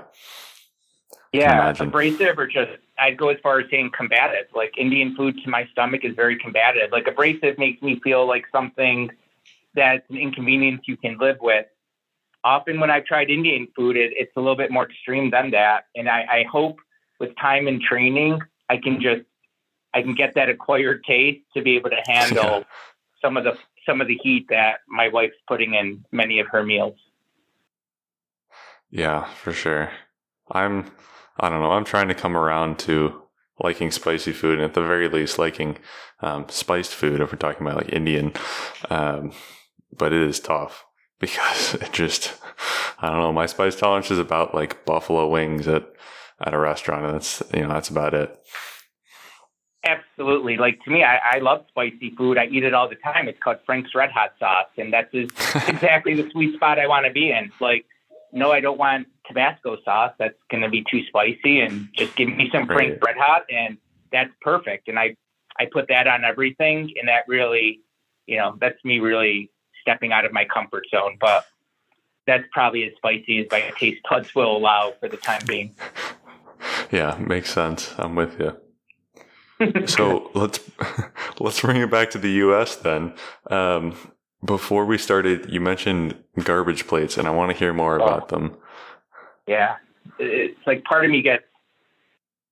Yeah, 1.33 1.73
abrasive 1.79 2.39
or 2.39 2.47
just 2.47 2.71
I'd 2.99 3.17
go 3.17 3.29
as 3.29 3.37
far 3.43 3.59
as 3.59 3.69
saying 3.69 3.91
combative. 3.95 4.47
Like 4.55 4.73
Indian 4.77 5.15
food 5.15 5.37
to 5.43 5.49
my 5.49 5.67
stomach 5.71 6.03
is 6.03 6.15
very 6.15 6.37
combative. 6.37 6.91
Like 6.91 7.07
abrasive 7.07 7.57
makes 7.57 7.81
me 7.81 7.99
feel 8.03 8.27
like 8.27 8.45
something 8.51 9.11
that's 9.75 10.09
an 10.09 10.17
inconvenience 10.17 10.81
you 10.85 10.97
can 10.97 11.17
live 11.19 11.37
with. 11.41 11.65
Often 12.43 12.79
when 12.79 12.89
I've 12.89 13.05
tried 13.05 13.29
Indian 13.29 13.67
food, 13.75 13.97
it, 13.97 14.13
it's 14.15 14.31
a 14.35 14.39
little 14.39 14.55
bit 14.55 14.71
more 14.71 14.85
extreme 14.85 15.29
than 15.29 15.51
that. 15.51 15.85
And 15.95 16.09
I, 16.09 16.25
I 16.29 16.43
hope 16.49 16.77
with 17.19 17.35
time 17.35 17.67
and 17.67 17.81
training, 17.81 18.39
I 18.69 18.77
can 18.77 19.01
just 19.01 19.21
I 19.93 20.01
can 20.01 20.15
get 20.15 20.35
that 20.35 20.49
acquired 20.49 21.03
taste 21.03 21.41
to 21.55 21.61
be 21.61 21.75
able 21.75 21.89
to 21.89 22.01
handle 22.05 22.65
some 23.21 23.37
of 23.37 23.43
the 23.43 23.57
some 23.85 24.01
of 24.01 24.07
the 24.07 24.19
heat 24.21 24.47
that 24.49 24.79
my 24.87 25.07
wife's 25.07 25.37
putting 25.47 25.73
in 25.73 26.03
many 26.11 26.39
of 26.39 26.47
her 26.51 26.63
meals. 26.63 26.95
Yeah, 28.89 29.25
for 29.25 29.51
sure. 29.51 29.91
I'm 30.51 30.91
I 31.39 31.49
don't 31.49 31.61
know. 31.61 31.71
I'm 31.71 31.85
trying 31.85 32.07
to 32.07 32.15
come 32.15 32.35
around 32.35 32.79
to 32.79 33.21
liking 33.59 33.91
spicy 33.91 34.33
food, 34.33 34.55
and 34.55 34.63
at 34.63 34.73
the 34.73 34.81
very 34.81 35.07
least, 35.07 35.39
liking 35.39 35.77
um, 36.21 36.45
spiced 36.49 36.93
food. 36.93 37.21
If 37.21 37.31
we're 37.31 37.37
talking 37.37 37.65
about 37.65 37.77
like 37.77 37.93
Indian, 37.93 38.33
um, 38.89 39.31
but 39.95 40.13
it 40.13 40.21
is 40.21 40.39
tough 40.39 40.85
because 41.19 41.75
it 41.75 41.91
just 41.91 42.35
I 42.99 43.09
don't 43.09 43.19
know. 43.19 43.33
My 43.33 43.45
spice 43.45 43.75
tolerance 43.75 44.11
is 44.11 44.19
about 44.19 44.55
like 44.55 44.85
buffalo 44.85 45.27
wings 45.27 45.67
at 45.67 45.87
at 46.39 46.53
a 46.53 46.59
restaurant, 46.59 47.05
and 47.05 47.15
that's 47.15 47.43
you 47.53 47.61
know 47.61 47.69
that's 47.69 47.89
about 47.89 48.13
it. 48.13 48.37
Absolutely. 49.87 50.57
Like 50.57 50.83
to 50.83 50.91
me, 50.91 51.03
I, 51.03 51.19
I 51.35 51.39
love 51.39 51.65
spicy 51.69 52.13
food. 52.17 52.37
I 52.37 52.47
eat 52.47 52.63
it 52.63 52.73
all 52.73 52.89
the 52.89 52.95
time. 52.95 53.27
It's 53.27 53.39
called 53.39 53.57
Frank's 53.65 53.95
Red 53.95 54.11
Hot 54.11 54.33
sauce, 54.37 54.67
and 54.77 54.91
that's 54.91 55.13
exactly 55.13 56.13
the 56.13 56.29
sweet 56.31 56.55
spot 56.55 56.77
I 56.77 56.87
want 56.87 57.05
to 57.05 57.11
be 57.11 57.31
in. 57.31 57.51
Like, 57.61 57.85
no, 58.33 58.51
I 58.51 58.59
don't 58.59 58.77
want 58.77 59.07
Tabasco 59.25 59.77
sauce. 59.83 60.13
That's 60.19 60.37
going 60.51 60.63
to 60.63 60.69
be 60.69 60.83
too 60.89 61.05
spicy, 61.05 61.61
and 61.61 61.87
just 61.93 62.15
give 62.15 62.27
me 62.27 62.49
some 62.51 62.65
right. 62.67 62.75
Frank's 62.75 62.99
Red 63.05 63.15
Hot, 63.17 63.43
and 63.49 63.77
that's 64.11 64.31
perfect. 64.41 64.89
And 64.89 64.99
I, 64.99 65.15
I 65.57 65.67
put 65.71 65.87
that 65.87 66.07
on 66.07 66.25
everything, 66.25 66.93
and 66.99 67.07
that 67.07 67.23
really, 67.27 67.79
you 68.25 68.37
know, 68.37 68.57
that's 68.59 68.83
me 68.83 68.99
really 68.99 69.51
stepping 69.81 70.11
out 70.11 70.25
of 70.25 70.33
my 70.33 70.43
comfort 70.43 70.85
zone. 70.91 71.17
But 71.19 71.45
that's 72.25 72.43
probably 72.51 72.83
as 72.83 72.93
spicy 72.97 73.39
as 73.39 73.47
my 73.49 73.71
taste 73.79 74.01
buds 74.09 74.35
will 74.35 74.57
allow 74.57 74.93
for 74.99 75.07
the 75.07 75.17
time 75.17 75.41
being. 75.47 75.75
Yeah, 76.89 77.17
makes 77.19 77.53
sense. 77.53 77.93
I'm 77.99 78.15
with 78.15 78.39
you 78.39 78.57
so 79.85 80.31
let's 80.33 80.59
let's 81.39 81.61
bring 81.61 81.77
it 81.77 81.91
back 81.91 82.11
to 82.11 82.17
the 82.17 82.31
U.S. 82.31 82.75
then. 82.75 83.13
Um, 83.49 83.95
before 84.45 84.85
we 84.85 84.97
started, 84.97 85.49
you 85.49 85.59
mentioned 85.59 86.15
garbage 86.43 86.87
plates, 86.87 87.17
and 87.17 87.27
I 87.27 87.31
want 87.31 87.51
to 87.51 87.57
hear 87.57 87.73
more 87.73 87.99
oh. 87.99 88.03
about 88.03 88.29
them. 88.29 88.55
Yeah, 89.47 89.77
it's 90.19 90.59
like 90.67 90.83
part 90.83 91.05
of 91.05 91.11
me 91.11 91.21
gets 91.21 91.43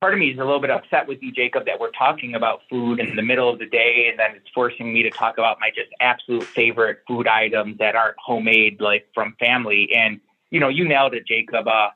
part 0.02 0.14
of 0.14 0.20
me 0.20 0.30
is 0.30 0.38
a 0.38 0.44
little 0.44 0.62
bit 0.62 0.70
upset 0.70 1.08
with 1.08 1.22
you, 1.22 1.32
Jacob, 1.32 1.66
that 1.66 1.80
we're 1.80 1.92
talking 1.92 2.36
about 2.36 2.62
food 2.70 3.00
in 3.00 3.16
the 3.16 3.22
middle 3.22 3.50
of 3.52 3.60
the 3.60 3.66
day, 3.66 4.08
and 4.10 4.20
then 4.20 4.36
it's 4.36 4.48
forcing 4.54 4.94
me 4.94 5.04
to 5.04 5.10
talk 5.10 5.38
about 5.38 5.58
my 5.60 5.70
just 5.70 5.90
absolute 6.00 6.44
favorite 6.44 7.00
food 7.08 7.28
items 7.28 7.78
that 7.80 7.96
aren't 7.96 8.16
homemade, 8.24 8.82
like 8.82 9.08
from 9.14 9.36
family. 9.40 9.90
And 9.96 10.20
you 10.52 10.60
know, 10.60 10.70
you 10.70 10.88
nailed 10.88 11.14
it, 11.14 11.26
Jacob. 11.28 11.68
Uh, 11.68 11.90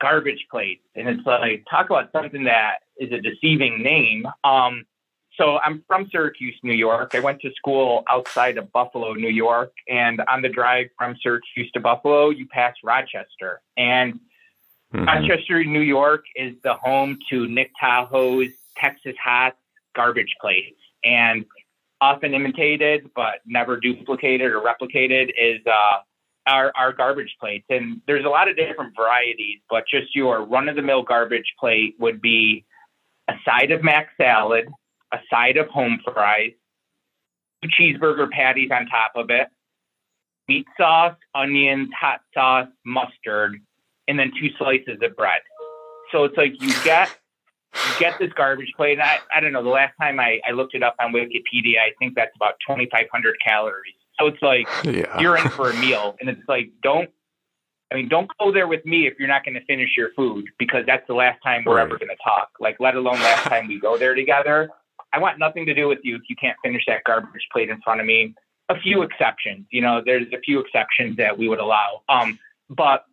garbage 0.00 0.46
plates, 0.50 0.82
and 0.94 1.08
it's 1.08 1.26
like 1.26 1.64
talk 1.70 1.86
about 1.86 2.12
something 2.12 2.44
that 2.44 2.78
is 2.98 3.12
a 3.12 3.20
deceiving 3.20 3.82
name. 3.82 4.26
Um, 4.44 4.84
so 5.36 5.58
I'm 5.58 5.84
from 5.86 6.08
Syracuse, 6.10 6.58
New 6.62 6.72
York. 6.72 7.14
I 7.14 7.20
went 7.20 7.40
to 7.42 7.50
school 7.52 8.04
outside 8.08 8.56
of 8.56 8.72
Buffalo, 8.72 9.12
New 9.12 9.28
York, 9.28 9.72
and 9.88 10.20
on 10.28 10.42
the 10.42 10.48
drive 10.48 10.86
from 10.96 11.16
Syracuse 11.22 11.70
to 11.72 11.80
Buffalo, 11.80 12.30
you 12.30 12.46
pass 12.48 12.74
Rochester, 12.82 13.60
and 13.76 14.14
mm-hmm. 14.94 15.04
Rochester, 15.04 15.62
New 15.64 15.80
York, 15.80 16.24
is 16.34 16.54
the 16.62 16.74
home 16.74 17.18
to 17.30 17.46
Nick 17.48 17.72
Tahou's 17.80 18.52
Texas 18.76 19.16
Hot 19.22 19.56
garbage 19.94 20.34
plates, 20.40 20.80
and 21.04 21.44
often 22.00 22.34
imitated 22.34 23.10
but 23.14 23.40
never 23.46 23.78
duplicated 23.78 24.52
or 24.52 24.60
replicated 24.60 25.30
is 25.38 25.60
uh, 25.66 25.98
our, 26.46 26.72
our 26.76 26.92
garbage 26.92 27.34
plates. 27.40 27.66
And 27.68 28.00
there's 28.06 28.24
a 28.24 28.28
lot 28.28 28.48
of 28.48 28.56
different 28.56 28.94
varieties, 28.96 29.60
but 29.68 29.84
just 29.88 30.14
your 30.14 30.44
run 30.44 30.68
of 30.68 30.76
the 30.76 30.82
mill 30.82 31.02
garbage 31.02 31.54
plate 31.58 31.96
would 31.98 32.20
be 32.20 32.64
a 33.28 33.34
side 33.44 33.70
of 33.72 33.82
mac 33.82 34.10
salad, 34.16 34.68
a 35.12 35.18
side 35.30 35.56
of 35.56 35.68
home 35.68 36.00
fries, 36.04 36.52
two 37.62 37.68
cheeseburger 37.68 38.30
patties 38.30 38.70
on 38.72 38.86
top 38.86 39.12
of 39.16 39.30
it, 39.30 39.48
meat 40.48 40.66
sauce, 40.76 41.16
onions, 41.34 41.88
hot 41.98 42.20
sauce, 42.32 42.68
mustard, 42.84 43.60
and 44.08 44.18
then 44.18 44.30
two 44.38 44.50
slices 44.58 44.98
of 45.02 45.16
bread. 45.16 45.40
So 46.12 46.24
it's 46.24 46.36
like 46.36 46.52
you 46.60 46.72
get 46.84 47.10
get 47.98 48.18
this 48.18 48.32
garbage 48.32 48.72
plate. 48.76 49.00
I, 49.00 49.18
I 49.34 49.40
don't 49.40 49.52
know. 49.52 49.62
The 49.62 49.68
last 49.68 49.94
time 50.00 50.20
I, 50.20 50.40
I 50.46 50.52
looked 50.52 50.74
it 50.74 50.82
up 50.82 50.96
on 51.00 51.12
Wikipedia, 51.12 51.78
I 51.78 51.92
think 51.98 52.14
that's 52.14 52.34
about 52.36 52.54
2,500 52.66 53.36
calories. 53.44 53.94
So 54.18 54.26
it's 54.26 54.42
like 54.42 54.66
yeah. 54.84 55.18
you're 55.20 55.36
in 55.36 55.48
for 55.50 55.70
a 55.70 55.74
meal, 55.74 56.16
and 56.20 56.28
it's 56.30 56.48
like 56.48 56.70
don't. 56.82 57.10
I 57.92 57.94
mean, 57.94 58.08
don't 58.08 58.28
go 58.40 58.50
there 58.50 58.66
with 58.66 58.84
me 58.84 59.06
if 59.06 59.14
you're 59.18 59.28
not 59.28 59.44
going 59.44 59.54
to 59.54 59.64
finish 59.64 59.90
your 59.96 60.10
food 60.16 60.46
because 60.58 60.84
that's 60.86 61.06
the 61.06 61.14
last 61.14 61.40
time 61.42 61.62
we're 61.64 61.76
right. 61.76 61.82
ever 61.84 61.96
going 61.98 62.08
to 62.08 62.16
talk. 62.24 62.48
Like, 62.58 62.78
let 62.80 62.96
alone 62.96 63.14
last 63.14 63.44
time 63.44 63.68
we 63.68 63.78
go 63.78 63.96
there 63.96 64.14
together. 64.16 64.70
I 65.12 65.20
want 65.20 65.38
nothing 65.38 65.66
to 65.66 65.74
do 65.74 65.86
with 65.86 66.00
you 66.02 66.16
if 66.16 66.22
you 66.28 66.34
can't 66.34 66.56
finish 66.64 66.82
that 66.88 67.04
garbage 67.04 67.46
plate 67.52 67.70
in 67.70 67.80
front 67.82 68.00
of 68.00 68.06
me. 68.06 68.34
A 68.70 68.80
few 68.80 69.02
exceptions, 69.02 69.66
you 69.70 69.80
know, 69.80 70.02
there's 70.04 70.26
a 70.32 70.40
few 70.40 70.58
exceptions 70.58 71.16
that 71.18 71.38
we 71.38 71.48
would 71.48 71.60
allow. 71.60 72.02
Um, 72.08 72.40
but 72.68 73.04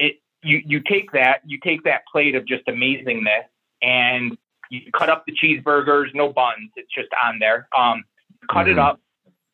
it, 0.00 0.16
you, 0.42 0.60
you 0.64 0.80
take 0.80 1.12
that, 1.12 1.42
you 1.46 1.60
take 1.62 1.84
that 1.84 2.02
plate 2.10 2.34
of 2.34 2.44
just 2.46 2.66
amazingness 2.66 3.44
and 3.82 4.36
you 4.70 4.80
cut 4.96 5.08
up 5.08 5.24
the 5.26 5.32
cheeseburgers, 5.32 6.14
no 6.14 6.32
buns. 6.32 6.70
It's 6.76 6.92
just 6.94 7.08
on 7.24 7.38
there. 7.38 7.68
Um, 7.76 8.04
cut 8.50 8.66
mm-hmm. 8.66 8.72
it 8.72 8.78
up, 8.78 9.00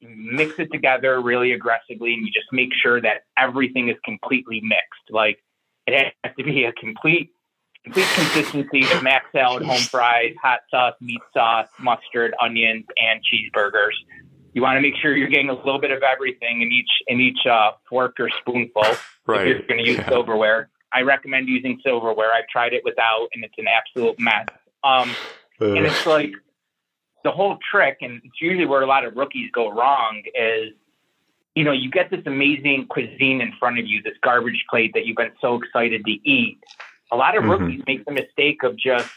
mix 0.03 0.59
it 0.59 0.71
together 0.73 1.21
really 1.21 1.53
aggressively 1.53 2.15
and 2.15 2.27
you 2.27 2.33
just 2.33 2.53
make 2.53 2.71
sure 2.83 3.01
that 3.01 3.23
everything 3.39 3.89
is 3.89 3.97
completely 4.05 4.61
mixed. 4.63 5.11
Like 5.11 5.43
it 5.87 6.13
has 6.23 6.33
to 6.37 6.45
be 6.45 6.65
a 6.65 6.73
complete 6.73 7.31
complete 7.85 8.07
consistency 8.15 8.83
of 8.93 9.03
mac 9.03 9.27
salad, 9.33 9.63
home 9.63 9.79
fries, 9.79 10.35
hot 10.43 10.61
sauce, 10.71 10.95
meat 11.01 11.21
sauce, 11.33 11.69
mustard, 11.79 12.35
onions, 12.41 12.85
and 12.97 13.21
cheeseburgers. 13.21 13.93
You 14.55 14.63
want 14.63 14.77
to 14.77 14.81
make 14.81 14.95
sure 15.01 15.17
you're 15.17 15.29
getting 15.29 15.51
a 15.51 15.55
little 15.55 15.81
bit 15.81 15.91
of 15.91 16.03
everything 16.03 16.63
in 16.63 16.73
each 16.73 16.91
in 17.07 17.21
each 17.21 17.47
uh, 17.49 17.73
fork 17.89 18.19
or 18.19 18.29
spoonful. 18.41 18.83
Right. 19.27 19.47
If 19.47 19.59
you're 19.59 19.67
going 19.67 19.85
to 19.85 19.89
use 19.89 19.99
yeah. 19.99 20.09
silverware, 20.09 20.69
I 20.93 21.03
recommend 21.03 21.49
using 21.49 21.81
silverware. 21.85 22.33
I've 22.33 22.49
tried 22.49 22.73
it 22.73 22.83
without, 22.85 23.29
and 23.35 23.45
it's 23.45 23.55
an 23.59 23.67
absolute 23.69 24.19
mess. 24.19 24.47
Um. 24.85 25.11
And 25.59 25.87
it's 25.87 26.05
like 26.05 26.33
the 27.25 27.31
whole 27.31 27.59
trick, 27.71 27.99
and 28.03 28.21
it's 28.25 28.41
usually 28.41 28.67
where 28.67 28.83
a 28.83 28.87
lot 28.87 29.05
of 29.05 29.17
rookies 29.17 29.51
go 29.53 29.71
wrong, 29.73 30.23
is 30.35 30.75
you 31.57 31.65
know, 31.65 31.73
you 31.73 31.91
get 31.91 32.11
this 32.11 32.21
amazing 32.27 32.87
cuisine 32.89 33.41
in 33.41 33.53
front 33.59 33.79
of 33.79 33.87
you, 33.87 34.03
this 34.03 34.13
garbage 34.23 34.63
plate 34.69 34.93
that 34.93 35.07
you've 35.07 35.17
been 35.17 35.33
so 35.41 35.55
excited 35.55 36.05
to 36.05 36.11
eat. 36.11 36.59
A 37.11 37.17
lot 37.17 37.37
of 37.37 37.43
mm-hmm. 37.43 37.51
rookies 37.51 37.83
make 37.87 38.05
the 38.05 38.13
mistake 38.13 38.63
of 38.63 38.77
just 38.77 39.09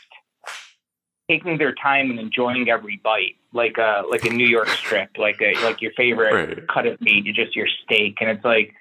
taking 1.29 1.57
their 1.57 1.75
time 1.75 2.09
and 2.09 2.17
enjoying 2.17 2.69
every 2.69 2.99
bite, 3.03 3.35
like 3.53 3.77
a 3.77 4.03
like 4.09 4.23
a 4.23 4.29
New 4.29 4.47
York 4.47 4.69
strip, 4.69 5.09
like 5.17 5.41
a 5.41 5.53
like 5.65 5.81
your 5.81 5.91
favorite 5.97 6.33
right. 6.33 6.67
cut 6.69 6.87
of 6.87 6.99
meat, 7.01 7.25
just 7.35 7.55
your 7.55 7.67
steak, 7.83 8.17
and 8.21 8.29
it's 8.29 8.45
like 8.45 8.73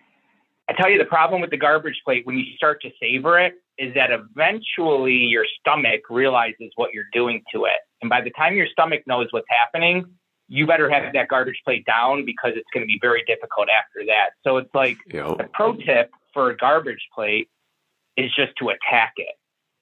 I 0.69 0.75
tell 0.75 0.91
you, 0.91 0.99
the 0.99 1.07
problem 1.07 1.41
with 1.41 1.51
the 1.51 1.57
garbage 1.57 2.01
plate 2.05 2.27
when 2.27 2.37
you 2.37 2.45
start 2.57 2.83
to 2.83 2.91
savor 3.01 3.39
it 3.39 3.55
is 3.79 3.95
that 3.95 4.11
eventually 4.11 5.15
your 5.15 5.47
stomach 5.61 6.03
realizes 6.11 6.71
what 6.77 6.93
you're 6.93 7.09
doing 7.13 7.43
to 7.55 7.65
it. 7.65 7.79
And 8.03 8.11
by 8.11 8.21
the 8.21 8.31
time 8.31 8.55
your 8.55 8.67
stomach 8.67 9.03
knows 9.07 9.29
what's 9.31 9.47
happening, 9.49 10.05
you 10.49 10.67
better 10.67 10.91
have 10.91 11.13
that 11.13 11.29
garbage 11.29 11.61
plate 11.65 11.85
down 11.87 12.25
because 12.25 12.53
it's 12.57 12.69
going 12.73 12.83
to 12.83 12.87
be 12.87 12.99
very 13.01 13.23
difficult 13.27 13.69
after 13.69 14.07
that. 14.07 14.31
So 14.45 14.57
it's 14.57 14.75
like 14.75 14.99
yep. 15.13 15.39
the 15.39 15.49
pro 15.53 15.75
tip 15.75 16.11
for 16.33 16.51
a 16.51 16.57
garbage 16.57 17.07
plate 17.15 17.49
is 18.17 18.35
just 18.35 18.53
to 18.59 18.71
attack 18.71 19.15
it. 19.17 19.35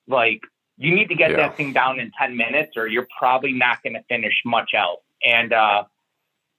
Like 0.09 0.41
you 0.77 0.95
need 0.95 1.09
to 1.09 1.15
get 1.15 1.31
yeah. 1.31 1.37
that 1.39 1.57
thing 1.57 1.73
down 1.73 2.01
in 2.01 2.11
10 2.21 2.37
minutes 2.37 2.77
or 2.77 2.87
you're 2.87 3.09
probably 3.19 3.53
not 3.53 3.83
going 3.83 3.95
to 3.95 4.03
finish 4.09 4.35
much 4.45 4.71
else. 4.77 5.01
And, 5.25 5.53
uh, 5.53 5.85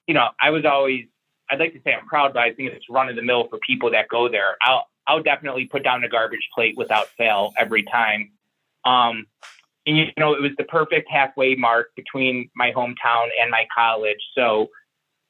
you 0.07 0.13
know, 0.13 0.29
I 0.41 0.49
was 0.49 0.65
always 0.65 1.05
I'd 1.49 1.59
like 1.59 1.73
to 1.73 1.81
say 1.83 1.93
I'm 1.93 2.05
proud, 2.05 2.33
but 2.33 2.43
I 2.43 2.53
think 2.53 2.71
it's 2.73 2.89
run 2.89 3.09
of 3.09 3.15
the 3.15 3.21
mill 3.21 3.47
for 3.47 3.59
people 3.65 3.91
that 3.91 4.07
go 4.09 4.29
there. 4.29 4.57
I'll 4.61 4.87
I'll 5.07 5.23
definitely 5.23 5.65
put 5.65 5.83
down 5.83 6.03
a 6.03 6.09
garbage 6.09 6.49
plate 6.53 6.75
without 6.77 7.07
fail 7.17 7.53
every 7.57 7.83
time. 7.83 8.31
Um, 8.83 9.27
and 9.85 9.97
you 9.97 10.05
know, 10.17 10.33
it 10.33 10.41
was 10.41 10.51
the 10.57 10.65
perfect 10.65 11.09
halfway 11.09 11.55
mark 11.55 11.95
between 11.95 12.49
my 12.55 12.71
hometown 12.71 13.27
and 13.41 13.49
my 13.49 13.65
college. 13.73 14.19
So 14.35 14.67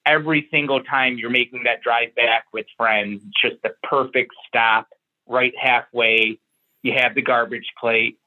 every 0.05 0.47
single 0.49 0.83
time 0.83 1.17
you're 1.17 1.29
making 1.29 1.63
that 1.65 1.83
drive 1.83 2.15
back 2.15 2.45
with 2.51 2.65
friends, 2.75 3.21
it's 3.23 3.41
just 3.41 3.61
the 3.61 3.75
perfect 3.83 4.33
stop 4.47 4.87
right 5.27 5.53
halfway. 5.59 6.39
You 6.81 6.93
have 6.93 7.13
the 7.13 7.21
garbage 7.21 7.67
plate. 7.79 8.17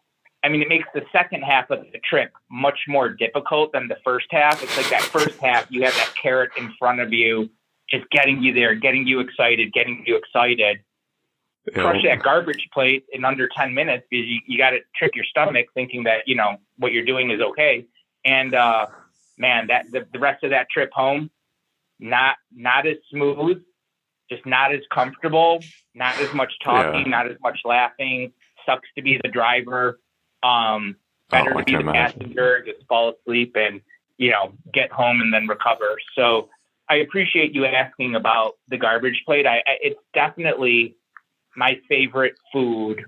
I 0.45 0.49
mean, 0.49 0.63
it 0.63 0.69
makes 0.69 0.89
the 0.95 1.03
second 1.13 1.43
half 1.43 1.71
of 1.71 1.81
the 1.93 1.99
trip 2.09 2.33
much 2.51 2.79
more 2.87 3.09
difficult 3.09 3.73
than 3.73 3.89
the 3.89 3.99
first 4.05 4.27
half. 4.31 4.63
It's 4.63 4.77
like 4.77 4.89
that 4.91 5.03
first 5.03 5.39
half, 5.41 5.67
you 5.69 5.83
have 5.83 5.95
that 5.95 6.15
carrot 6.21 6.53
in 6.57 6.73
front 6.79 7.01
of 7.01 7.13
you 7.13 7.51
just 7.91 8.09
getting 8.11 8.43
you 8.43 8.55
there, 8.55 8.75
getting 8.75 9.07
you 9.07 9.21
excited, 9.21 9.73
getting 9.73 10.05
you 10.07 10.17
excited. 10.17 10.81
crush 11.75 12.03
that 12.05 12.23
garbage 12.23 12.69
plate 12.73 13.05
in 13.13 13.25
under 13.25 13.49
10 13.49 13.75
minutes 13.75 14.07
because 14.11 14.27
you, 14.27 14.41
you 14.47 14.59
got 14.59 14.71
to 14.71 14.79
trick 14.97 15.15
your 15.15 15.25
stomach 15.25 15.67
thinking 15.75 16.05
that, 16.05 16.27
you 16.27 16.35
know, 16.35 16.57
what 16.79 16.93
you're 16.93 17.05
doing 17.05 17.31
is 17.31 17.41
okay. 17.41 17.87
And, 18.25 18.55
uh, 18.55 18.87
man, 19.39 19.69
that 19.69 19.91
the, 19.91 20.07
the 20.13 20.19
rest 20.19 20.45
of 20.45 20.51
that 20.51 20.69
trip 20.71 20.91
home, 20.93 21.31
not, 21.99 22.37
not 22.55 22.87
as 22.87 22.97
smooth, 23.11 23.63
just 24.31 24.47
not 24.47 24.73
as 24.73 24.81
comfortable, 24.93 25.63
not 25.95 26.19
as 26.21 26.33
much 26.33 26.53
talking, 26.63 27.03
yeah. 27.03 27.09
not 27.09 27.31
as 27.31 27.37
much 27.43 27.61
laughing. 27.65 28.33
Sucks 28.65 28.89
to 28.97 29.03
be 29.03 29.19
the 29.23 29.29
driver. 29.29 29.99
Um, 30.43 30.97
better 31.31 31.53
oh, 31.55 31.59
to 31.59 31.65
be 31.65 31.77
the 31.77 31.93
passenger, 31.93 32.65
just 32.65 32.87
fall 32.87 33.15
asleep 33.15 33.57
and, 33.57 33.81
you 34.19 34.31
know, 34.31 34.53
get 34.73 34.93
home 34.93 35.21
and 35.21 35.33
then 35.35 35.47
recover. 35.49 35.99
So 36.15 36.49
I 36.91 36.97
appreciate 36.97 37.55
you 37.55 37.65
asking 37.65 38.17
about 38.17 38.55
the 38.69 38.77
garbage 38.77 39.23
plate. 39.25 39.47
I, 39.47 39.59
I 39.59 39.79
it's 39.81 40.01
definitely 40.13 40.97
my 41.57 41.79
favorite 41.89 42.35
food, 42.53 43.05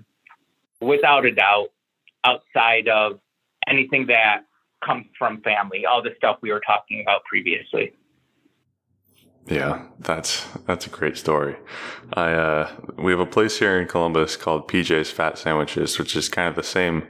without 0.81 1.25
a 1.25 1.31
doubt, 1.31 1.67
outside 2.23 2.87
of 2.87 3.19
anything 3.67 4.07
that 4.07 4.43
comes 4.85 5.05
from 5.19 5.41
family, 5.41 5.85
all 5.85 6.01
the 6.01 6.11
stuff 6.15 6.37
we 6.41 6.51
were 6.51 6.61
talking 6.65 7.01
about 7.01 7.25
previously. 7.25 7.93
Yeah, 9.47 9.83
that's 9.99 10.47
that's 10.65 10.87
a 10.87 10.89
great 10.89 11.17
story. 11.17 11.57
I 12.13 12.31
uh, 12.31 12.71
we 12.97 13.11
have 13.11 13.19
a 13.19 13.25
place 13.25 13.59
here 13.59 13.79
in 13.81 13.89
Columbus 13.89 14.37
called 14.37 14.69
PJ's 14.69 15.11
Fat 15.11 15.37
Sandwiches, 15.37 15.99
which 15.99 16.15
is 16.15 16.29
kind 16.29 16.47
of 16.47 16.55
the 16.55 16.63
same 16.63 17.09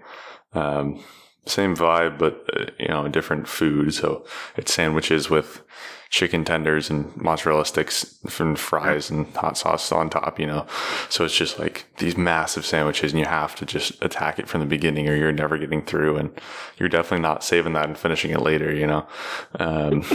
um, 0.54 1.04
same 1.46 1.76
vibe, 1.76 2.18
but 2.18 2.50
uh, 2.56 2.66
you 2.80 2.88
know, 2.88 3.08
different 3.08 3.48
food. 3.48 3.94
So 3.94 4.26
it's 4.58 4.74
sandwiches 4.74 5.30
with 5.30 5.62
chicken 6.14 6.46
tenders 6.46 6.92
and 6.92 7.18
mozzarella 7.18 7.66
sticks 7.66 8.20
and 8.40 8.60
fries 8.60 9.10
and 9.10 9.26
hot 9.36 9.58
sauce 9.58 9.92
on 9.92 10.12
top, 10.12 10.40
you 10.40 10.46
know. 10.46 10.64
So 11.10 11.26
it's 11.26 11.36
just 11.36 11.58
like 11.58 11.88
these 11.98 12.16
massive 12.16 12.68
sandwiches 12.68 13.14
and 13.14 13.20
you 13.20 13.26
have 13.26 13.56
to 13.56 13.66
just 13.66 14.00
attack 14.00 14.38
it 14.38 14.48
from 14.48 14.60
the 14.60 14.68
beginning 14.68 15.10
or 15.10 15.16
you're 15.16 15.32
never 15.32 15.58
getting 15.58 15.82
through 15.82 16.18
and 16.18 16.30
you're 16.78 16.88
definitely 16.88 17.24
not 17.24 17.44
saving 17.44 17.74
that 17.74 17.88
and 17.88 17.98
finishing 17.98 18.30
it 18.30 18.42
later, 18.42 18.72
you 18.72 18.86
know. 18.86 19.08
Um, 19.60 20.06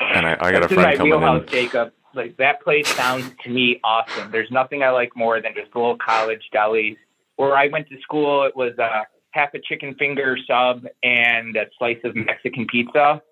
and 0.00 0.26
I, 0.26 0.36
I 0.38 0.52
got 0.52 0.64
a 0.64 0.68
friend 0.68 0.98
coming 0.98 1.22
in. 1.22 1.46
Jacob. 1.46 1.92
Like 2.12 2.36
that 2.36 2.60
place 2.60 2.86
sounds 2.86 3.30
to 3.44 3.48
me 3.48 3.80
awesome. 3.82 4.30
There's 4.30 4.50
nothing 4.50 4.82
I 4.82 4.90
like 4.90 5.16
more 5.16 5.40
than 5.40 5.54
just 5.54 5.74
little 5.74 5.96
college 5.96 6.42
delis. 6.54 6.98
Where 7.36 7.56
I 7.56 7.68
went 7.68 7.88
to 7.88 7.98
school, 8.02 8.44
it 8.44 8.54
was 8.54 8.78
uh, 8.78 9.04
half 9.30 9.54
a 9.54 9.60
chicken 9.60 9.94
finger 9.94 10.36
sub 10.46 10.84
and 11.02 11.56
a 11.56 11.64
slice 11.78 12.00
of 12.04 12.14
Mexican 12.14 12.66
pizza 12.66 13.22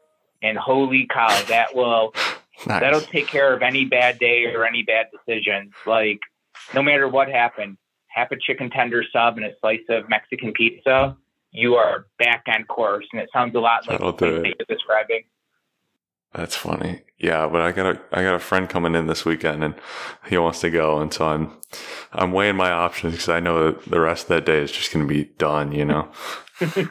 and 0.44 0.59
holy 0.59 1.07
cow, 1.11 1.42
that 1.48 1.74
will 1.74 2.12
nice. 2.66 2.80
that'll 2.80 3.00
take 3.00 3.26
care 3.26 3.54
of 3.54 3.62
any 3.62 3.85
bad 3.85 4.18
day 4.18 4.44
or 4.46 4.64
any 4.64 4.83
bad 4.83 5.07
decisions. 5.11 5.72
Like 5.87 6.20
no 6.74 6.83
matter 6.83 7.09
what 7.09 7.28
happened, 7.28 7.78
half 8.09 8.30
a 8.30 8.37
chicken 8.37 8.70
tender 8.70 9.02
sub 9.12 9.37
and 9.37 9.46
a 9.46 9.50
slice 9.61 9.80
of 9.88 10.09
Mexican 10.09 10.52
pizza, 10.52 11.16
you 11.50 11.74
are 11.74 12.07
back 12.18 12.44
on 12.46 12.64
course. 12.64 13.07
And 13.12 13.20
it 13.20 13.30
sounds 13.33 13.54
a 13.54 13.61
lot 13.61 13.88
like 13.88 14.00
what 14.00 14.20
you're 14.20 14.42
describing. 14.68 15.24
That's 16.35 16.57
funny. 16.57 17.02
Yeah, 17.16 17.46
but 17.46 17.61
I 17.61 17.70
got 17.70 17.94
a 17.94 18.00
I 18.12 18.22
got 18.22 18.35
a 18.35 18.40
friend 18.40 18.68
coming 18.68 18.96
in 18.96 19.07
this 19.07 19.24
weekend, 19.24 19.62
and 19.62 19.74
he 20.28 20.37
wants 20.37 20.61
to 20.61 20.70
go, 20.70 20.98
and 20.98 21.14
so 21.14 21.28
I'm 21.28 21.52
I'm 22.12 22.33
weighing 22.33 22.57
my 22.57 22.72
options 22.72 23.14
because 23.14 23.28
I 23.28 23.38
know 23.38 23.70
that 23.70 23.85
the 23.85 24.00
rest 24.00 24.24
of 24.24 24.28
that 24.30 24.44
day 24.44 24.59
is 24.59 24.72
just 24.72 24.92
going 24.92 25.07
to 25.07 25.14
be 25.14 25.24
done. 25.38 25.72
You 25.72 25.85
know. 25.85 26.11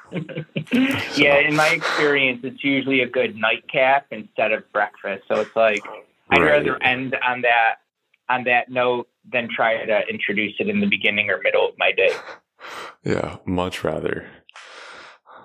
Yeah, 1.16 1.38
in 1.40 1.56
my 1.56 1.70
experience, 1.70 2.42
it's 2.44 2.64
usually 2.64 3.02
a 3.02 3.08
good 3.08 3.36
nightcap 3.36 4.08
instead 4.12 4.52
of 4.52 4.70
breakfast. 4.72 5.24
So 5.28 5.40
it's 5.42 5.56
like 5.56 5.84
I'd 6.30 6.42
right. 6.42 6.52
rather 6.52 6.82
end 6.82 7.16
on 7.24 7.42
that 7.42 7.76
on 8.30 8.44
that 8.46 8.70
note 8.70 9.08
than 9.32 9.48
try 9.54 9.86
to 9.86 10.02
introduce 10.08 10.54
it 10.60 10.70
in 10.70 10.80
the 10.80 10.88
beginning 10.88 11.30
or 11.30 11.40
middle 11.44 11.68
of 11.68 11.78
my 11.78 11.92
day. 11.92 12.12
Yeah, 13.04 13.38
much 13.46 13.84
rather. 13.84 14.26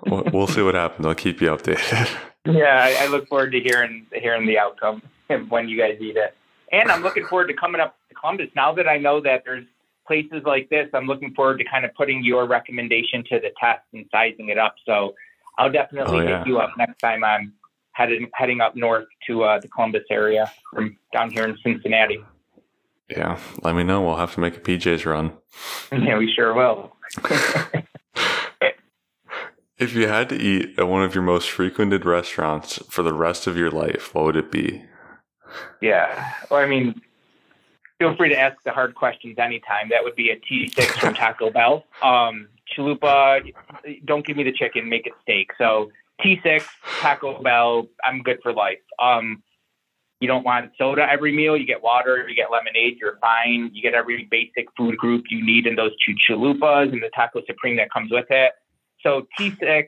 we'll 0.05 0.47
see 0.47 0.61
what 0.61 0.75
happens. 0.75 1.05
I'll 1.05 1.15
keep 1.15 1.41
you 1.41 1.49
updated. 1.49 2.09
Yeah, 2.45 2.81
I, 2.81 3.03
I, 3.03 3.07
look 3.07 3.27
forward 3.27 3.51
to 3.51 3.59
hearing 3.59 4.07
hearing 4.13 4.47
the 4.47 4.57
outcome 4.57 5.01
when 5.49 5.67
you 5.67 5.77
guys 5.77 5.97
eat 5.99 6.15
it. 6.15 6.33
And 6.71 6.89
I'm 6.89 7.03
looking 7.03 7.25
forward 7.25 7.47
to 7.47 7.53
coming 7.53 7.81
up 7.81 7.97
to 8.07 8.15
Columbus. 8.15 8.47
Now 8.55 8.73
that 8.75 8.87
I 8.87 8.97
know 8.97 9.19
that 9.21 9.43
there's 9.45 9.65
places 10.09 10.41
like 10.43 10.67
this, 10.69 10.87
I'm 10.95 11.05
looking 11.05 11.35
forward 11.35 11.59
to 11.59 11.65
kind 11.65 11.85
of 11.85 11.93
putting 11.93 12.23
your 12.23 12.47
recommendation 12.47 13.23
to 13.29 13.39
the 13.39 13.51
test 13.61 13.83
and 13.93 14.05
sizing 14.11 14.49
it 14.49 14.57
up. 14.57 14.73
So 14.87 15.13
I'll 15.59 15.71
definitely 15.71 16.21
oh, 16.21 16.23
yeah. 16.23 16.37
hit 16.39 16.47
you 16.47 16.57
up 16.57 16.71
next 16.79 16.97
time 16.97 17.23
I'm 17.23 17.53
heading 17.91 18.27
heading 18.33 18.59
up 18.59 18.75
north 18.75 19.05
to 19.27 19.43
uh, 19.43 19.59
the 19.59 19.67
Columbus 19.67 20.03
area 20.09 20.51
from 20.73 20.97
down 21.13 21.29
here 21.29 21.45
in 21.45 21.55
Cincinnati. 21.63 22.23
Yeah, 23.07 23.39
let 23.61 23.75
me 23.75 23.83
know. 23.83 24.01
We'll 24.01 24.17
have 24.17 24.33
to 24.33 24.39
make 24.39 24.57
a 24.57 24.59
PJ's 24.59 25.05
run. 25.05 25.33
Yeah, 25.91 26.17
we 26.17 26.31
sure 26.35 26.53
will. 26.53 26.95
If 29.79 29.93
you 29.93 30.09
had 30.09 30.27
to 30.27 30.35
eat 30.35 30.77
at 30.77 30.89
one 30.89 31.03
of 31.03 31.15
your 31.15 31.23
most 31.23 31.49
frequented 31.49 32.03
restaurants 32.03 32.79
for 32.89 33.01
the 33.01 33.13
rest 33.13 33.47
of 33.47 33.55
your 33.55 33.71
life, 33.71 34.13
what 34.13 34.25
would 34.25 34.35
it 34.35 34.51
be? 34.51 34.83
Yeah. 35.81 36.33
Well, 36.51 36.59
I 36.59 36.65
mean, 36.65 37.01
feel 37.99 38.15
free 38.15 38.29
to 38.29 38.39
ask 38.39 38.57
the 38.63 38.71
hard 38.71 38.95
questions 38.95 39.37
anytime. 39.37 39.89
That 39.89 40.03
would 40.03 40.15
be 40.15 40.31
a 40.31 40.37
T6 40.37 40.99
from 40.99 41.13
Taco 41.13 41.51
Bell. 41.51 41.85
Um, 42.01 42.47
chalupa, 42.75 43.41
don't 44.05 44.25
give 44.25 44.37
me 44.37 44.43
the 44.43 44.53
chicken, 44.53 44.89
make 44.89 45.05
it 45.05 45.13
steak. 45.21 45.51
So 45.57 45.91
T6, 46.23 46.63
Taco 47.01 47.41
Bell, 47.41 47.87
I'm 48.03 48.23
good 48.23 48.39
for 48.41 48.53
life. 48.53 48.79
Um, 48.99 49.43
you 50.19 50.27
don't 50.27 50.43
want 50.43 50.71
soda 50.77 51.05
every 51.09 51.33
meal. 51.33 51.55
You 51.55 51.65
get 51.65 51.81
water, 51.81 52.25
you 52.27 52.35
get 52.35 52.51
lemonade, 52.51 52.97
you're 52.99 53.17
fine. 53.19 53.71
You 53.73 53.81
get 53.81 53.93
every 53.93 54.27
basic 54.29 54.67
food 54.75 54.97
group 54.97 55.25
you 55.29 55.45
need 55.45 55.65
in 55.65 55.75
those 55.75 55.91
two 56.05 56.13
chalupas 56.29 56.91
and 56.91 57.01
the 57.01 57.09
taco 57.15 57.41
supreme 57.45 57.77
that 57.77 57.91
comes 57.91 58.11
with 58.11 58.25
it. 58.29 58.51
So 59.01 59.27
T6 59.39 59.87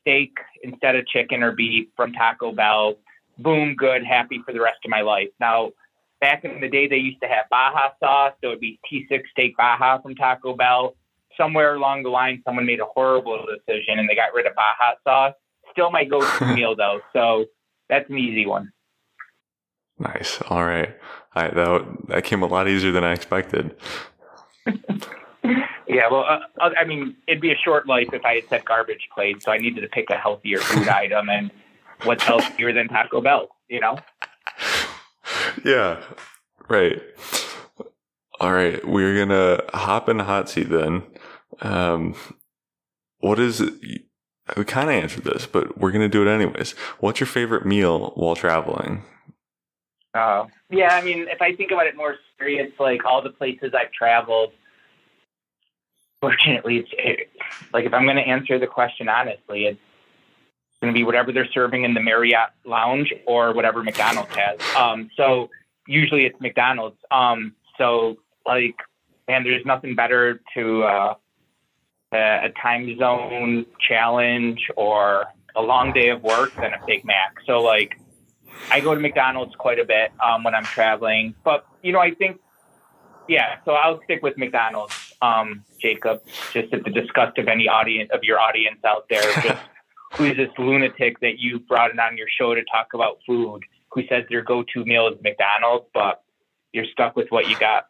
steak 0.00 0.36
instead 0.62 0.94
of 0.94 1.06
chicken 1.08 1.42
or 1.42 1.52
beef 1.52 1.88
from 1.96 2.12
Taco 2.12 2.52
Bell. 2.52 2.94
Boom, 3.38 3.74
good, 3.74 4.04
happy 4.04 4.40
for 4.46 4.52
the 4.52 4.60
rest 4.60 4.78
of 4.84 4.90
my 4.90 5.00
life. 5.00 5.28
Now, 5.40 5.72
back 6.20 6.44
in 6.44 6.60
the 6.60 6.68
day, 6.68 6.86
they 6.88 6.96
used 6.96 7.20
to 7.22 7.28
have 7.28 7.46
Baja 7.50 7.90
sauce. 8.00 8.32
So 8.40 8.48
it 8.48 8.52
would 8.52 8.60
be 8.60 8.78
T6 8.90 9.22
steak 9.30 9.56
Baja 9.56 10.00
from 10.00 10.14
Taco 10.14 10.54
Bell. 10.54 10.94
Somewhere 11.36 11.74
along 11.74 12.02
the 12.02 12.08
line, 12.08 12.42
someone 12.46 12.64
made 12.64 12.80
a 12.80 12.86
horrible 12.86 13.44
decision 13.44 13.98
and 13.98 14.08
they 14.08 14.14
got 14.14 14.32
rid 14.34 14.46
of 14.46 14.54
Baja 14.54 14.94
sauce. 15.04 15.34
Still 15.72 15.90
my 15.90 16.04
go-to 16.04 16.46
meal 16.54 16.74
though, 16.74 17.00
so 17.12 17.44
that's 17.88 18.08
an 18.08 18.18
easy 18.18 18.46
one. 18.46 18.72
Nice. 19.98 20.40
All 20.48 20.64
right. 20.64 20.96
I, 21.34 21.48
that 21.48 21.86
that 22.08 22.24
came 22.24 22.42
a 22.42 22.46
lot 22.46 22.68
easier 22.68 22.92
than 22.92 23.04
I 23.04 23.12
expected. 23.12 23.76
Yeah, 25.88 26.08
well, 26.10 26.24
uh, 26.28 26.40
uh, 26.60 26.70
I 26.78 26.84
mean, 26.84 27.16
it'd 27.28 27.40
be 27.40 27.52
a 27.52 27.56
short 27.56 27.86
life 27.86 28.08
if 28.12 28.24
I 28.24 28.36
had 28.36 28.48
said 28.48 28.64
garbage 28.64 29.08
plate, 29.14 29.42
so 29.42 29.52
I 29.52 29.58
needed 29.58 29.82
to 29.82 29.88
pick 29.88 30.10
a 30.10 30.16
healthier 30.16 30.58
food 30.58 30.88
item, 31.02 31.28
and 31.28 31.50
what's 32.02 32.24
healthier 32.24 32.72
than 32.72 32.88
Taco 32.88 33.20
Bell, 33.20 33.48
you 33.68 33.80
know? 33.80 33.98
Yeah, 35.64 36.02
right. 36.68 37.00
All 38.40 38.52
right, 38.52 38.86
we're 38.86 39.16
gonna 39.16 39.62
hop 39.72 40.08
in 40.08 40.18
the 40.18 40.24
hot 40.24 40.48
seat 40.48 40.68
then. 40.68 41.02
Um, 41.62 42.14
what 43.20 43.38
is? 43.38 43.60
We 44.56 44.64
kind 44.64 44.90
of 44.90 44.94
answered 44.94 45.24
this, 45.24 45.46
but 45.46 45.78
we're 45.78 45.92
gonna 45.92 46.08
do 46.08 46.26
it 46.26 46.30
anyways. 46.30 46.72
What's 47.00 47.20
your 47.20 47.26
favorite 47.26 47.64
meal 47.64 48.12
while 48.16 48.36
traveling? 48.36 49.04
Oh, 50.14 50.48
yeah. 50.70 50.94
I 50.94 51.02
mean, 51.02 51.26
if 51.28 51.40
I 51.40 51.54
think 51.54 51.70
about 51.70 51.86
it 51.86 51.96
more 51.96 52.16
serious, 52.38 52.72
like 52.78 53.04
all 53.04 53.22
the 53.22 53.30
places 53.30 53.72
I've 53.74 53.92
traveled 53.92 54.52
fortunately, 56.20 56.86
it, 56.92 57.28
like 57.72 57.84
if 57.84 57.94
I'm 57.94 58.04
going 58.04 58.16
to 58.16 58.22
answer 58.22 58.58
the 58.58 58.66
question 58.66 59.08
honestly, 59.08 59.66
it's 59.66 59.80
going 60.80 60.92
to 60.92 60.98
be 60.98 61.04
whatever 61.04 61.32
they're 61.32 61.48
serving 61.52 61.84
in 61.84 61.94
the 61.94 62.00
Marriott 62.00 62.50
lounge 62.64 63.12
or 63.26 63.52
whatever 63.54 63.82
McDonald's 63.82 64.34
has. 64.34 64.60
Um, 64.76 65.10
so 65.16 65.50
usually 65.86 66.26
it's 66.26 66.40
McDonald's. 66.40 66.98
Um, 67.10 67.54
so 67.78 68.16
like, 68.44 68.76
and 69.28 69.44
there's 69.44 69.64
nothing 69.64 69.94
better 69.94 70.40
to 70.54 70.84
uh, 70.84 71.14
a, 72.12 72.50
time 72.60 72.96
zone 72.98 73.66
challenge 73.80 74.68
or 74.76 75.26
a 75.54 75.62
long 75.62 75.92
day 75.92 76.10
of 76.10 76.22
work 76.22 76.54
than 76.56 76.72
a 76.74 76.80
Big 76.86 77.04
Mac. 77.04 77.36
So 77.46 77.60
like, 77.62 77.98
I 78.70 78.80
go 78.80 78.94
to 78.94 79.00
McDonald's 79.00 79.54
quite 79.56 79.78
a 79.78 79.84
bit 79.84 80.12
um, 80.24 80.44
when 80.44 80.54
I'm 80.54 80.64
traveling, 80.64 81.34
but 81.44 81.66
you 81.82 81.92
know, 81.92 82.00
I 82.00 82.12
think 82.12 82.40
yeah, 83.28 83.56
so 83.64 83.72
I'll 83.72 84.00
stick 84.04 84.22
with 84.22 84.38
McDonald's, 84.38 85.12
um, 85.20 85.64
Jacob, 85.80 86.22
just 86.52 86.72
at 86.72 86.84
the 86.84 86.90
disgust 86.90 87.38
of 87.38 87.48
any 87.48 87.68
audience 87.68 88.10
of 88.12 88.22
your 88.22 88.38
audience 88.38 88.78
out 88.84 89.06
there. 89.10 89.22
Just 89.42 89.58
who's 90.16 90.36
this 90.36 90.50
lunatic 90.58 91.20
that 91.20 91.38
you 91.38 91.58
brought 91.60 91.90
in 91.90 92.00
on 92.00 92.16
your 92.16 92.28
show 92.28 92.54
to 92.54 92.62
talk 92.64 92.88
about 92.94 93.18
food? 93.26 93.62
Who 93.92 94.02
says 94.08 94.24
their 94.28 94.42
go-to 94.42 94.84
meal 94.84 95.08
is 95.08 95.14
McDonald's, 95.22 95.86
but 95.94 96.22
you're 96.72 96.84
stuck 96.92 97.16
with 97.16 97.28
what 97.30 97.48
you 97.48 97.58
got. 97.58 97.86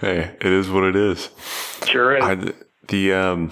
Hey, 0.00 0.36
it 0.40 0.52
is 0.52 0.70
what 0.70 0.84
it 0.84 0.96
is. 0.96 1.30
Sure 1.86 2.16
is. 2.16 2.24
I, 2.24 2.52
the 2.88 3.12
um, 3.12 3.50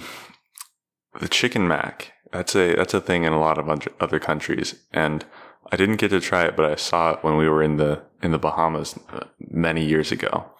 the 1.19 1.27
chicken 1.27 1.67
mac. 1.67 2.13
That's 2.31 2.55
a 2.55 2.75
that's 2.75 2.93
a 2.93 3.01
thing 3.01 3.23
in 3.23 3.33
a 3.33 3.39
lot 3.39 3.57
of 3.57 3.69
other 3.99 4.19
countries, 4.19 4.75
and 4.91 5.25
I 5.71 5.75
didn't 5.75 5.97
get 5.97 6.09
to 6.09 6.19
try 6.19 6.45
it, 6.45 6.55
but 6.55 6.69
I 6.69 6.75
saw 6.75 7.11
it 7.11 7.23
when 7.23 7.37
we 7.37 7.47
were 7.47 7.61
in 7.61 7.77
the 7.77 8.03
in 8.21 8.31
the 8.31 8.39
Bahamas 8.39 8.97
uh, 9.11 9.25
many 9.39 9.85
years 9.85 10.11
ago, 10.11 10.51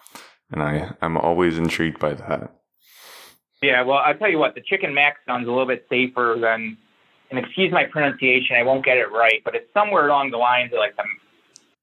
and 0.50 0.62
I 0.62 0.92
I'm 1.00 1.16
always 1.16 1.58
intrigued 1.58 1.98
by 1.98 2.14
that. 2.14 2.54
Yeah, 3.64 3.82
well, 3.82 3.96
I'll 3.96 4.14
tell 4.14 4.28
you 4.28 4.38
what, 4.38 4.54
the 4.54 4.60
chicken 4.60 4.92
mac 4.92 5.16
sounds 5.26 5.46
a 5.48 5.50
little 5.50 5.66
bit 5.66 5.86
safer 5.88 6.36
than, 6.38 6.76
and 7.30 7.38
excuse 7.38 7.72
my 7.72 7.84
pronunciation, 7.84 8.56
I 8.56 8.62
won't 8.62 8.84
get 8.84 8.98
it 8.98 9.10
right, 9.10 9.40
but 9.42 9.54
it's 9.54 9.72
somewhere 9.72 10.06
along 10.06 10.32
the 10.32 10.36
lines 10.36 10.70
of 10.74 10.80
like 10.80 10.94
the 10.96 11.04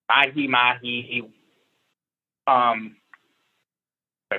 mahi 0.07 0.47
mahi, 0.47 1.23
um, 2.45 2.95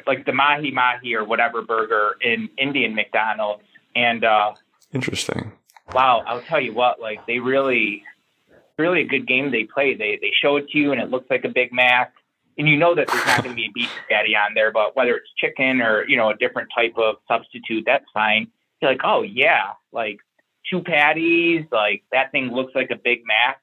like 0.07 0.24
the 0.24 0.33
mahi 0.33 0.70
mahi 0.70 1.16
or 1.16 1.24
whatever 1.24 1.62
burger 1.62 2.14
in 2.20 2.48
Indian 2.59 2.94
McDonald's. 2.94 3.64
And 3.96 4.24
uh, 4.24 4.52
interesting. 4.92 5.50
Wow, 5.92 6.22
I'll 6.24 6.42
tell 6.42 6.61
you 6.61 6.72
what, 6.72 7.00
like 7.00 7.26
they 7.26 7.40
really, 7.40 8.05
really 8.78 9.00
a 9.00 9.07
good 9.07 9.26
game 9.26 9.50
they 9.50 9.64
play. 9.64 9.96
They 9.96 10.16
they 10.20 10.31
show 10.40 10.59
it 10.59 10.68
to 10.68 10.78
you 10.78 10.92
and 10.92 11.00
it 11.00 11.11
looks 11.11 11.28
like 11.28 11.44
a 11.44 11.48
Big 11.48 11.72
Mac 11.72 12.14
and 12.62 12.68
you 12.68 12.77
know 12.77 12.94
that 12.94 13.09
there's 13.09 13.27
not 13.27 13.42
going 13.42 13.51
to 13.51 13.57
be 13.57 13.66
a 13.66 13.72
beef 13.75 13.90
patty 14.09 14.37
on 14.37 14.55
there, 14.55 14.70
but 14.70 14.94
whether 14.94 15.16
it's 15.16 15.29
chicken 15.37 15.83
or 15.83 16.09
you 16.09 16.16
know 16.16 16.31
a 16.31 16.37
different 16.37 16.68
type 16.72 16.94
of 16.96 17.16
substitute, 17.27 17.83
that's 17.85 18.05
fine. 18.14 18.46
You're 18.81 18.92
like, 18.92 19.01
oh 19.03 19.22
yeah, 19.22 19.72
like 19.90 20.20
two 20.70 20.81
patties, 20.81 21.66
like 21.72 22.05
that 22.12 22.31
thing 22.31 22.53
looks 22.53 22.72
like 22.77 22.92
a 22.92 22.96
Big 22.96 23.22
Mac. 23.27 23.59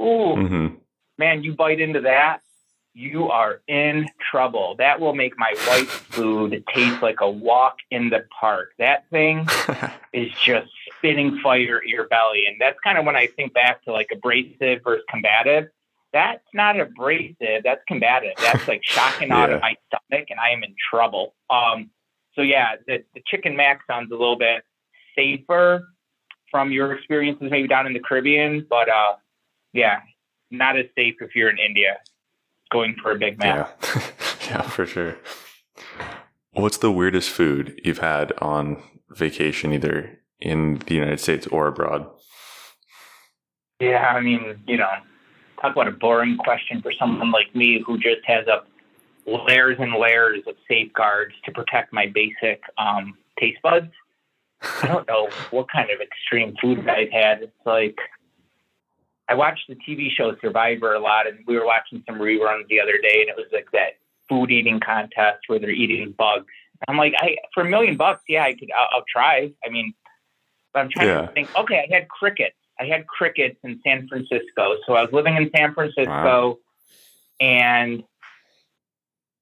Ooh, 0.00 0.34
mm-hmm. 0.34 0.74
man, 1.18 1.42
you 1.42 1.52
bite 1.52 1.78
into 1.78 2.00
that, 2.00 2.40
you 2.94 3.28
are 3.28 3.60
in 3.68 4.08
trouble. 4.30 4.76
That 4.78 4.98
will 4.98 5.14
make 5.14 5.34
my 5.36 5.52
wife's 5.68 5.92
food 5.92 6.64
taste 6.74 7.02
like 7.02 7.20
a 7.20 7.30
walk 7.30 7.76
in 7.90 8.08
the 8.08 8.24
park. 8.40 8.70
That 8.78 9.10
thing 9.10 9.46
is 10.14 10.32
just 10.42 10.70
spitting 10.96 11.38
fire 11.40 11.82
at 11.82 11.86
your 11.86 12.08
belly, 12.08 12.46
and 12.46 12.56
that's 12.58 12.78
kind 12.82 12.96
of 12.96 13.04
when 13.04 13.14
I 13.14 13.26
think 13.26 13.52
back 13.52 13.84
to 13.84 13.92
like 13.92 14.08
abrasive 14.10 14.80
versus 14.84 15.04
combative 15.10 15.68
that's 16.12 16.44
not 16.52 16.78
abrasive. 16.78 17.62
That's 17.64 17.80
combative. 17.88 18.34
That's 18.38 18.68
like 18.68 18.82
shocking 18.84 19.28
yeah. 19.28 19.42
out 19.42 19.52
of 19.52 19.60
my 19.60 19.76
stomach, 19.86 20.28
and 20.30 20.38
I 20.38 20.50
am 20.50 20.62
in 20.62 20.74
trouble. 20.90 21.34
Um, 21.50 21.90
so 22.34 22.42
yeah, 22.42 22.76
the, 22.86 23.04
the 23.14 23.22
chicken 23.26 23.56
mac 23.56 23.80
sounds 23.86 24.10
a 24.10 24.14
little 24.14 24.38
bit 24.38 24.62
safer 25.16 25.88
from 26.50 26.70
your 26.70 26.92
experiences, 26.92 27.48
maybe 27.50 27.68
down 27.68 27.86
in 27.86 27.94
the 27.94 28.00
Caribbean, 28.00 28.66
but 28.68 28.88
uh, 28.88 29.14
yeah, 29.72 30.00
not 30.50 30.76
as 30.76 30.86
safe 30.94 31.16
if 31.20 31.34
you're 31.34 31.50
in 31.50 31.58
India 31.58 31.98
going 32.70 32.94
for 33.02 33.12
a 33.12 33.18
Big 33.18 33.38
Mac. 33.38 33.78
Yeah, 33.82 34.02
yeah, 34.48 34.62
for 34.62 34.86
sure. 34.86 35.16
What's 36.52 36.78
the 36.78 36.92
weirdest 36.92 37.30
food 37.30 37.80
you've 37.84 37.98
had 37.98 38.32
on 38.38 38.82
vacation, 39.10 39.72
either 39.72 40.18
in 40.40 40.82
the 40.86 40.94
United 40.94 41.20
States 41.20 41.46
or 41.46 41.66
abroad? 41.66 42.06
Yeah, 43.80 44.12
I 44.14 44.20
mean, 44.20 44.62
you 44.66 44.76
know, 44.76 44.90
talk 45.62 45.72
about 45.72 45.88
a 45.88 45.92
boring 45.92 46.36
question 46.36 46.82
for 46.82 46.92
someone 46.92 47.30
like 47.30 47.54
me 47.54 47.82
who 47.86 47.96
just 47.96 48.24
has 48.26 48.46
up 48.48 48.66
layers 49.26 49.76
and 49.78 49.94
layers 49.94 50.40
of 50.46 50.56
safeguards 50.68 51.34
to 51.44 51.52
protect 51.52 51.92
my 51.92 52.06
basic 52.06 52.60
um, 52.76 53.16
taste 53.38 53.62
buds. 53.62 53.92
I 54.82 54.88
don't 54.88 55.06
know 55.06 55.28
what 55.50 55.70
kind 55.70 55.90
of 55.90 56.00
extreme 56.00 56.56
food 56.60 56.88
I've 56.88 57.10
had. 57.10 57.42
It's 57.42 57.52
like 57.64 57.96
I 59.28 59.34
watched 59.34 59.68
the 59.68 59.76
TV 59.76 60.10
show 60.10 60.34
Survivor 60.40 60.94
a 60.94 61.00
lot, 61.00 61.26
and 61.26 61.38
we 61.46 61.56
were 61.56 61.64
watching 61.64 62.02
some 62.06 62.16
reruns 62.16 62.66
the 62.68 62.80
other 62.80 62.98
day, 63.00 63.20
and 63.20 63.30
it 63.30 63.36
was 63.36 63.46
like 63.52 63.70
that 63.72 63.98
food 64.28 64.50
eating 64.50 64.80
contest 64.80 65.44
where 65.46 65.58
they're 65.58 65.70
eating 65.70 66.12
bugs. 66.18 66.46
I'm 66.88 66.96
like, 66.96 67.14
I 67.18 67.36
for 67.54 67.62
a 67.62 67.68
million 67.68 67.96
bucks, 67.96 68.22
yeah, 68.28 68.42
I 68.42 68.54
could, 68.54 68.68
I'll, 68.76 68.98
I'll 68.98 69.04
try. 69.10 69.52
I 69.64 69.70
mean, 69.70 69.94
but 70.74 70.80
I'm 70.80 70.90
trying 70.90 71.06
yeah. 71.06 71.26
to 71.26 71.32
think. 71.32 71.56
Okay, 71.56 71.86
I 71.88 71.94
had 71.94 72.08
crickets. 72.08 72.56
I 72.82 72.86
had 72.86 73.06
crickets 73.06 73.58
in 73.62 73.80
San 73.84 74.08
Francisco. 74.08 74.76
So 74.86 74.94
I 74.94 75.02
was 75.02 75.12
living 75.12 75.36
in 75.36 75.50
San 75.54 75.72
Francisco 75.72 76.08
wow. 76.08 76.58
and, 77.40 78.02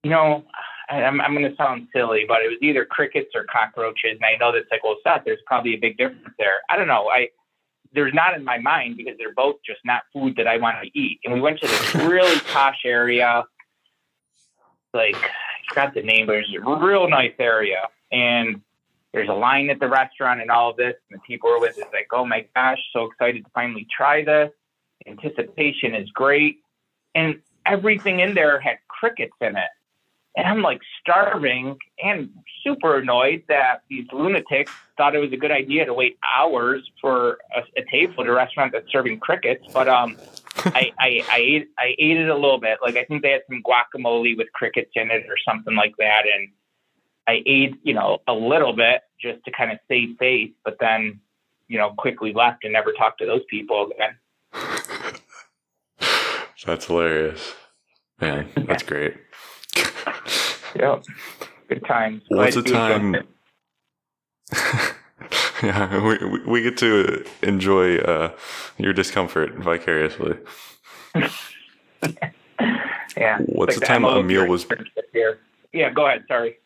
you 0.02 0.10
know, 0.10 0.44
I, 0.90 1.04
I'm, 1.04 1.20
I'm 1.22 1.34
going 1.34 1.50
to 1.50 1.56
sound 1.56 1.88
silly, 1.94 2.26
but 2.28 2.42
it 2.42 2.48
was 2.48 2.58
either 2.60 2.84
crickets 2.84 3.30
or 3.34 3.44
cockroaches. 3.44 4.18
And 4.20 4.24
I 4.24 4.36
know 4.36 4.52
that's 4.52 4.70
like, 4.70 4.84
well, 4.84 4.96
Seth, 5.02 5.22
there's 5.24 5.40
probably 5.46 5.74
a 5.74 5.78
big 5.78 5.96
difference 5.96 6.34
there. 6.38 6.60
I 6.68 6.76
don't 6.76 6.86
know. 6.86 7.08
I, 7.08 7.30
there's 7.92 8.12
not 8.12 8.34
in 8.34 8.44
my 8.44 8.58
mind 8.58 8.98
because 8.98 9.14
they're 9.18 9.34
both 9.34 9.56
just 9.64 9.80
not 9.84 10.02
food 10.12 10.36
that 10.36 10.46
I 10.46 10.58
want 10.58 10.76
to 10.82 10.98
eat. 10.98 11.20
And 11.24 11.32
we 11.32 11.40
went 11.40 11.60
to 11.60 11.66
this 11.66 11.94
really 11.94 12.38
posh 12.52 12.82
area, 12.84 13.44
like 14.92 15.16
I 15.16 15.28
forgot 15.68 15.94
the 15.94 16.02
name, 16.02 16.26
but 16.26 16.36
it 16.36 16.44
was 16.62 16.80
a 16.82 16.84
real 16.84 17.08
nice 17.08 17.34
area. 17.38 17.88
And 18.12 18.60
there's 19.12 19.28
a 19.28 19.34
line 19.34 19.70
at 19.70 19.80
the 19.80 19.88
restaurant 19.88 20.40
and 20.40 20.50
all 20.50 20.70
of 20.70 20.76
this, 20.76 20.94
and 21.10 21.18
the 21.18 21.22
people 21.26 21.50
are 21.50 21.60
with 21.60 21.76
us 21.78 21.84
like, 21.92 22.08
oh 22.12 22.24
my 22.24 22.46
gosh, 22.54 22.78
so 22.92 23.06
excited 23.06 23.44
to 23.44 23.50
finally 23.54 23.86
try 23.94 24.24
this. 24.24 24.50
Anticipation 25.06 25.94
is 25.94 26.08
great. 26.10 26.58
And 27.14 27.40
everything 27.66 28.20
in 28.20 28.34
there 28.34 28.60
had 28.60 28.78
crickets 28.88 29.34
in 29.40 29.56
it. 29.56 29.70
And 30.36 30.46
I'm 30.46 30.62
like 30.62 30.80
starving 31.00 31.76
and 32.02 32.30
super 32.62 32.98
annoyed 32.98 33.42
that 33.48 33.82
these 33.88 34.06
lunatics 34.12 34.70
thought 34.96 35.16
it 35.16 35.18
was 35.18 35.32
a 35.32 35.36
good 35.36 35.50
idea 35.50 35.86
to 35.86 35.92
wait 35.92 36.18
hours 36.36 36.88
for 37.00 37.38
a, 37.54 37.62
a 37.76 37.84
table 37.90 38.22
at 38.22 38.28
a 38.28 38.32
restaurant 38.32 38.72
that's 38.72 38.90
serving 38.92 39.18
crickets. 39.18 39.64
But 39.72 39.88
um, 39.88 40.16
I, 40.66 40.92
I, 41.00 41.24
I 41.28 41.38
ate 41.38 41.68
I 41.78 41.94
ate 41.98 42.16
it 42.16 42.28
a 42.28 42.34
little 42.34 42.60
bit. 42.60 42.78
Like 42.80 42.96
I 42.96 43.04
think 43.04 43.22
they 43.22 43.32
had 43.32 43.42
some 43.48 43.60
guacamole 43.62 44.36
with 44.36 44.52
crickets 44.52 44.92
in 44.94 45.10
it 45.10 45.26
or 45.28 45.36
something 45.44 45.74
like 45.74 45.96
that. 45.98 46.22
And 46.32 46.48
I 47.30 47.42
ate, 47.46 47.76
you 47.84 47.94
know, 47.94 48.18
a 48.26 48.32
little 48.32 48.72
bit 48.72 49.02
just 49.20 49.44
to 49.44 49.52
kind 49.52 49.70
of 49.70 49.78
save 49.86 50.16
face, 50.18 50.50
but 50.64 50.78
then, 50.80 51.20
you 51.68 51.78
know, 51.78 51.92
quickly 51.96 52.32
left 52.32 52.64
and 52.64 52.72
never 52.72 52.92
talked 52.92 53.20
to 53.20 53.26
those 53.26 53.42
people 53.48 53.88
again. 53.92 54.16
that's 56.66 56.86
hilarious. 56.86 57.54
Man, 58.20 58.48
that's 58.66 58.82
great. 58.82 59.14
yep. 60.74 61.04
Good 61.68 61.84
times. 61.86 62.22
What's 62.26 62.56
a 62.56 62.62
time? 62.62 63.14
yeah, 65.62 66.02
we, 66.02 66.40
we 66.46 66.62
get 66.62 66.76
to 66.78 67.24
enjoy 67.42 67.98
uh, 67.98 68.32
your 68.76 68.92
discomfort 68.92 69.54
vicariously. 69.54 70.36
yeah. 73.16 73.38
What's 73.46 73.76
like 73.76 73.80
the 73.80 73.86
time 73.86 74.04
a 74.04 74.20
meal 74.20 74.48
was? 74.48 74.66
Yeah, 75.72 75.90
go 75.90 76.06
ahead. 76.06 76.24
Sorry. 76.26 76.56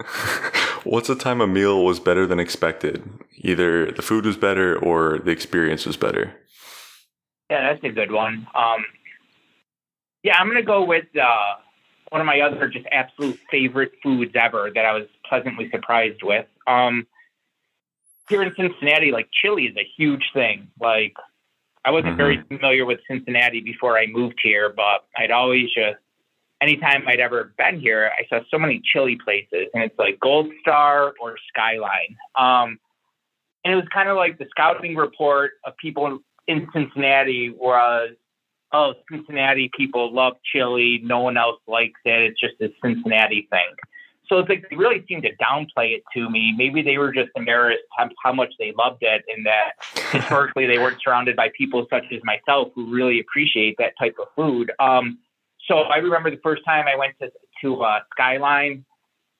What's 0.84 1.08
the 1.08 1.14
time 1.14 1.40
a 1.40 1.46
meal 1.46 1.84
was 1.84 2.00
better 2.00 2.26
than 2.26 2.40
expected? 2.40 3.08
Either 3.36 3.90
the 3.90 4.02
food 4.02 4.24
was 4.24 4.36
better 4.36 4.78
or 4.78 5.18
the 5.18 5.30
experience 5.30 5.86
was 5.86 5.96
better. 5.96 6.34
Yeah, 7.50 7.72
that's 7.72 7.84
a 7.84 7.90
good 7.90 8.12
one. 8.12 8.46
Um, 8.54 8.84
yeah, 10.22 10.38
I'm 10.38 10.46
gonna 10.46 10.62
go 10.62 10.84
with 10.84 11.06
uh, 11.20 11.54
one 12.10 12.20
of 12.20 12.26
my 12.26 12.40
other 12.40 12.68
just 12.68 12.86
absolute 12.92 13.38
favorite 13.50 13.92
foods 14.02 14.32
ever 14.34 14.70
that 14.74 14.84
I 14.84 14.92
was 14.92 15.06
pleasantly 15.28 15.70
surprised 15.70 16.22
with. 16.22 16.46
Um, 16.66 17.06
here 18.28 18.42
in 18.42 18.54
Cincinnati, 18.54 19.10
like 19.10 19.28
chili 19.32 19.64
is 19.64 19.76
a 19.76 19.86
huge 19.96 20.30
thing. 20.32 20.68
Like 20.80 21.14
I 21.84 21.90
wasn't 21.90 22.10
mm-hmm. 22.10 22.16
very 22.16 22.42
familiar 22.48 22.84
with 22.84 23.00
Cincinnati 23.08 23.60
before 23.60 23.98
I 23.98 24.06
moved 24.06 24.38
here, 24.42 24.72
but 24.74 25.06
I'd 25.16 25.30
always 25.30 25.66
just 25.74 25.98
anytime 26.60 27.04
I'd 27.06 27.20
ever 27.20 27.52
been 27.56 27.80
here, 27.80 28.10
I 28.18 28.26
saw 28.28 28.44
so 28.50 28.58
many 28.58 28.80
chili 28.84 29.18
places, 29.22 29.68
and 29.74 29.82
it's 29.82 29.98
like 29.98 30.20
Gold 30.20 30.50
Star 30.60 31.14
or 31.20 31.36
Skyline. 31.48 32.16
Um, 32.38 32.78
and 33.64 33.74
it 33.74 33.76
was 33.76 33.86
kind 33.92 34.08
of 34.08 34.16
like 34.16 34.38
the 34.38 34.46
scouting 34.50 34.96
report 34.96 35.52
of 35.64 35.76
people 35.76 36.20
in 36.46 36.68
Cincinnati 36.72 37.50
was, 37.50 38.10
oh, 38.72 38.94
Cincinnati 39.10 39.70
people 39.76 40.12
love 40.14 40.34
chili, 40.52 41.00
no 41.02 41.20
one 41.20 41.36
else 41.36 41.60
likes 41.66 42.00
it. 42.04 42.32
It's 42.32 42.40
just 42.40 42.54
a 42.60 42.74
Cincinnati 42.82 43.46
thing. 43.50 43.74
So 44.28 44.38
it's 44.38 44.48
like 44.48 44.64
they 44.70 44.76
really 44.76 45.04
seemed 45.08 45.24
to 45.24 45.34
downplay 45.36 45.96
it 45.96 46.02
to 46.14 46.30
me. 46.30 46.54
Maybe 46.56 46.82
they 46.82 46.98
were 46.98 47.12
just 47.12 47.30
embarrassed 47.34 47.82
how, 48.22 48.32
much 48.32 48.52
they 48.60 48.72
loved 48.78 49.02
it, 49.02 49.24
and 49.26 49.44
that 49.44 49.72
historically 50.12 50.66
they 50.66 50.78
weren't 50.78 50.98
surrounded 51.02 51.34
by 51.34 51.50
people 51.58 51.84
such 51.90 52.04
as 52.12 52.20
myself 52.22 52.68
who 52.76 52.94
really 52.94 53.18
appreciate 53.18 53.74
that 53.78 53.94
type 53.98 54.14
of 54.20 54.28
food. 54.36 54.70
Um, 54.78 55.18
so 55.70 55.82
I 55.82 55.98
remember 55.98 56.30
the 56.30 56.40
first 56.42 56.64
time 56.64 56.86
I 56.92 56.96
went 56.96 57.14
to 57.20 57.30
to 57.62 57.82
uh, 57.82 58.00
Skyline. 58.12 58.84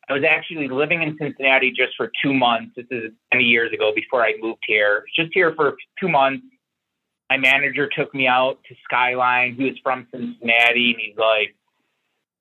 I 0.09 0.13
was 0.13 0.23
actually 0.29 0.69
living 0.69 1.03
in 1.03 1.17
Cincinnati 1.21 1.71
just 1.71 1.93
for 1.97 2.11
two 2.23 2.33
months. 2.33 2.73
This 2.77 2.87
is 2.91 3.13
many 3.33 3.45
years 3.45 3.73
ago 3.73 3.93
before 3.95 4.25
I 4.25 4.35
moved 4.41 4.63
here. 4.67 5.05
Just 5.15 5.31
here 5.33 5.55
for 5.55 5.77
two 5.99 6.09
months. 6.09 6.45
My 7.29 7.37
manager 7.37 7.89
took 7.89 8.13
me 8.15 8.27
out 8.27 8.59
to 8.69 8.75
Skyline. 8.85 9.55
He 9.55 9.65
was 9.65 9.79
from 9.83 10.07
Cincinnati, 10.11 10.93
and 10.93 11.01
he's 11.01 11.17
like, 11.17 11.55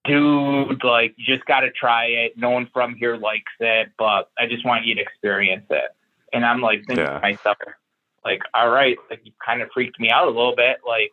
"Dude, 0.06 0.84
like, 0.84 1.14
you 1.18 1.26
just 1.26 1.46
got 1.46 1.62
to 1.62 1.72
try 1.72 2.06
it. 2.06 2.34
No 2.38 2.50
one 2.52 2.70
from 2.74 2.96
here 2.96 3.18
likes 3.18 3.54
it, 3.60 3.90
but 3.98 4.30
I 4.38 4.48
just 4.48 4.66
want 4.66 4.86
you 4.86 4.96
to 4.96 5.02
experience 5.02 5.66
it." 5.70 5.92
And 6.34 6.46
I'm 6.46 6.62
like 6.62 6.86
thinking 6.88 7.06
yeah. 7.06 7.16
to 7.16 7.22
myself, 7.22 7.58
like, 8.24 8.42
"All 8.54 8.70
right, 8.70 8.98
like, 9.10 9.22
you 9.24 9.32
kind 9.44 9.62
of 9.62 9.70
freaked 9.74 10.00
me 10.00 10.10
out 10.10 10.26
a 10.26 10.32
little 10.32 10.56
bit. 10.56 10.78
Like, 10.88 11.12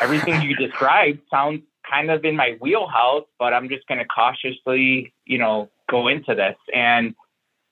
everything 0.00 0.42
you 0.42 0.54
described 0.54 1.20
sounds 1.30 1.62
kind 1.90 2.10
of 2.10 2.24
in 2.24 2.36
my 2.36 2.56
wheelhouse, 2.60 3.24
but 3.38 3.52
I'm 3.54 3.68
just 3.68 3.86
going 3.86 3.98
to 3.98 4.06
cautiously, 4.06 5.12
you 5.24 5.38
know, 5.38 5.70
go 5.90 6.08
into 6.08 6.34
this. 6.34 6.56
And 6.74 7.14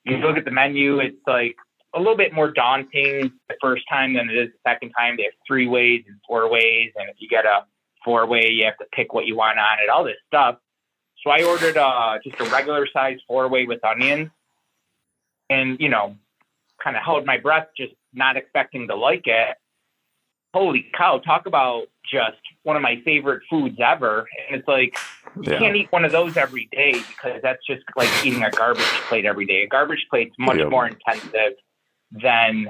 you 0.05 0.19
look 0.19 0.37
at 0.37 0.45
the 0.45 0.51
menu, 0.51 1.01
it's 1.01 1.17
like 1.27 1.57
a 1.95 1.99
little 1.99 2.17
bit 2.17 2.33
more 2.33 2.51
daunting 2.51 3.33
the 3.49 3.55
first 3.61 3.85
time 3.89 4.15
than 4.15 4.29
it 4.31 4.37
is 4.37 4.49
the 4.51 4.71
second 4.71 4.93
time. 4.99 5.17
They 5.17 5.25
have 5.25 5.33
three 5.47 5.67
ways 5.67 6.05
and 6.07 6.17
four 6.27 6.51
ways. 6.51 6.93
And 6.97 7.09
if 7.09 7.17
you 7.19 7.29
get 7.29 7.45
a 7.45 7.65
four 8.05 8.27
way, 8.27 8.51
you 8.51 8.65
have 8.65 8.77
to 8.79 8.87
pick 8.93 9.13
what 9.13 9.27
you 9.27 9.37
want 9.37 9.59
on 9.59 9.79
it, 9.83 9.89
all 9.89 10.05
this 10.05 10.17
stuff. 10.27 10.57
So 11.23 11.31
I 11.31 11.43
ordered 11.43 11.77
uh, 11.77 12.19
just 12.23 12.41
a 12.41 12.45
regular 12.45 12.87
size 12.93 13.19
four 13.27 13.49
way 13.49 13.67
with 13.67 13.85
onions, 13.85 14.31
and 15.51 15.81
you 15.81 15.89
know, 15.89 16.15
kind 16.83 16.97
of 16.97 17.03
held 17.03 17.27
my 17.27 17.39
breath, 17.39 17.67
just 17.77 17.95
not 18.15 18.37
expecting 18.37 18.87
to 18.89 18.95
like 18.95 19.27
it. 19.27 19.57
Holy 20.57 20.91
cow! 20.97 21.19
Talk 21.19 21.45
about 21.45 21.83
just 22.11 22.41
one 22.63 22.77
of 22.77 22.83
my 22.83 23.03
favorite 23.05 23.43
foods 23.51 23.77
ever. 23.79 24.27
And 24.49 24.59
it's 24.59 24.67
like 24.67 24.91
you 25.35 25.53
Yeah. 25.53 25.59
can't 25.59 25.77
eat 25.77 25.89
one 25.91 26.03
of 26.07 26.13
those 26.13 26.33
every 26.35 26.67
day 26.73 27.05
because 27.07 27.43
that's 27.43 27.61
just 27.67 27.83
like 27.95 28.09
eating 28.23 28.43
a 28.43 28.51
garbage 28.51 29.03
plate 29.07 29.27
every 29.27 29.45
day. 29.45 29.65
A 29.65 29.67
garbage 29.67 30.07
plate's 30.09 30.35
much 30.39 30.57
Yep. 30.57 30.71
more 30.71 30.87
intensive 30.89 31.59
than 32.11 32.69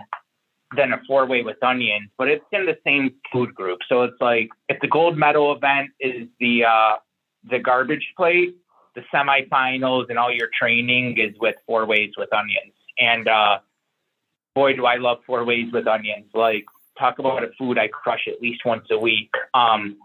than 0.75 0.93
a 0.95 1.01
four 1.07 1.27
way 1.27 1.43
with 1.43 1.63
onions, 1.63 2.11
but 2.19 2.27
it's 2.27 2.45
in 2.51 2.67
the 2.67 2.77
same 2.85 3.15
food 3.33 3.55
group. 3.55 3.79
So 3.89 4.03
it's 4.03 4.21
like 4.21 4.49
if 4.69 4.81
the 4.81 4.89
gold 4.89 5.17
medal 5.17 5.55
event 5.55 5.91
is 6.01 6.27
the 6.41 6.65
uh, 6.65 6.97
the 7.45 7.61
garbage 7.61 8.13
plate, 8.17 8.57
the 8.97 9.03
semifinals 9.15 10.07
and 10.09 10.19
all 10.19 10.33
your 10.33 10.51
training 10.61 11.19
is 11.19 11.37
with 11.39 11.55
four 11.69 11.87
ways 11.87 12.15
with 12.17 12.33
onions. 12.33 12.75
And 12.99 13.29
uh, 13.29 13.61
boy, 14.57 14.75
do 14.75 14.87
I 14.87 14.97
love 14.97 15.19
four 15.25 15.45
ways 15.45 15.73
with 15.73 15.87
onions! 15.87 16.33
Like 16.35 16.65
talk 16.99 17.19
about 17.19 17.45
a 17.45 17.51
food 17.59 17.79
I 17.79 17.89
crush 17.89 18.27
at 18.29 18.41
least 18.41 18.65
once 18.65 18.87
a 18.91 18.99
week. 18.99 19.31
Um, 19.55 19.97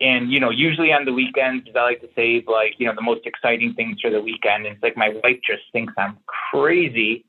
and 0.00 0.30
you 0.30 0.38
know, 0.40 0.50
usually 0.50 0.92
on 0.92 1.04
the 1.04 1.12
weekends, 1.12 1.68
I 1.74 1.82
like 1.82 2.00
to 2.02 2.08
save 2.14 2.46
like 2.46 2.74
you 2.78 2.86
know 2.86 2.94
the 2.94 3.02
most 3.02 3.26
exciting 3.26 3.74
things 3.74 4.00
for 4.00 4.10
the 4.10 4.20
weekend. 4.20 4.66
And 4.66 4.74
it's 4.74 4.82
like 4.82 4.96
my 4.96 5.08
wife 5.08 5.40
just 5.44 5.62
thinks 5.72 5.92
I'm 5.98 6.18
crazy 6.26 7.24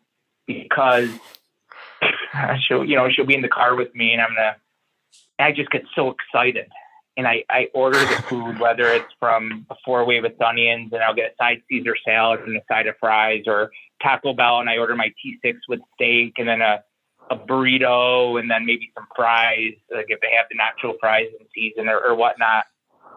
because 0.45 1.09
she'll 2.67 2.85
you 2.85 2.95
know 2.95 3.09
she'll 3.09 3.25
be 3.25 3.35
in 3.35 3.41
the 3.41 3.49
car 3.49 3.75
with 3.75 3.93
me, 3.95 4.13
and 4.13 4.21
I'm 4.21 4.35
gonna. 4.35 4.55
I 5.39 5.51
just 5.51 5.71
get 5.71 5.83
so 5.95 6.11
excited, 6.11 6.67
and 7.17 7.27
I 7.27 7.43
I 7.49 7.69
order 7.73 7.99
the 7.99 8.23
food 8.27 8.59
whether 8.59 8.87
it's 8.87 9.11
from 9.19 9.65
a 9.71 9.75
four 9.83 10.05
way 10.05 10.21
with 10.21 10.39
onions, 10.39 10.93
and 10.93 11.01
I'll 11.01 11.15
get 11.15 11.31
a 11.31 11.43
side 11.43 11.63
Caesar 11.69 11.95
salad 12.05 12.41
and 12.41 12.55
a 12.55 12.61
side 12.67 12.85
of 12.85 12.95
fries, 12.99 13.43
or 13.47 13.71
Taco 14.03 14.33
Bell, 14.33 14.59
and 14.59 14.69
I 14.69 14.77
order 14.77 14.95
my 14.95 15.11
T6 15.25 15.55
with 15.67 15.79
steak, 15.95 16.33
and 16.37 16.47
then 16.47 16.61
a 16.61 16.83
a 17.29 17.37
burrito 17.37 18.39
and 18.39 18.49
then 18.49 18.65
maybe 18.65 18.91
some 18.95 19.05
fries, 19.15 19.73
like 19.93 20.07
if 20.09 20.19
they 20.21 20.29
have 20.35 20.47
the 20.49 20.55
natural 20.57 20.95
fries 20.99 21.27
in 21.39 21.45
season 21.53 21.87
or, 21.87 21.99
or 21.99 22.15
whatnot. 22.15 22.65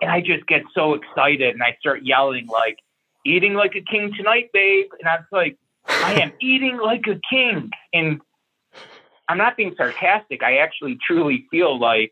And 0.01 0.11
I 0.11 0.21
just 0.21 0.47
get 0.47 0.63
so 0.75 0.95
excited 0.95 1.55
and 1.55 1.63
I 1.63 1.77
start 1.81 2.01
yelling 2.03 2.47
like, 2.47 2.79
eating 3.25 3.55
like 3.55 3.75
a 3.77 3.81
king 3.81 4.13
tonight, 4.17 4.51
babe. 4.53 4.87
And 4.99 5.09
I 5.09 5.17
was 5.17 5.27
like, 5.31 5.57
I 5.89 6.21
am 6.21 6.33
eating 6.41 6.79
like 6.83 7.05
a 7.07 7.21
king. 7.31 7.71
And 7.93 8.21
I'm 9.29 9.39
not 9.39 9.57
being 9.57 9.75
sarcastic. 9.77 10.43
I 10.43 10.59
actually 10.59 10.99
truly 11.07 11.47
feel 11.51 11.79
like 11.79 12.11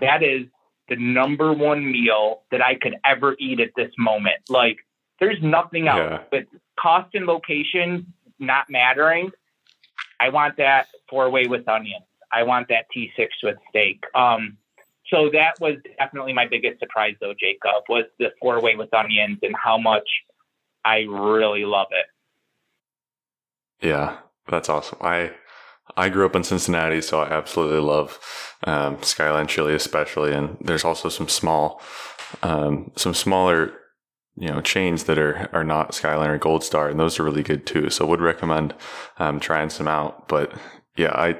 that 0.00 0.22
is 0.22 0.46
the 0.88 0.96
number 0.96 1.52
one 1.52 1.90
meal 1.90 2.42
that 2.50 2.62
I 2.64 2.76
could 2.76 2.96
ever 3.04 3.36
eat 3.38 3.60
at 3.60 3.70
this 3.76 3.92
moment. 3.98 4.36
Like 4.48 4.78
there's 5.20 5.38
nothing 5.42 5.88
else, 5.88 5.98
Yeah. 5.98 6.22
but 6.30 6.44
cost 6.80 7.14
and 7.14 7.26
location 7.26 8.12
not 8.38 8.66
mattering. 8.70 9.30
I 10.20 10.30
want 10.30 10.56
that 10.58 10.88
four 11.08 11.30
way 11.30 11.46
with 11.46 11.68
onions. 11.68 12.04
I 12.32 12.42
want 12.42 12.68
that 12.68 12.86
T6 12.94 13.28
with 13.42 13.56
steak. 13.68 14.02
Um, 14.14 14.56
so 15.08 15.30
that 15.32 15.54
was 15.60 15.76
definitely 15.98 16.32
my 16.32 16.46
biggest 16.46 16.80
surprise, 16.80 17.14
though, 17.20 17.34
Jacob, 17.38 17.84
was 17.88 18.04
the 18.18 18.32
four 18.40 18.60
way 18.60 18.74
with 18.74 18.92
onions 18.92 19.38
and 19.42 19.54
how 19.62 19.78
much 19.78 20.08
I 20.84 21.06
really 21.08 21.64
love 21.64 21.88
it. 21.90 22.06
Yeah, 23.86 24.18
that's 24.48 24.68
awesome. 24.68 24.98
I 25.00 25.32
I 25.96 26.08
grew 26.08 26.26
up 26.26 26.34
in 26.34 26.42
Cincinnati, 26.42 27.00
so 27.00 27.20
I 27.20 27.28
absolutely 27.30 27.80
love 27.80 28.18
um, 28.64 29.02
Skyline 29.02 29.46
chili, 29.46 29.74
especially. 29.74 30.32
And 30.32 30.56
there's 30.60 30.84
also 30.84 31.08
some 31.08 31.28
small, 31.28 31.80
um, 32.42 32.90
some 32.96 33.14
smaller, 33.14 33.72
you 34.36 34.48
know, 34.48 34.60
chains 34.60 35.04
that 35.04 35.18
are 35.18 35.48
are 35.52 35.64
not 35.64 35.94
Skyline 35.94 36.30
or 36.30 36.38
Gold 36.38 36.62
Star, 36.62 36.88
and 36.88 37.00
those 37.00 37.18
are 37.18 37.24
really 37.24 37.42
good 37.42 37.66
too. 37.66 37.90
So 37.90 38.06
would 38.06 38.20
recommend 38.20 38.74
um, 39.18 39.40
trying 39.40 39.70
some 39.70 39.88
out. 39.88 40.28
But 40.28 40.52
yeah, 40.96 41.12
I 41.12 41.36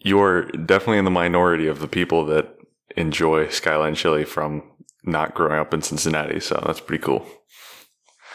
you're 0.00 0.46
definitely 0.46 0.98
in 0.98 1.04
the 1.04 1.10
minority 1.10 1.66
of 1.66 1.80
the 1.80 1.88
people 1.88 2.24
that 2.26 2.56
enjoy 2.96 3.48
Skyline 3.48 3.94
chili 3.94 4.24
from 4.24 4.62
not 5.04 5.34
growing 5.34 5.58
up 5.58 5.72
in 5.72 5.82
Cincinnati. 5.82 6.40
So 6.40 6.62
that's 6.66 6.80
pretty 6.80 7.02
cool. 7.02 7.26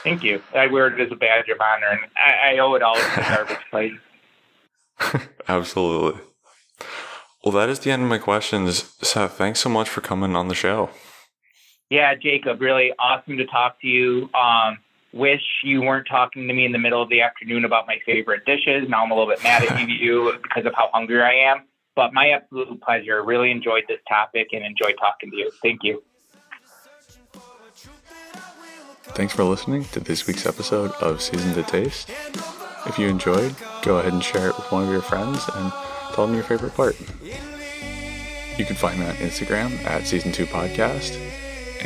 Thank 0.04 0.24
you. 0.24 0.42
I 0.56 0.68
wear 0.68 0.88
it 0.88 1.00
as 1.00 1.12
a 1.12 1.16
badge 1.16 1.50
of 1.50 1.58
honor, 1.60 1.88
and 1.88 2.02
I, 2.16 2.54
I 2.54 2.58
owe 2.60 2.76
it 2.76 2.84
all 2.84 2.96
to 2.96 3.02
the 3.02 3.22
garbage 3.22 3.58
plate. 3.72 3.94
Absolutely. 5.48 6.22
Well, 7.44 7.54
that 7.54 7.70
is 7.70 7.80
the 7.80 7.92
end 7.92 8.04
of 8.04 8.10
my 8.10 8.18
questions. 8.18 8.94
Seth, 9.02 9.34
thanks 9.34 9.60
so 9.60 9.70
much 9.70 9.90
for 9.90 10.02
coming 10.02 10.36
on 10.36 10.48
the 10.48 10.56
show. 10.56 10.90
Yeah, 11.90 12.16
Jacob, 12.16 12.60
really 12.60 12.92
awesome 13.00 13.38
to 13.38 13.46
talk 13.46 13.80
to 13.82 13.88
you. 13.88 14.30
Um, 14.34 14.80
wish 15.14 15.42
you 15.64 15.82
weren't 15.82 16.08
talking 16.10 16.48
to 16.48 16.54
me 16.54 16.66
in 16.66 16.72
the 16.72 16.80
middle 16.80 17.02
of 17.02 17.10
the 17.10 17.22
afternoon 17.22 17.66
about 17.66 17.88
my 17.88 17.98
favorite 18.06 18.46
dishes. 18.46 18.90
Now 18.90 19.04
I'm 19.04 19.12
a 19.12 19.16
little 19.16 19.30
bit 19.30 19.42
mad 19.42 19.64
at 19.64 19.90
you 19.90 20.34
because 20.44 20.66
of 20.66 20.74
how 20.76 20.90
hungry 20.94 21.22
I 21.22 21.52
am. 21.52 21.64
But 21.96 22.14
my 22.14 22.30
absolute 22.30 22.80
pleasure. 22.82 23.24
Really 23.24 23.50
enjoyed 23.50 23.84
this 23.88 24.00
topic 24.08 24.50
and 24.52 24.64
enjoyed 24.64 24.96
talking 25.00 25.32
to 25.32 25.36
you. 25.36 25.52
Thank 25.64 25.80
you. 25.84 26.04
Thanks 29.16 29.34
for 29.34 29.46
listening 29.46 29.86
to 29.86 30.00
this 30.00 30.28
week's 30.28 30.46
episode 30.46 30.92
of 31.02 31.22
Season 31.22 31.54
to 31.56 31.64
Taste. 31.64 32.10
If 32.86 33.00
you 33.00 33.08
enjoyed, 33.08 33.56
go 33.82 33.98
ahead 33.98 34.14
and 34.14 34.24
share 34.24 34.50
it 34.50 34.58
with 34.58 34.72
one 34.72 34.84
of 34.84 34.92
your 34.92 35.02
friends 35.02 35.44
and 35.56 35.72
tell 36.14 36.28
them 36.28 36.36
your 36.36 36.44
favorite 36.44 36.76
part. 36.76 37.00
You 38.58 38.66
can 38.66 38.76
find 38.76 39.00
me 39.00 39.06
on 39.06 39.16
Instagram 39.16 39.84
at 39.86 40.06
Season 40.06 40.32
2 40.32 40.46
Podcast. 40.46 41.27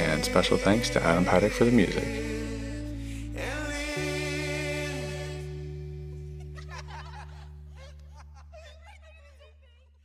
And 0.01 0.25
special 0.25 0.57
thanks 0.57 0.89
to 0.91 1.03
Adam 1.03 1.25
Paddock 1.25 1.51
for 1.51 1.63
the 1.63 1.71
music. 1.71 2.30